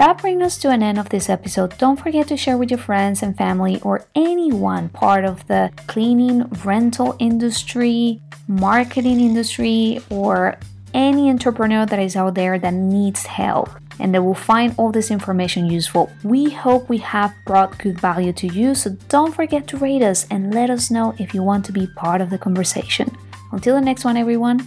That 0.00 0.16
brings 0.16 0.42
us 0.42 0.56
to 0.60 0.70
an 0.70 0.82
end 0.82 0.98
of 0.98 1.10
this 1.10 1.28
episode. 1.28 1.76
Don't 1.76 2.00
forget 2.00 2.26
to 2.28 2.36
share 2.38 2.56
with 2.56 2.70
your 2.70 2.78
friends 2.78 3.22
and 3.22 3.36
family 3.36 3.82
or 3.82 4.06
anyone 4.14 4.88
part 4.88 5.26
of 5.26 5.46
the 5.46 5.70
cleaning, 5.88 6.44
rental 6.64 7.14
industry, 7.18 8.22
marketing 8.48 9.20
industry, 9.20 10.00
or 10.08 10.56
any 10.94 11.28
entrepreneur 11.28 11.84
that 11.84 11.98
is 11.98 12.16
out 12.16 12.34
there 12.34 12.58
that 12.58 12.72
needs 12.72 13.26
help 13.26 13.68
and 13.98 14.14
they 14.14 14.18
will 14.18 14.32
find 14.32 14.74
all 14.78 14.90
this 14.90 15.10
information 15.10 15.66
useful. 15.66 16.10
We 16.24 16.48
hope 16.48 16.88
we 16.88 16.96
have 16.96 17.34
brought 17.44 17.76
good 17.76 18.00
value 18.00 18.32
to 18.32 18.46
you, 18.46 18.74
so 18.74 18.96
don't 19.10 19.34
forget 19.34 19.66
to 19.66 19.76
rate 19.76 20.00
us 20.00 20.26
and 20.30 20.54
let 20.54 20.70
us 20.70 20.90
know 20.90 21.14
if 21.18 21.34
you 21.34 21.42
want 21.42 21.66
to 21.66 21.72
be 21.72 21.86
part 21.86 22.22
of 22.22 22.30
the 22.30 22.38
conversation. 22.38 23.14
Until 23.52 23.74
the 23.74 23.82
next 23.82 24.06
one, 24.06 24.16
everyone. 24.16 24.66